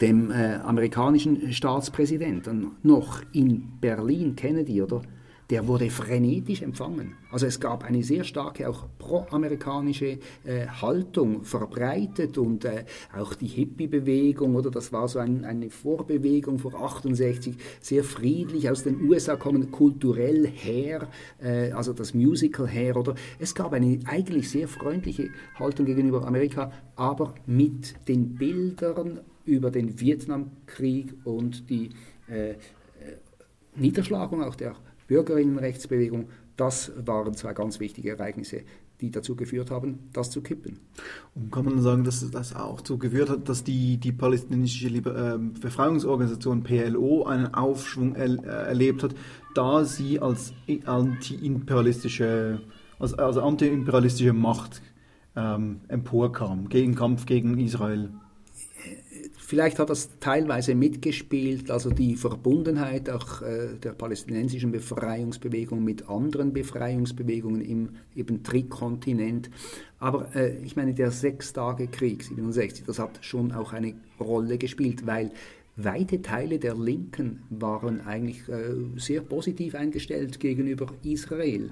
dem 0.00 0.30
äh, 0.30 0.56
amerikanischen 0.56 1.52
Staatspräsidenten 1.52 2.72
noch 2.82 3.22
in 3.32 3.78
Berlin, 3.80 4.34
Kennedy, 4.34 4.82
oder? 4.82 5.02
Der 5.50 5.66
wurde 5.66 5.90
frenetisch 5.90 6.62
empfangen. 6.62 7.16
Also 7.32 7.46
es 7.46 7.58
gab 7.58 7.84
eine 7.84 8.04
sehr 8.04 8.22
starke 8.22 8.68
auch 8.68 8.86
pro-amerikanische 8.98 10.18
äh, 10.44 10.66
Haltung 10.80 11.42
verbreitet 11.42 12.38
und 12.38 12.64
äh, 12.64 12.84
auch 13.16 13.34
die 13.34 13.48
Hippie-Bewegung, 13.48 14.54
oder 14.54 14.70
das 14.70 14.92
war 14.92 15.08
so 15.08 15.18
ein, 15.18 15.44
eine 15.44 15.70
Vorbewegung 15.70 16.58
vor 16.60 16.74
68, 16.74 17.56
sehr 17.80 18.04
friedlich 18.04 18.70
aus 18.70 18.84
den 18.84 19.02
USA 19.08 19.34
kommen, 19.34 19.72
kulturell 19.72 20.46
her, 20.46 21.08
äh, 21.42 21.72
also 21.72 21.92
das 21.92 22.14
Musical 22.14 22.68
her, 22.68 22.96
oder 22.96 23.16
es 23.40 23.54
gab 23.54 23.72
eine 23.72 23.98
eigentlich 24.04 24.48
sehr 24.50 24.68
freundliche 24.68 25.30
Haltung 25.58 25.86
gegenüber 25.86 26.26
Amerika, 26.26 26.70
aber 26.94 27.34
mit 27.46 27.94
den 28.06 28.36
Bildern 28.36 29.20
über 29.44 29.72
den 29.72 29.98
Vietnamkrieg 29.98 31.14
und 31.24 31.68
die 31.68 31.90
äh, 32.28 32.50
äh, 32.50 32.56
Niederschlagung 33.74 34.44
auch 34.44 34.54
der 34.54 34.76
Bürgerinnenrechtsbewegung, 35.10 36.28
das 36.56 36.92
waren 37.04 37.34
zwei 37.34 37.52
ganz 37.52 37.80
wichtige 37.80 38.10
Ereignisse, 38.10 38.62
die 39.00 39.10
dazu 39.10 39.34
geführt 39.34 39.72
haben, 39.72 39.98
das 40.12 40.30
zu 40.30 40.40
kippen. 40.40 40.78
Und 41.34 41.50
kann 41.50 41.64
man 41.64 41.82
sagen, 41.82 42.04
dass 42.04 42.30
das 42.30 42.54
auch 42.54 42.76
dazu 42.76 42.96
geführt 42.96 43.28
hat, 43.28 43.48
dass 43.48 43.64
die, 43.64 43.96
die 43.96 44.12
palästinensische 44.12 44.86
Liber 44.86 45.34
äh, 45.34 45.38
Befreiungsorganisation 45.38 46.62
PLO 46.62 47.24
einen 47.24 47.52
Aufschwung 47.52 48.14
er, 48.14 48.38
äh, 48.44 48.68
erlebt 48.68 49.02
hat, 49.02 49.16
da 49.56 49.84
sie 49.84 50.20
als 50.20 50.52
anti-imperialistische 50.84 52.60
als, 53.00 53.14
als 53.14 53.36
anti 53.36 53.68
Macht 54.32 54.80
ähm, 55.34 55.80
emporkam, 55.88 56.68
gegen 56.68 56.94
Kampf 56.94 57.26
gegen 57.26 57.58
Israel? 57.58 58.12
Vielleicht 59.50 59.80
hat 59.80 59.90
das 59.90 60.10
teilweise 60.20 60.76
mitgespielt, 60.76 61.72
also 61.72 61.90
die 61.90 62.14
Verbundenheit 62.14 63.10
auch 63.10 63.42
äh, 63.42 63.70
der 63.82 63.90
palästinensischen 63.90 64.70
Befreiungsbewegung 64.70 65.82
mit 65.82 66.08
anderen 66.08 66.52
Befreiungsbewegungen 66.52 67.60
im 67.60 67.88
eben 68.14 68.44
Trikontinent. 68.44 69.50
Aber 69.98 70.32
äh, 70.36 70.56
ich 70.58 70.76
meine, 70.76 70.94
der 70.94 71.10
Sechstagekrieg 71.10 72.22
67, 72.22 72.84
das 72.86 73.00
hat 73.00 73.18
schon 73.22 73.50
auch 73.50 73.72
eine 73.72 73.94
Rolle 74.20 74.56
gespielt, 74.56 75.04
weil 75.08 75.32
weite 75.74 76.22
Teile 76.22 76.60
der 76.60 76.76
Linken 76.76 77.42
waren 77.50 78.02
eigentlich 78.02 78.48
äh, 78.48 78.76
sehr 78.98 79.20
positiv 79.20 79.74
eingestellt 79.74 80.38
gegenüber 80.38 80.86
Israel. 81.02 81.70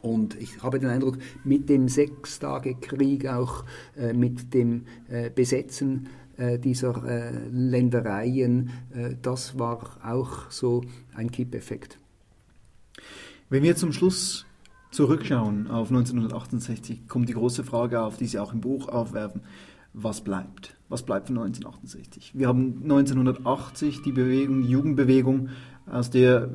Und 0.00 0.40
ich 0.40 0.62
habe 0.62 0.80
den 0.80 0.88
Eindruck, 0.88 1.18
mit 1.44 1.68
dem 1.68 1.88
Sechstagekrieg, 1.88 3.28
auch 3.28 3.64
äh, 3.96 4.12
mit 4.12 4.52
dem 4.52 4.86
äh, 5.08 5.30
Besetzen 5.30 6.08
dieser 6.58 7.04
äh, 7.04 7.48
Ländereien, 7.50 8.70
äh, 8.94 9.14
das 9.20 9.58
war 9.58 9.98
auch 10.04 10.50
so 10.50 10.82
ein 11.14 11.30
Kippeffekt. 11.30 11.98
Wenn 13.48 13.62
wir 13.62 13.76
zum 13.76 13.92
Schluss 13.92 14.46
zurückschauen 14.90 15.68
auf 15.68 15.88
1968, 15.88 17.08
kommt 17.08 17.28
die 17.28 17.34
große 17.34 17.64
Frage 17.64 18.00
auf, 18.00 18.16
die 18.16 18.26
Sie 18.26 18.38
auch 18.38 18.52
im 18.52 18.60
Buch 18.60 18.88
aufwerfen. 18.88 19.42
Was 19.94 20.22
bleibt? 20.22 20.76
Was 20.88 21.02
bleibt 21.02 21.26
von 21.26 21.38
1968? 21.38 22.32
Wir 22.34 22.48
haben 22.48 22.80
1980 22.82 24.02
die 24.02 24.12
Bewegung, 24.12 24.62
die 24.62 24.70
Jugendbewegung, 24.70 25.50
aus 25.86 26.10
der 26.10 26.50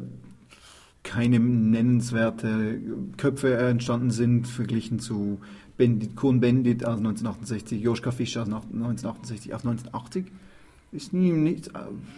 keine 1.04 1.40
nennenswerte 1.40 2.82
Köpfe 3.18 3.56
entstanden 3.56 4.12
sind, 4.12 4.48
verglichen 4.48 5.00
zu 5.00 5.40
Bendit, 5.78 6.16
Kuhn 6.16 6.40
Bendit 6.40 6.86
aus 6.86 6.98
1968, 6.98 7.82
Joschka 7.82 8.12
Fischer 8.12 8.42
aus 8.42 8.48
1968 8.48 9.54
auf 9.54 9.66
1980 9.66 10.26
ist 10.92 11.14
nie, 11.14 11.32
nicht, 11.32 11.70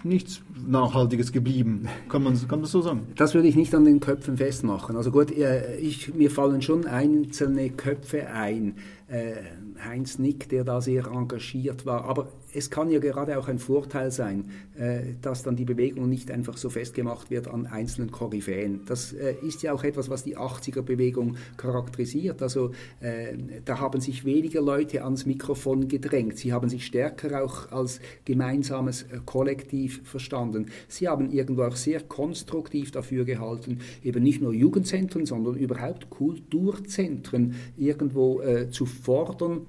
nichts 0.04 0.42
Nachhaltiges 0.68 1.32
geblieben. 1.32 1.88
Kann 2.08 2.24
man, 2.24 2.36
kann 2.36 2.50
man 2.50 2.62
das 2.62 2.72
so 2.72 2.82
sagen? 2.82 3.08
Das 3.16 3.34
würde 3.34 3.48
ich 3.48 3.56
nicht 3.56 3.74
an 3.74 3.84
den 3.84 4.00
Köpfen 4.00 4.38
festmachen. 4.38 4.96
Also 4.96 5.12
gut, 5.12 5.32
ich, 5.32 6.14
mir 6.14 6.30
fallen 6.30 6.62
schon 6.62 6.86
einzelne 6.86 7.72
Köpfe 7.72 8.28
ein. 8.28 8.76
Äh, 9.08 9.36
Heinz 9.84 10.20
Nick, 10.20 10.50
der 10.50 10.64
da 10.64 10.82
sehr 10.82 11.08
engagiert 11.08 11.86
war. 11.86 12.06
Aber 12.06 12.28
es 12.54 12.70
kann 12.70 12.90
ja 12.90 13.00
gerade 13.00 13.38
auch 13.38 13.48
ein 13.48 13.60
Vorteil 13.60 14.12
sein, 14.12 14.50
äh, 14.78 15.02
dass 15.22 15.44
dann 15.44 15.56
die 15.56 15.66
Bewegung 15.66 16.10
nicht 16.10 16.32
einfach 16.32 16.58
so 16.58 16.70
festgemacht 16.70 17.30
wird 17.30 17.48
an 17.48 17.68
einzelnen 17.68 18.12
Koryphäen. 18.12 18.82
Das 18.86 19.14
äh, 19.14 19.36
ist 19.46 19.62
ja 19.62 19.74
auch 19.74 19.84
etwas, 19.84 20.10
was 20.10 20.24
die 20.24 20.38
80er-Bewegung 20.38 21.38
charakterisiert. 21.58 22.42
Also 22.42 22.72
äh, 23.02 23.36
da 23.66 23.80
haben 23.80 24.02
sich 24.02 24.26
weniger 24.26 24.62
Leute 24.62 25.04
ans 25.04 25.26
Mikrofon 25.26 25.88
gedrängt. 25.88 26.38
Sie 26.38 26.54
haben 26.54 26.70
sich 26.70 26.86
stärker 26.86 27.44
auch 27.44 27.72
als 27.72 28.00
gemeinsames 28.26 29.06
Kollektiv 29.26 30.02
verstanden. 30.04 30.68
Sie 30.88 31.08
haben 31.08 31.32
irgendwo 31.32 31.64
auch 31.64 31.76
sehr 31.76 32.02
konstruktiv 32.02 32.92
dafür 32.92 33.26
gehalten, 33.26 33.80
eben 34.04 34.24
nicht 34.24 34.42
nur 34.42 34.54
Jugendzentren, 34.54 35.26
sondern 35.26 35.56
überhaupt 35.56 36.10
Kulturzentren 36.10 37.56
irgendwo 37.78 38.42
zu 38.72 38.86
fordern 38.86 39.66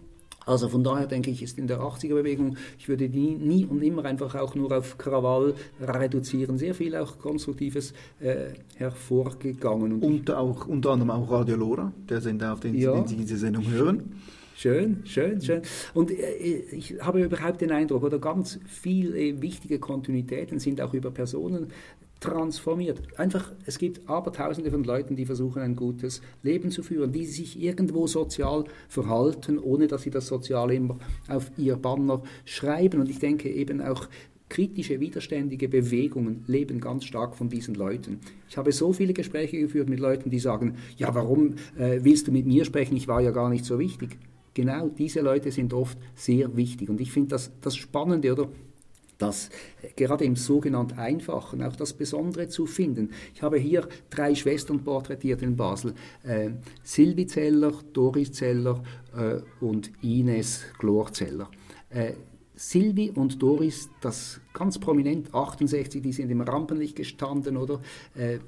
also 0.46 0.68
von 0.68 0.82
daher 0.82 1.06
denke 1.06 1.30
ich, 1.30 1.42
ist 1.42 1.58
in 1.58 1.66
der 1.66 1.80
80er-Bewegung, 1.80 2.56
ich 2.78 2.88
würde 2.88 3.08
die 3.08 3.36
nie 3.36 3.66
und 3.66 3.82
immer 3.82 4.04
einfach 4.04 4.34
auch 4.34 4.54
nur 4.54 4.76
auf 4.76 4.98
Krawall 4.98 5.54
reduzieren, 5.80 6.58
sehr 6.58 6.74
viel 6.74 6.96
auch 6.96 7.18
Konstruktives 7.18 7.92
äh, 8.20 8.54
hervorgegangen. 8.76 9.92
Und, 9.92 10.02
und 10.02 10.30
auch 10.30 10.66
unter 10.66 10.90
anderem 10.90 11.10
auch 11.10 11.30
Radio 11.30 11.56
Lora, 11.56 11.92
der 12.08 12.20
Sender, 12.20 12.52
auf 12.52 12.60
den, 12.60 12.74
ja. 12.74 12.92
den 12.92 13.06
Sie 13.06 13.16
diese 13.16 13.36
Sendung 13.36 13.70
hören. 13.70 14.14
Schön, 14.56 15.02
schön, 15.06 15.40
schön. 15.40 15.62
Und 15.94 16.10
äh, 16.10 16.34
ich 16.72 17.00
habe 17.00 17.22
überhaupt 17.22 17.60
den 17.60 17.72
Eindruck, 17.72 18.02
oder 18.02 18.18
ganz 18.18 18.60
viele 18.66 19.40
wichtige 19.40 19.78
Kontinuitäten 19.78 20.58
sind 20.58 20.80
auch 20.82 20.92
über 20.92 21.10
Personen 21.10 21.68
transformiert. 22.20 23.00
Einfach, 23.18 23.52
es 23.64 23.78
gibt 23.78 24.08
Abertausende 24.08 24.70
von 24.70 24.84
Leuten, 24.84 25.16
die 25.16 25.24
versuchen, 25.24 25.62
ein 25.62 25.74
gutes 25.74 26.20
Leben 26.42 26.70
zu 26.70 26.82
führen, 26.82 27.12
die 27.12 27.24
sich 27.24 27.60
irgendwo 27.60 28.06
sozial 28.06 28.64
verhalten, 28.88 29.58
ohne 29.58 29.86
dass 29.86 30.02
sie 30.02 30.10
das 30.10 30.26
Soziale 30.26 30.74
immer 30.74 30.98
auf 31.28 31.50
ihr 31.56 31.76
Banner 31.76 32.22
schreiben. 32.44 33.00
Und 33.00 33.08
ich 33.08 33.18
denke 33.18 33.50
eben 33.50 33.80
auch, 33.80 34.06
kritische, 34.50 35.00
widerständige 35.00 35.68
Bewegungen 35.68 36.44
leben 36.46 36.80
ganz 36.80 37.04
stark 37.04 37.36
von 37.36 37.48
diesen 37.48 37.74
Leuten. 37.74 38.18
Ich 38.48 38.58
habe 38.58 38.72
so 38.72 38.92
viele 38.92 39.14
Gespräche 39.14 39.58
geführt 39.58 39.88
mit 39.88 40.00
Leuten, 40.00 40.28
die 40.28 40.40
sagen, 40.40 40.74
ja, 40.96 41.14
warum 41.14 41.54
äh, 41.78 42.00
willst 42.02 42.26
du 42.26 42.32
mit 42.32 42.46
mir 42.46 42.64
sprechen? 42.64 42.96
Ich 42.96 43.08
war 43.08 43.22
ja 43.22 43.30
gar 43.30 43.48
nicht 43.48 43.64
so 43.64 43.78
wichtig. 43.78 44.18
Genau 44.52 44.88
diese 44.88 45.20
Leute 45.20 45.52
sind 45.52 45.72
oft 45.72 45.96
sehr 46.16 46.56
wichtig. 46.56 46.90
Und 46.90 47.00
ich 47.00 47.12
finde 47.12 47.30
das, 47.30 47.52
das 47.60 47.76
Spannende, 47.76 48.32
oder? 48.32 48.48
Das 49.20 49.50
gerade 49.96 50.24
im 50.24 50.36
sogenannten 50.36 50.98
Einfachen 50.98 51.62
auch 51.62 51.76
das 51.76 51.92
Besondere 51.92 52.48
zu 52.48 52.66
finden. 52.66 53.10
Ich 53.34 53.42
habe 53.42 53.58
hier 53.58 53.88
drei 54.08 54.34
Schwestern 54.34 54.82
porträtiert 54.82 55.42
in 55.42 55.56
Basel. 55.56 55.94
Äh, 56.22 56.50
Silvi 56.82 57.26
Zeller, 57.26 57.72
Doris 57.92 58.32
Zeller 58.32 58.82
äh, 59.16 59.40
und 59.64 59.90
Ines 60.02 60.64
Glorzeller. 60.78 61.50
Äh, 61.90 62.14
Silvi 62.54 63.10
und 63.14 63.42
Doris, 63.42 63.88
das 64.02 64.38
ganz 64.52 64.78
prominent, 64.78 65.34
68, 65.34 66.02
die 66.02 66.12
sind 66.12 66.30
im 66.30 66.42
Rampenlicht 66.42 66.94
gestanden, 66.94 67.56
oder? 67.56 67.80
Äh, 68.14 68.38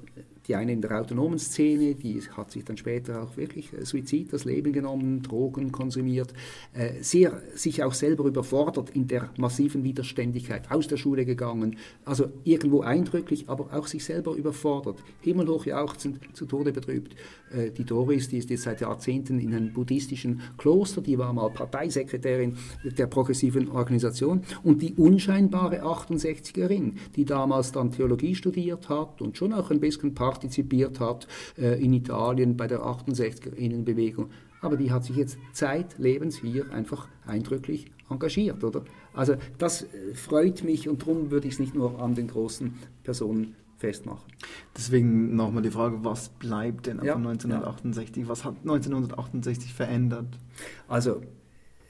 die 0.47 0.55
eine 0.55 0.73
in 0.73 0.81
der 0.81 0.99
autonomen 0.99 1.39
Szene, 1.39 1.95
die 1.95 2.21
hat 2.35 2.51
sich 2.51 2.65
dann 2.65 2.77
später 2.77 3.23
auch 3.23 3.37
wirklich 3.37 3.73
äh, 3.73 3.85
Suizid 3.85 4.33
das 4.33 4.45
Leben 4.45 4.73
genommen, 4.73 5.21
Drogen 5.21 5.71
konsumiert, 5.71 6.33
äh, 6.73 7.01
sehr 7.01 7.41
sich 7.55 7.83
auch 7.83 7.93
selber 7.93 8.25
überfordert 8.25 8.89
in 8.91 9.07
der 9.07 9.29
massiven 9.37 9.83
Widerständigkeit, 9.83 10.71
aus 10.71 10.87
der 10.87 10.97
Schule 10.97 11.25
gegangen, 11.25 11.77
also 12.05 12.29
irgendwo 12.43 12.81
eindrücklich, 12.81 13.45
aber 13.47 13.73
auch 13.73 13.87
sich 13.87 14.03
selber 14.03 14.35
überfordert, 14.35 14.97
himmelhoch 15.21 15.65
jauchzend, 15.65 16.19
zu 16.33 16.45
Tode 16.45 16.71
betrübt. 16.71 17.15
Äh, 17.51 17.71
die 17.71 17.85
Doris, 17.85 18.29
die 18.29 18.37
ist 18.37 18.49
jetzt 18.49 18.63
seit 18.63 18.81
Jahrzehnten 18.81 19.39
in 19.39 19.53
einem 19.53 19.73
buddhistischen 19.73 20.41
Kloster, 20.57 21.01
die 21.01 21.17
war 21.17 21.31
mal 21.33 21.49
Parteisekretärin 21.49 22.57
der 22.83 23.07
progressiven 23.07 23.69
Organisation. 23.69 24.43
Und 24.63 24.81
die 24.81 24.93
unscheinbare 24.93 25.83
68erin, 25.83 26.93
die 27.15 27.25
damals 27.25 27.71
dann 27.71 27.91
Theologie 27.91 28.35
studiert 28.35 28.89
hat 28.89 29.21
und 29.21 29.37
schon 29.37 29.53
auch 29.53 29.71
ein 29.71 29.79
bisschen 29.79 30.13
partizipiert 30.33 30.99
hat 30.99 31.27
äh, 31.57 31.81
in 31.83 31.93
Italien 31.93 32.57
bei 32.57 32.67
der 32.67 32.79
68er 32.81 33.53
Innenbewegung. 33.53 34.31
Aber 34.61 34.77
die 34.77 34.91
hat 34.91 35.03
sich 35.03 35.15
jetzt 35.15 35.37
zeitlebens 35.51 36.37
hier 36.37 36.71
einfach 36.71 37.07
eindrücklich 37.27 37.91
engagiert, 38.09 38.63
oder? 38.63 38.83
Also 39.13 39.35
das 39.57 39.83
äh, 39.83 40.15
freut 40.15 40.63
mich 40.63 40.89
und 40.89 41.01
darum 41.01 41.29
würde 41.31 41.47
ich 41.47 41.55
es 41.55 41.59
nicht 41.59 41.75
nur 41.75 42.01
an 42.01 42.15
den 42.15 42.27
großen 42.27 42.73
Personen 43.03 43.55
festmachen. 43.77 44.31
Deswegen 44.75 45.35
nochmal 45.35 45.61
die 45.61 45.71
Frage, 45.71 46.03
was 46.03 46.29
bleibt 46.29 46.87
denn 46.87 46.97
Ja, 47.03 47.13
von 47.13 47.27
1968? 47.27 48.27
Was 48.27 48.43
hat 48.45 48.55
1968 48.61 49.73
verändert? 49.73 50.39
Also, 50.87 51.21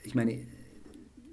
ich 0.02 0.14
meine, 0.14 0.38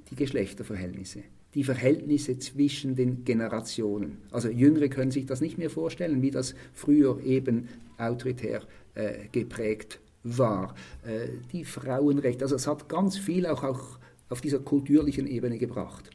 die 0.09 0.15
Geschlechterverhältnisse, 0.15 1.23
die 1.53 1.63
Verhältnisse 1.63 2.39
zwischen 2.39 2.95
den 2.95 3.25
Generationen. 3.25 4.19
Also 4.31 4.49
Jüngere 4.49 4.89
können 4.89 5.11
sich 5.11 5.25
das 5.25 5.41
nicht 5.41 5.57
mehr 5.57 5.69
vorstellen, 5.69 6.21
wie 6.21 6.31
das 6.31 6.55
früher 6.73 7.21
eben 7.23 7.67
autoritär 7.97 8.61
äh, 8.95 9.27
geprägt 9.31 9.99
war. 10.23 10.75
Äh, 11.03 11.27
die 11.51 11.65
Frauenrechte, 11.65 12.45
also 12.45 12.55
es 12.55 12.67
hat 12.67 12.87
ganz 12.87 13.17
viel 13.17 13.45
auch, 13.45 13.63
auch 13.63 13.99
auf 14.29 14.41
dieser 14.41 14.59
kulturlichen 14.59 15.27
Ebene 15.27 15.57
gebracht. 15.57 16.09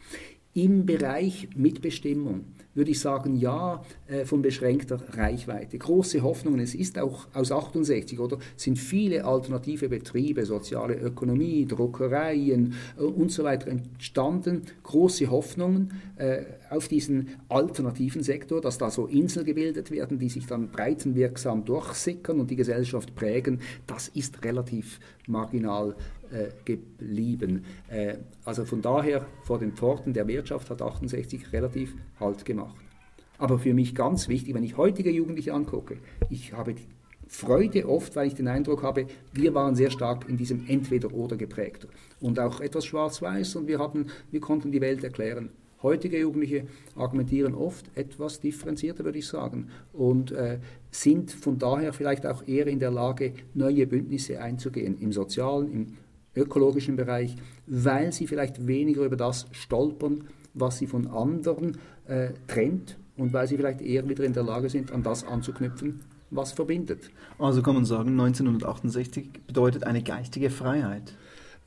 Im 0.54 0.86
Bereich 0.86 1.48
Mitbestimmung 1.54 2.44
würde 2.76 2.90
ich 2.90 3.00
sagen, 3.00 3.36
ja, 3.36 3.82
äh, 4.06 4.24
von 4.24 4.42
beschränkter 4.42 5.00
Reichweite. 5.16 5.78
Große 5.78 6.22
Hoffnungen, 6.22 6.60
es 6.60 6.74
ist 6.74 6.98
auch 6.98 7.26
aus 7.32 7.50
68, 7.50 8.20
oder? 8.20 8.38
Sind 8.56 8.78
viele 8.78 9.24
alternative 9.24 9.88
Betriebe, 9.88 10.44
soziale 10.44 10.94
Ökonomie, 10.94 11.66
Druckereien 11.66 12.74
äh, 12.98 13.02
und 13.02 13.32
so 13.32 13.44
weiter 13.44 13.68
entstanden. 13.68 14.62
Große 14.82 15.30
Hoffnungen 15.30 15.94
äh, 16.16 16.42
auf 16.70 16.88
diesen 16.88 17.30
alternativen 17.48 18.22
Sektor, 18.22 18.60
dass 18.60 18.78
da 18.78 18.90
so 18.90 19.06
Inseln 19.06 19.46
gebildet 19.46 19.90
werden, 19.90 20.18
die 20.18 20.28
sich 20.28 20.46
dann 20.46 20.70
breitenwirksam 20.70 21.64
durchsickern 21.64 22.40
und 22.40 22.50
die 22.50 22.56
Gesellschaft 22.56 23.14
prägen. 23.14 23.60
Das 23.86 24.08
ist 24.08 24.44
relativ 24.44 25.00
marginal 25.26 25.96
äh, 26.30 26.48
geblieben. 26.64 27.64
Äh, 27.88 28.16
also 28.44 28.64
von 28.64 28.82
daher 28.82 29.26
vor 29.42 29.58
den 29.58 29.72
Pforten 29.72 30.12
der 30.12 30.26
Wirtschaft 30.26 30.70
hat 30.70 30.82
68 30.82 31.52
relativ 31.52 31.94
Halt 32.18 32.44
gemacht. 32.44 32.76
Aber 33.38 33.58
für 33.58 33.74
mich 33.74 33.94
ganz 33.94 34.28
wichtig, 34.28 34.54
wenn 34.54 34.64
ich 34.64 34.76
heutige 34.76 35.10
Jugendliche 35.10 35.52
angucke, 35.52 35.98
ich 36.30 36.52
habe 36.54 36.74
die 36.74 36.86
Freude 37.28 37.88
oft, 37.88 38.16
weil 38.16 38.28
ich 38.28 38.34
den 38.34 38.48
Eindruck 38.48 38.82
habe, 38.82 39.06
wir 39.32 39.54
waren 39.54 39.74
sehr 39.74 39.90
stark 39.90 40.28
in 40.28 40.36
diesem 40.36 40.66
Entweder-Oder 40.66 41.36
geprägt 41.36 41.86
und 42.20 42.38
auch 42.38 42.60
etwas 42.60 42.86
schwarz-weiß 42.86 43.56
und 43.56 43.66
wir, 43.66 43.78
haben, 43.78 44.06
wir 44.30 44.40
konnten 44.40 44.70
die 44.72 44.80
Welt 44.80 45.02
erklären. 45.04 45.50
Heutige 45.82 46.18
Jugendliche 46.18 46.66
argumentieren 46.94 47.54
oft 47.54 47.90
etwas 47.96 48.40
differenzierter, 48.40 49.04
würde 49.04 49.18
ich 49.18 49.26
sagen, 49.26 49.68
und 49.92 50.32
äh, 50.32 50.58
sind 50.90 51.30
von 51.30 51.58
daher 51.58 51.92
vielleicht 51.92 52.26
auch 52.26 52.46
eher 52.46 52.66
in 52.66 52.78
der 52.78 52.90
Lage, 52.90 53.34
neue 53.54 53.86
Bündnisse 53.86 54.40
einzugehen, 54.40 54.98
im 54.98 55.12
sozialen, 55.12 55.70
im 55.70 55.86
ökologischen 56.34 56.96
Bereich, 56.96 57.36
weil 57.66 58.12
sie 58.12 58.26
vielleicht 58.26 58.66
weniger 58.66 59.04
über 59.04 59.16
das 59.16 59.46
stolpern, 59.52 60.24
was 60.54 60.78
sie 60.78 60.86
von 60.86 61.08
anderen 61.08 61.78
äh, 62.06 62.30
trennt 62.46 62.96
und 63.16 63.32
weil 63.32 63.46
sie 63.46 63.56
vielleicht 63.56 63.82
eher 63.82 64.08
wieder 64.08 64.24
in 64.24 64.32
der 64.32 64.42
Lage 64.42 64.68
sind, 64.70 64.92
an 64.92 65.02
das 65.02 65.24
anzuknüpfen, 65.24 66.00
was 66.30 66.52
verbindet. 66.52 67.10
Also 67.38 67.62
kann 67.62 67.74
man 67.74 67.84
sagen, 67.84 68.10
1968 68.10 69.30
bedeutet 69.46 69.84
eine 69.84 70.02
geistige 70.02 70.50
Freiheit. 70.50 71.14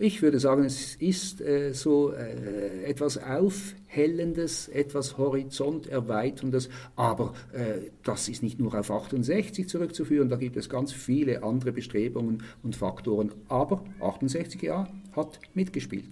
Ich 0.01 0.21
würde 0.21 0.39
sagen, 0.39 0.63
es 0.63 0.95
ist 0.95 1.41
äh, 1.41 1.73
so 1.73 2.13
äh, 2.13 2.85
etwas 2.85 3.17
Aufhellendes, 3.17 4.69
etwas 4.69 5.17
Horizonterweiterndes, 5.17 6.69
aber 6.95 7.33
äh, 7.51 7.89
das 8.05 8.29
ist 8.29 8.41
nicht 8.41 8.59
nur 8.59 8.73
auf 8.79 8.89
68 8.89 9.67
zurückzuführen, 9.67 10.29
da 10.29 10.37
gibt 10.37 10.55
es 10.55 10.69
ganz 10.69 10.93
viele 10.93 11.43
andere 11.43 11.73
Bestrebungen 11.73 12.43
und 12.63 12.77
Faktoren. 12.77 13.33
Aber 13.49 13.83
68 13.99 14.61
ja, 14.61 14.87
hat 15.17 15.41
mitgespielt. 15.53 16.05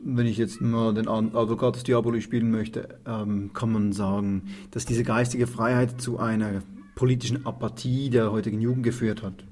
Wenn 0.00 0.26
ich 0.26 0.36
jetzt 0.36 0.60
mal 0.60 0.92
den 0.92 1.06
Ad- 1.06 1.36
Advocatus 1.36 1.84
Diaboli 1.84 2.20
spielen 2.20 2.50
möchte, 2.50 2.98
ähm, 3.06 3.52
kann 3.54 3.70
man 3.70 3.92
sagen, 3.92 4.48
dass 4.72 4.86
diese 4.86 5.04
geistige 5.04 5.46
Freiheit 5.46 6.00
zu 6.00 6.18
einer 6.18 6.64
politischen 6.96 7.46
Apathie 7.46 8.10
der 8.10 8.32
heutigen 8.32 8.60
Jugend 8.60 8.82
geführt 8.82 9.22
hat. 9.22 9.44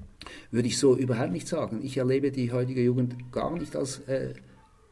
Würde 0.51 0.67
ich 0.67 0.77
so 0.77 0.95
überhaupt 0.95 1.31
nicht 1.31 1.47
sagen. 1.47 1.81
Ich 1.83 1.97
erlebe 1.97 2.31
die 2.31 2.51
heutige 2.51 2.83
Jugend 2.83 3.31
gar 3.31 3.57
nicht 3.57 3.75
als 3.75 3.99
äh, 4.07 4.33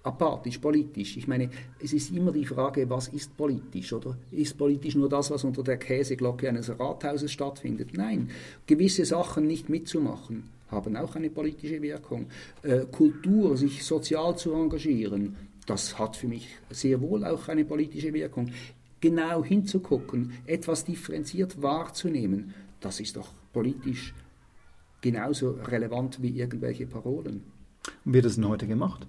apathisch, 0.05 0.59
politisch. 0.59 1.17
Ich 1.17 1.27
meine, 1.27 1.49
es 1.79 1.93
ist 1.93 2.11
immer 2.11 2.31
die 2.31 2.45
Frage, 2.45 2.89
was 2.89 3.07
ist 3.07 3.35
politisch, 3.35 3.91
oder? 3.91 4.17
Ist 4.31 4.57
politisch 4.57 4.95
nur 4.95 5.09
das, 5.09 5.31
was 5.31 5.43
unter 5.43 5.63
der 5.63 5.77
Käseglocke 5.77 6.47
eines 6.47 6.69
Rathauses 6.79 7.31
stattfindet? 7.31 7.89
Nein, 7.93 8.29
gewisse 8.67 9.05
Sachen 9.05 9.47
nicht 9.47 9.67
mitzumachen, 9.69 10.43
haben 10.69 10.95
auch 10.95 11.15
eine 11.15 11.29
politische 11.29 11.81
Wirkung. 11.81 12.27
Äh, 12.61 12.85
Kultur, 12.91 13.57
sich 13.57 13.83
sozial 13.83 14.37
zu 14.37 14.53
engagieren, 14.53 15.35
das 15.65 15.97
hat 15.97 16.15
für 16.15 16.27
mich 16.27 16.47
sehr 16.69 17.01
wohl 17.01 17.25
auch 17.25 17.47
eine 17.47 17.65
politische 17.65 18.13
Wirkung. 18.13 18.51
Genau 19.01 19.43
hinzugucken, 19.43 20.33
etwas 20.45 20.85
differenziert 20.85 21.61
wahrzunehmen, 21.61 22.53
das 22.79 22.99
ist 22.99 23.17
doch 23.17 23.29
politisch 23.51 24.13
genauso 25.05 25.51
relevant 25.51 26.19
wie 26.23 26.39
irgendwelche 26.39 26.87
Parolen. 26.87 27.43
Und 28.05 28.13
wird 28.13 28.25
das 28.25 28.35
denn 28.35 28.49
heute 28.49 28.65
gemacht? 28.65 29.05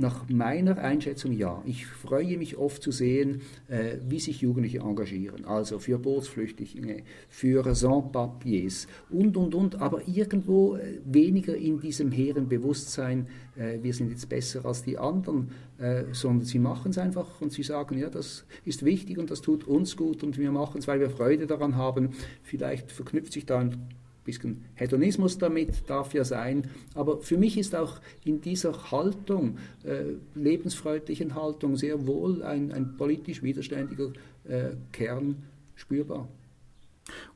Nach 0.00 0.26
meiner 0.28 0.78
Einschätzung 0.78 1.32
ja. 1.32 1.60
Ich 1.66 1.84
freue 1.84 2.38
mich 2.38 2.56
oft 2.56 2.82
zu 2.82 2.90
sehen, 2.90 3.42
äh, 3.66 3.96
wie 4.08 4.20
sich 4.20 4.40
Jugendliche 4.40 4.78
engagieren. 4.78 5.44
Also 5.44 5.78
für 5.78 5.98
Bootsflüchtlinge, 5.98 7.02
für 7.28 7.74
Sans-Papiers 7.74 8.86
und, 9.10 9.36
und, 9.36 9.54
und. 9.54 9.82
Aber 9.82 10.06
irgendwo 10.08 10.76
äh, 10.76 11.00
weniger 11.04 11.54
in 11.54 11.80
diesem 11.80 12.10
hehren 12.12 12.48
Bewusstsein, 12.48 13.26
äh, 13.56 13.82
wir 13.82 13.92
sind 13.92 14.10
jetzt 14.10 14.28
besser 14.28 14.64
als 14.64 14.84
die 14.84 14.96
anderen, 14.96 15.50
äh, 15.78 16.04
sondern 16.12 16.46
sie 16.46 16.60
machen 16.60 16.92
es 16.92 16.98
einfach 16.98 17.42
und 17.42 17.52
sie 17.52 17.64
sagen, 17.64 17.98
ja, 17.98 18.08
das 18.08 18.46
ist 18.64 18.84
wichtig 18.84 19.18
und 19.18 19.30
das 19.30 19.42
tut 19.42 19.64
uns 19.64 19.96
gut 19.96 20.22
und 20.22 20.38
wir 20.38 20.52
machen 20.52 20.78
es, 20.78 20.88
weil 20.88 21.00
wir 21.00 21.10
Freude 21.10 21.46
daran 21.46 21.74
haben. 21.76 22.10
Vielleicht 22.42 22.90
verknüpft 22.92 23.32
sich 23.32 23.44
da 23.44 23.58
ein 23.58 23.88
bisschen 24.28 24.64
Hedonismus 24.74 25.38
damit 25.38 25.88
darf 25.88 26.12
ja 26.12 26.22
sein, 26.24 26.68
aber 26.94 27.20
für 27.20 27.38
mich 27.38 27.56
ist 27.56 27.74
auch 27.74 28.00
in 28.24 28.40
dieser 28.42 28.90
Haltung, 28.90 29.56
äh, 29.84 30.16
lebensfreundlichen 30.34 31.34
Haltung, 31.34 31.76
sehr 31.76 32.06
wohl 32.06 32.42
ein, 32.42 32.72
ein 32.72 32.96
politisch 32.96 33.42
widerständiger 33.42 34.12
äh, 34.46 34.70
Kern 34.92 35.36
spürbar. 35.76 36.28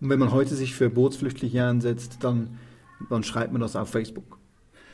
Und 0.00 0.10
wenn 0.10 0.18
man 0.18 0.32
heute 0.32 0.54
sich 0.54 0.74
für 0.74 0.90
Bootsflüchtlinge 0.90 1.66
einsetzt, 1.66 2.18
dann, 2.20 2.58
dann 3.08 3.24
schreibt 3.24 3.52
man 3.52 3.62
das 3.62 3.74
auf 3.74 3.88
Facebook 3.88 4.38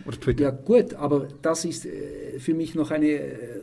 oder 0.07 0.21
Twitter. 0.21 0.45
Ja 0.45 0.51
gut, 0.51 0.95
aber 0.95 1.27
das 1.43 1.65
ist 1.65 1.85
äh, 1.85 2.39
für 2.39 2.55
mich 2.55 2.77
noch 2.77 2.93
eine 2.93 3.09
äh, 3.09 3.61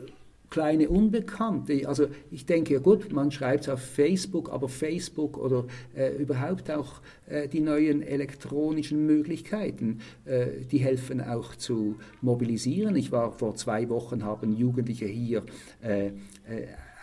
kleine 0.56 0.88
Unbekannte. 0.88 1.86
Also 1.86 2.08
ich 2.32 2.46
denke, 2.46 2.76
ja 2.76 2.80
gut, 2.80 3.12
man 3.12 3.30
schreibt 3.30 3.64
es 3.64 3.70
auf 3.70 3.82
Facebook, 3.82 4.50
aber 4.54 4.70
Facebook 4.70 5.38
oder 5.38 5.66
äh, 5.94 6.16
überhaupt 6.16 6.72
auch 6.72 7.02
äh, 7.28 7.50
die 7.50 7.60
neuen 7.60 8.02
elektronischen 8.02 9.06
Möglichkeiten, 9.06 10.00
äh, 10.24 10.48
die 10.72 10.78
helfen 10.78 11.20
auch 11.20 11.58
zu 11.58 11.98
mobilisieren. 12.22 12.96
Ich 12.96 13.12
war 13.12 13.34
vor 13.34 13.56
zwei 13.56 13.90
Wochen, 13.90 14.24
haben 14.24 14.56
Jugendliche 14.56 15.08
hier 15.08 15.44
äh, 15.84 16.06
äh, 16.08 16.12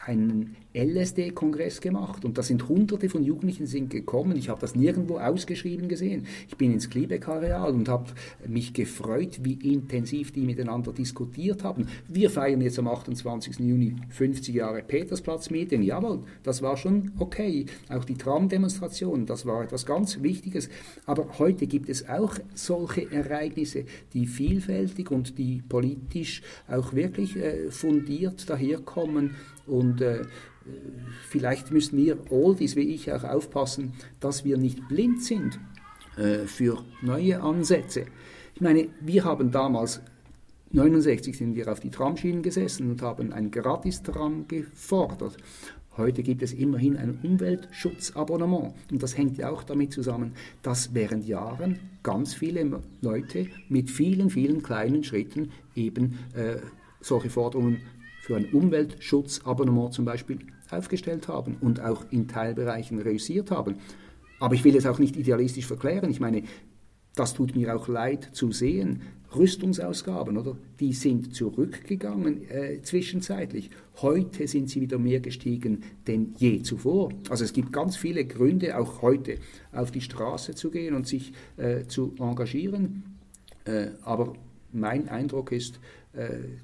einen 0.04 0.56
LSD-Kongress 0.74 1.80
gemacht 1.80 2.24
und 2.24 2.38
da 2.38 2.42
sind 2.42 2.68
hunderte 2.68 3.08
von 3.08 3.22
Jugendlichen 3.22 3.66
sind 3.66 3.90
gekommen. 3.90 4.36
Ich 4.36 4.48
habe 4.48 4.60
das 4.60 4.74
nirgendwo 4.74 5.18
ausgeschrieben 5.18 5.88
gesehen. 5.88 6.26
Ich 6.48 6.56
bin 6.56 6.72
ins 6.72 6.88
Kliebeck-Areal 6.88 7.72
und 7.72 7.88
habe 7.88 8.06
mich 8.46 8.72
gefreut, 8.72 9.40
wie 9.42 9.52
intensiv 9.52 10.32
die 10.32 10.40
miteinander 10.40 10.92
diskutiert 10.92 11.62
haben. 11.62 11.88
Wir 12.08 12.30
feiern 12.30 12.62
jetzt 12.62 12.78
am 12.78 12.88
28. 12.88 13.58
Juni 13.60 13.96
50 14.08 14.54
Jahre 14.54 14.82
Petersplatz-Meeting. 14.82 15.82
Jawohl, 15.82 16.20
das 16.42 16.62
war 16.62 16.76
schon 16.76 17.12
okay. 17.18 17.66
Auch 17.90 18.04
die 18.04 18.14
Tram-Demonstration, 18.14 19.26
das 19.26 19.44
war 19.44 19.62
etwas 19.62 19.84
ganz 19.84 20.22
Wichtiges. 20.22 20.70
Aber 21.04 21.38
heute 21.38 21.66
gibt 21.66 21.90
es 21.90 22.08
auch 22.08 22.34
solche 22.54 23.10
Ereignisse, 23.12 23.84
die 24.14 24.26
vielfältig 24.26 25.10
und 25.10 25.38
die 25.38 25.62
politisch 25.68 26.42
auch 26.66 26.94
wirklich 26.94 27.36
äh, 27.36 27.70
fundiert 27.70 28.48
daherkommen 28.48 29.36
und 29.66 30.00
äh, 30.00 30.22
vielleicht 31.28 31.70
müssen 31.70 31.96
wir 31.98 32.30
Oldies 32.30 32.76
wie 32.76 32.94
ich 32.94 33.12
auch 33.12 33.24
aufpassen, 33.24 33.92
dass 34.20 34.44
wir 34.44 34.56
nicht 34.56 34.88
blind 34.88 35.22
sind 35.22 35.58
äh, 36.16 36.46
für 36.46 36.84
neue 37.00 37.40
Ansätze. 37.42 38.06
Ich 38.54 38.60
meine, 38.60 38.88
wir 39.00 39.24
haben 39.24 39.50
damals 39.50 40.00
1969 40.74 41.36
sind 41.36 41.54
wir 41.54 41.70
auf 41.70 41.80
die 41.80 41.90
Tramschienen 41.90 42.42
gesessen 42.42 42.90
und 42.90 43.02
haben 43.02 43.32
ein 43.32 43.50
Gratis-Tram 43.50 44.48
gefordert. 44.48 45.36
Heute 45.98 46.22
gibt 46.22 46.42
es 46.42 46.54
immerhin 46.54 46.96
ein 46.96 47.18
Umweltschutzabonnement. 47.22 48.72
Und 48.90 49.02
das 49.02 49.18
hängt 49.18 49.36
ja 49.36 49.50
auch 49.50 49.62
damit 49.62 49.92
zusammen, 49.92 50.32
dass 50.62 50.94
während 50.94 51.26
Jahren 51.26 51.78
ganz 52.02 52.32
viele 52.32 52.80
Leute 53.02 53.48
mit 53.68 53.90
vielen, 53.90 54.30
vielen 54.30 54.62
kleinen 54.62 55.04
Schritten 55.04 55.50
eben 55.74 56.18
äh, 56.34 56.56
solche 57.02 57.28
Forderungen 57.28 57.82
für 58.22 58.36
ein 58.36 58.46
Umweltschutzabonnement 58.52 59.92
zum 59.92 60.04
Beispiel 60.04 60.38
aufgestellt 60.70 61.26
haben 61.26 61.56
und 61.60 61.80
auch 61.80 62.04
in 62.10 62.28
Teilbereichen 62.28 63.00
reüssiert 63.00 63.50
haben. 63.50 63.74
Aber 64.38 64.54
ich 64.54 64.62
will 64.62 64.76
es 64.76 64.86
auch 64.86 65.00
nicht 65.00 65.16
idealistisch 65.16 65.66
verklären. 65.66 66.08
Ich 66.08 66.20
meine, 66.20 66.44
das 67.16 67.34
tut 67.34 67.56
mir 67.56 67.74
auch 67.74 67.88
leid 67.88 68.30
zu 68.32 68.52
sehen. 68.52 69.02
Rüstungsausgaben, 69.34 70.36
oder? 70.36 70.56
Die 70.78 70.92
sind 70.92 71.34
zurückgegangen 71.34 72.48
äh, 72.48 72.80
zwischenzeitlich. 72.82 73.70
Heute 74.00 74.46
sind 74.46 74.70
sie 74.70 74.80
wieder 74.80 74.98
mehr 74.98 75.18
gestiegen 75.18 75.82
denn 76.06 76.34
je 76.38 76.62
zuvor. 76.62 77.10
Also 77.28 77.42
es 77.42 77.52
gibt 77.52 77.72
ganz 77.72 77.96
viele 77.96 78.24
Gründe, 78.24 78.78
auch 78.78 79.02
heute 79.02 79.38
auf 79.72 79.90
die 79.90 80.00
Straße 80.00 80.54
zu 80.54 80.70
gehen 80.70 80.94
und 80.94 81.08
sich 81.08 81.32
äh, 81.56 81.86
zu 81.86 82.14
engagieren. 82.20 83.18
Äh, 83.64 83.88
aber 84.04 84.34
mein 84.72 85.08
Eindruck 85.08 85.50
ist, 85.50 85.80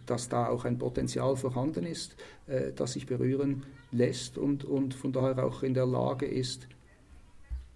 dass 0.07 0.29
da 0.29 0.49
auch 0.49 0.65
ein 0.65 0.79
Potenzial 0.79 1.37
vorhanden 1.37 1.85
ist, 1.85 2.17
äh, 2.47 2.73
das 2.75 2.93
sich 2.93 3.07
berühren 3.07 3.65
lässt 3.91 4.39
und, 4.39 4.65
und 4.65 4.95
von 4.95 5.13
daher 5.13 5.45
auch 5.45 5.63
in 5.63 5.75
der 5.75 5.87
Lage 5.87 6.27
ist, 6.27 6.69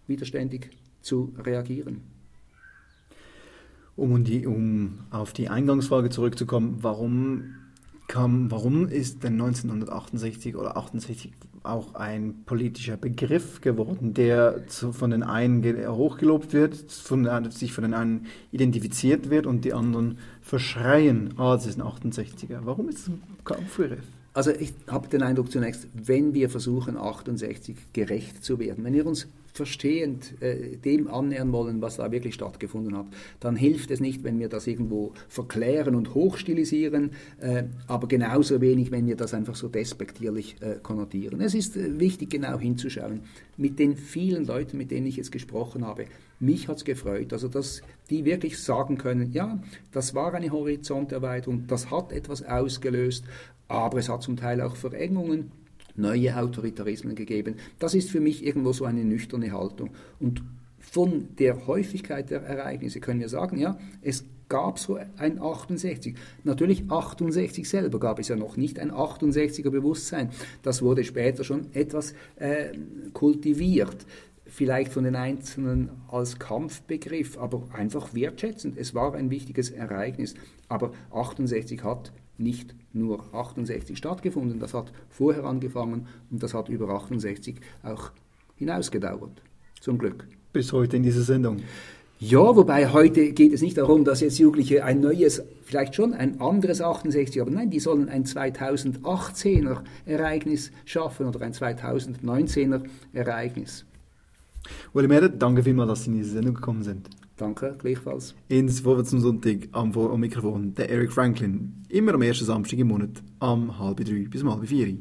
widerständig 0.07 0.71
zu 1.01 1.35
reagieren. 1.39 2.03
Um, 3.95 4.25
um 4.47 5.01
auf 5.11 5.33
die 5.33 5.49
Eingangsfrage 5.49 6.09
zurückzukommen, 6.11 6.79
warum, 6.81 7.55
kam, 8.09 8.51
warum 8.51 8.89
ist 8.89 9.23
denn 9.23 9.35
1968 9.35 10.57
oder 10.57 10.77
68 10.77 11.33
auch 11.65 11.95
ein 11.95 12.43
politischer 12.45 12.97
Begriff 12.97 13.61
geworden, 13.61 14.15
der 14.15 14.67
zu, 14.67 14.93
von 14.93 15.11
den 15.11 15.23
einen 15.23 15.63
hochgelobt 15.89 16.53
wird, 16.53 16.75
von, 16.91 17.51
sich 17.51 17.73
von 17.73 17.83
den 17.83 17.95
einen 17.95 18.27
identifiziert 18.51 19.31
wird 19.31 19.47
und 19.47 19.65
die 19.65 19.73
anderen 19.73 20.19
verschreien, 20.41 21.35
ah, 21.39 21.55
das 21.55 21.67
ist 21.67 21.81
ein 21.81 21.87
68er. 21.87 22.61
Warum 22.63 22.89
ist 22.89 22.99
es 22.99 23.09
ein 23.09 23.23
Kampfbegriff? 23.45 24.05
Also 24.35 24.51
ich 24.51 24.73
habe 24.89 25.09
den 25.09 25.23
Eindruck 25.23 25.53
zunächst, 25.53 25.87
wenn 25.93 26.33
wir 26.33 26.49
versuchen, 26.49 26.97
68 26.97 27.77
gerecht 27.93 28.43
zu 28.43 28.59
werden, 28.59 28.83
wenn 28.85 28.95
wir 28.95 29.07
uns 29.07 29.29
verstehend 29.53 30.41
äh, 30.41 30.77
dem 30.77 31.09
annähern 31.09 31.53
wollen, 31.53 31.83
was 31.83 31.97
da 31.97 32.11
wirklich 32.11 32.35
stattgefunden 32.35 32.97
hat, 32.97 33.07
dann 33.41 33.55
hilft 33.55 33.91
es 33.91 34.01
nicht, 34.01 34.25
wenn 34.25 34.39
wir 34.39 34.49
das 34.49 34.67
irgendwo 34.67 35.13
verklären 35.29 35.95
und 35.95 36.15
hochstilisieren, 36.15 37.11
äh, 37.41 37.65
aber 37.87 38.09
genauso 38.09 38.61
wenig, 38.61 38.91
wenn 38.91 39.07
wir 39.07 39.17
das 39.17 39.35
einfach 39.35 39.55
so 39.55 39.69
despektierlich 39.69 40.57
äh, 40.61 40.77
konnotieren. 40.83 41.41
Es 41.41 41.55
ist 41.55 41.77
äh, 41.77 42.01
wichtig, 42.01 42.31
genau 42.31 42.59
hinzuschauen. 42.59 43.21
Mit 43.59 43.79
den 43.79 43.97
vielen 43.97 44.47
Leuten, 44.47 44.79
mit 44.79 44.91
denen 44.91 45.07
ich 45.07 45.17
jetzt 45.17 45.33
gesprochen 45.33 45.87
habe, 45.87 46.07
mich 46.41 46.69
hat 46.69 46.79
es 46.79 46.85
gefreut, 46.85 47.33
also 47.33 47.49
dass 47.49 47.83
die 48.11 48.25
wirklich 48.25 48.59
sagen 48.59 48.99
können, 48.99 49.33
ja, 49.33 49.63
das 49.93 50.15
war 50.15 50.35
eine 50.35 50.51
Horizonterweiterung, 50.51 51.67
das 51.67 51.91
hat 51.91 52.11
etwas 52.11 52.43
ausgelöst, 52.43 53.25
aber 53.69 53.99
es 53.99 54.09
hat 54.09 54.23
zum 54.23 54.37
Teil 54.37 54.61
auch 54.61 54.77
Verengungen 54.77 55.53
neue 55.95 56.37
Autoritarismen 56.37 57.15
gegeben. 57.15 57.57
Das 57.79 57.95
ist 57.95 58.11
für 58.11 58.21
mich 58.21 58.45
irgendwo 58.45 58.73
so 58.73 58.85
eine 58.85 59.05
nüchterne 59.05 59.53
Haltung. 59.53 59.91
Und 60.19 60.43
von 60.79 61.29
der 61.39 61.67
Häufigkeit 61.67 62.31
der 62.31 62.43
Ereignisse 62.43 63.01
können 63.01 63.21
wir 63.21 63.29
sagen, 63.29 63.59
ja, 63.59 63.79
es 64.03 64.25
gab 64.49 64.79
so 64.79 64.99
ein 65.17 65.41
68. 65.41 66.15
Natürlich 66.45 66.91
68 66.91 67.67
selber 67.67 67.99
gab 67.99 68.19
es 68.19 68.29
ja 68.29 68.37
noch 68.37 68.59
nicht 68.59 68.79
ein 68.79 68.91
68er 68.91 69.71
Bewusstsein. 69.71 70.29
Das 70.63 70.83
wurde 70.83 71.05
später 71.05 71.43
schon 71.43 71.73
etwas 71.73 72.15
äh, 72.37 72.77
kultiviert. 73.15 74.05
Vielleicht 74.45 74.93
von 74.93 75.05
den 75.05 75.17
Einzelnen 75.17 75.89
als 76.09 76.39
Kampfbegriff, 76.39 77.39
aber 77.39 77.67
einfach 77.73 78.13
wertschätzend. 78.13 78.77
Es 78.77 78.95
war 78.95 79.15
ein 79.15 79.31
wichtiges 79.31 79.71
Ereignis. 79.71 80.35
Aber 80.69 80.93
68 81.11 81.83
hat 81.83 82.13
nicht 82.37 82.75
nur 82.95 83.23
68 83.33 83.97
stattgefunden, 83.97 84.59
das 84.59 84.75
hat 84.75 84.93
vorher 85.11 85.45
angefangen 85.45 86.07
und 86.31 86.43
das 86.43 86.55
hat 86.55 86.69
über 86.69 86.89
68 86.91 87.57
auch 87.83 88.11
hinausgedauert. 88.57 89.43
Zum 89.81 89.99
Glück. 89.99 90.27
Bis 90.53 90.73
heute 90.73 90.97
in 90.97 91.03
dieser 91.03 91.23
Sendung. 91.23 91.63
Ja, 92.25 92.55
wobei 92.55 92.93
heute 92.93 93.33
geht 93.33 93.53
es 93.53 93.63
nicht 93.63 93.79
darum, 93.79 94.05
dass 94.05 94.21
jetzt 94.21 94.39
Jugendliche 94.39 94.85
ein 94.85 95.01
neues, 95.01 95.43
vielleicht 95.65 95.97
schon 95.97 96.15
ein 96.15 96.41
anderes 96.41 96.81
68, 96.81 97.41
aber 97.43 97.51
nein, 97.51 97.71
die 97.71 97.81
sollen 97.81 98.09
ein 98.09 98.25
2018er 98.25 99.79
Ereignis 100.07 100.71
schaffen 100.85 101.27
oder 101.27 101.41
ein 101.41 101.53
2019er 101.53 102.83
Ereignis. 103.13 103.85
Uli 104.93 105.09
Mehrer, 105.09 105.31
danke 105.31 105.65
vielmals, 105.65 105.89
dass 105.89 106.05
Sie 106.05 106.11
in 106.11 106.19
diese 106.19 106.31
Sendung 106.31 106.55
gekommen 106.55 106.85
sind. 106.85 107.09
Danke, 107.43 107.75
gleichfalls. 107.77 108.37
Ins 108.47 108.79
Vorwärts 108.79 109.11
zum 109.11 109.19
Sonntag 109.19 109.69
am, 109.73 109.91
am 109.99 110.21
Mikrofon 110.21 110.77
der 110.77 110.89
Eric 110.89 111.11
Franklin. 111.13 111.83
Immer 111.89 112.15
am 112.15 112.23
ersten 112.23 112.45
Samstag 112.45 112.79
im 112.79 112.87
Monat 112.87 113.21
am 113.41 113.81
halb 113.81 113.97
drei 114.05 114.29
bis 114.31 114.45
um 114.45 114.55
halb 114.55 114.69
vier. 114.69 114.97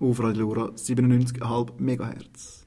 Auf 0.00 0.20
Radio 0.20 0.42
Lura 0.42 0.70
97,5 0.70 1.78
MHz. 1.78 2.59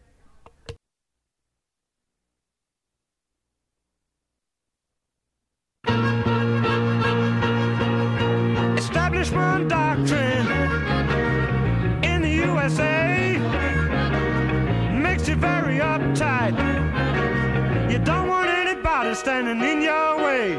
Anybody 19.14 19.16
standing 19.16 19.62
in 19.62 19.82
your 19.82 20.18
way. 20.18 20.56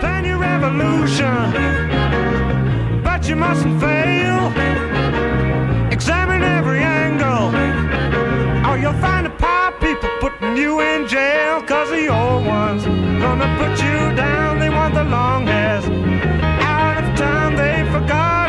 Plan 0.00 0.24
your 0.24 0.38
revolution, 0.38 1.52
but 3.02 3.28
you 3.28 3.36
mustn't 3.36 3.80
fail. 3.80 4.52
Examine 5.90 6.42
every 6.42 6.80
angle, 6.80 7.54
or 8.68 8.78
you'll 8.78 9.00
find 9.00 9.26
the 9.26 9.30
power 9.30 9.72
people 9.80 10.08
putting 10.20 10.56
you 10.56 10.80
in 10.80 11.06
jail. 11.08 11.62
Cause 11.62 11.90
the 11.90 12.08
old 12.08 12.46
ones 12.46 12.84
gonna 12.84 13.48
put 13.58 13.82
you 13.82 14.14
down. 14.16 14.58
They 14.58 14.70
want 14.70 14.94
the 14.94 15.04
long 15.04 15.46
hairs 15.46 15.84
out 16.62 17.02
of 17.02 17.16
time. 17.16 17.56
They've 17.56 17.90
forgotten 17.92 18.45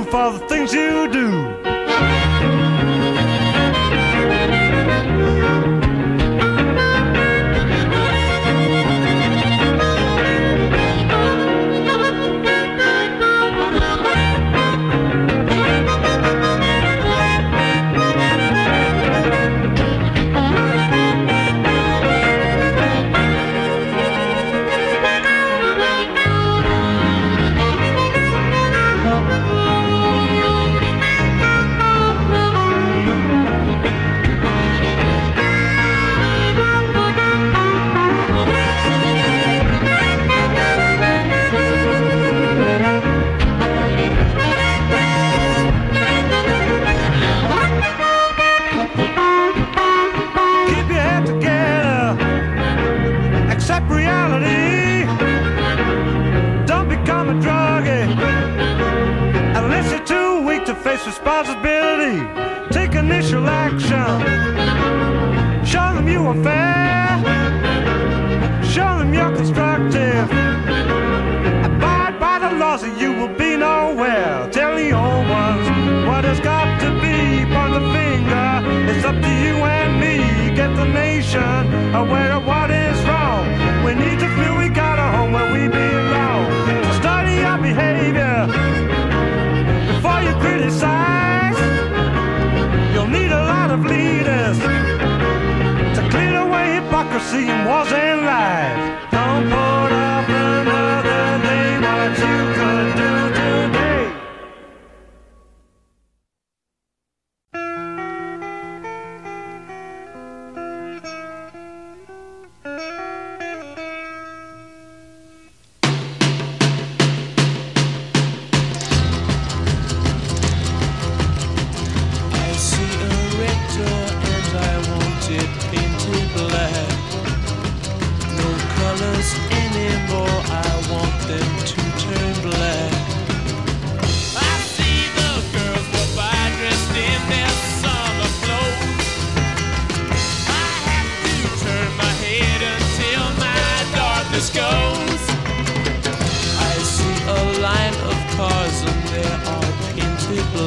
for 0.00 0.32
the 0.32 0.38
things 0.48 0.72
you 0.72 1.08
do. 1.12 1.61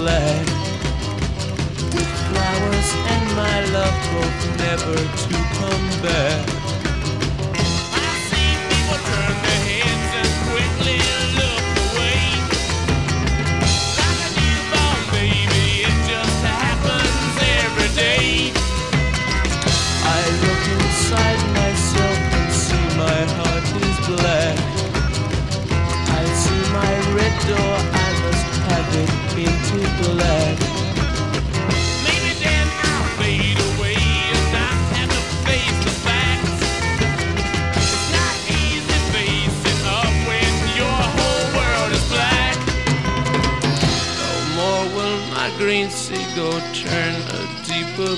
black 0.05 0.45
With 1.95 2.11
flowers 2.27 2.89
and 3.13 3.25
my 3.41 3.57
love 3.75 3.97
hope 4.13 4.41
never 4.65 4.97
to 5.23 5.33
come 5.57 5.85
back. 6.03 6.64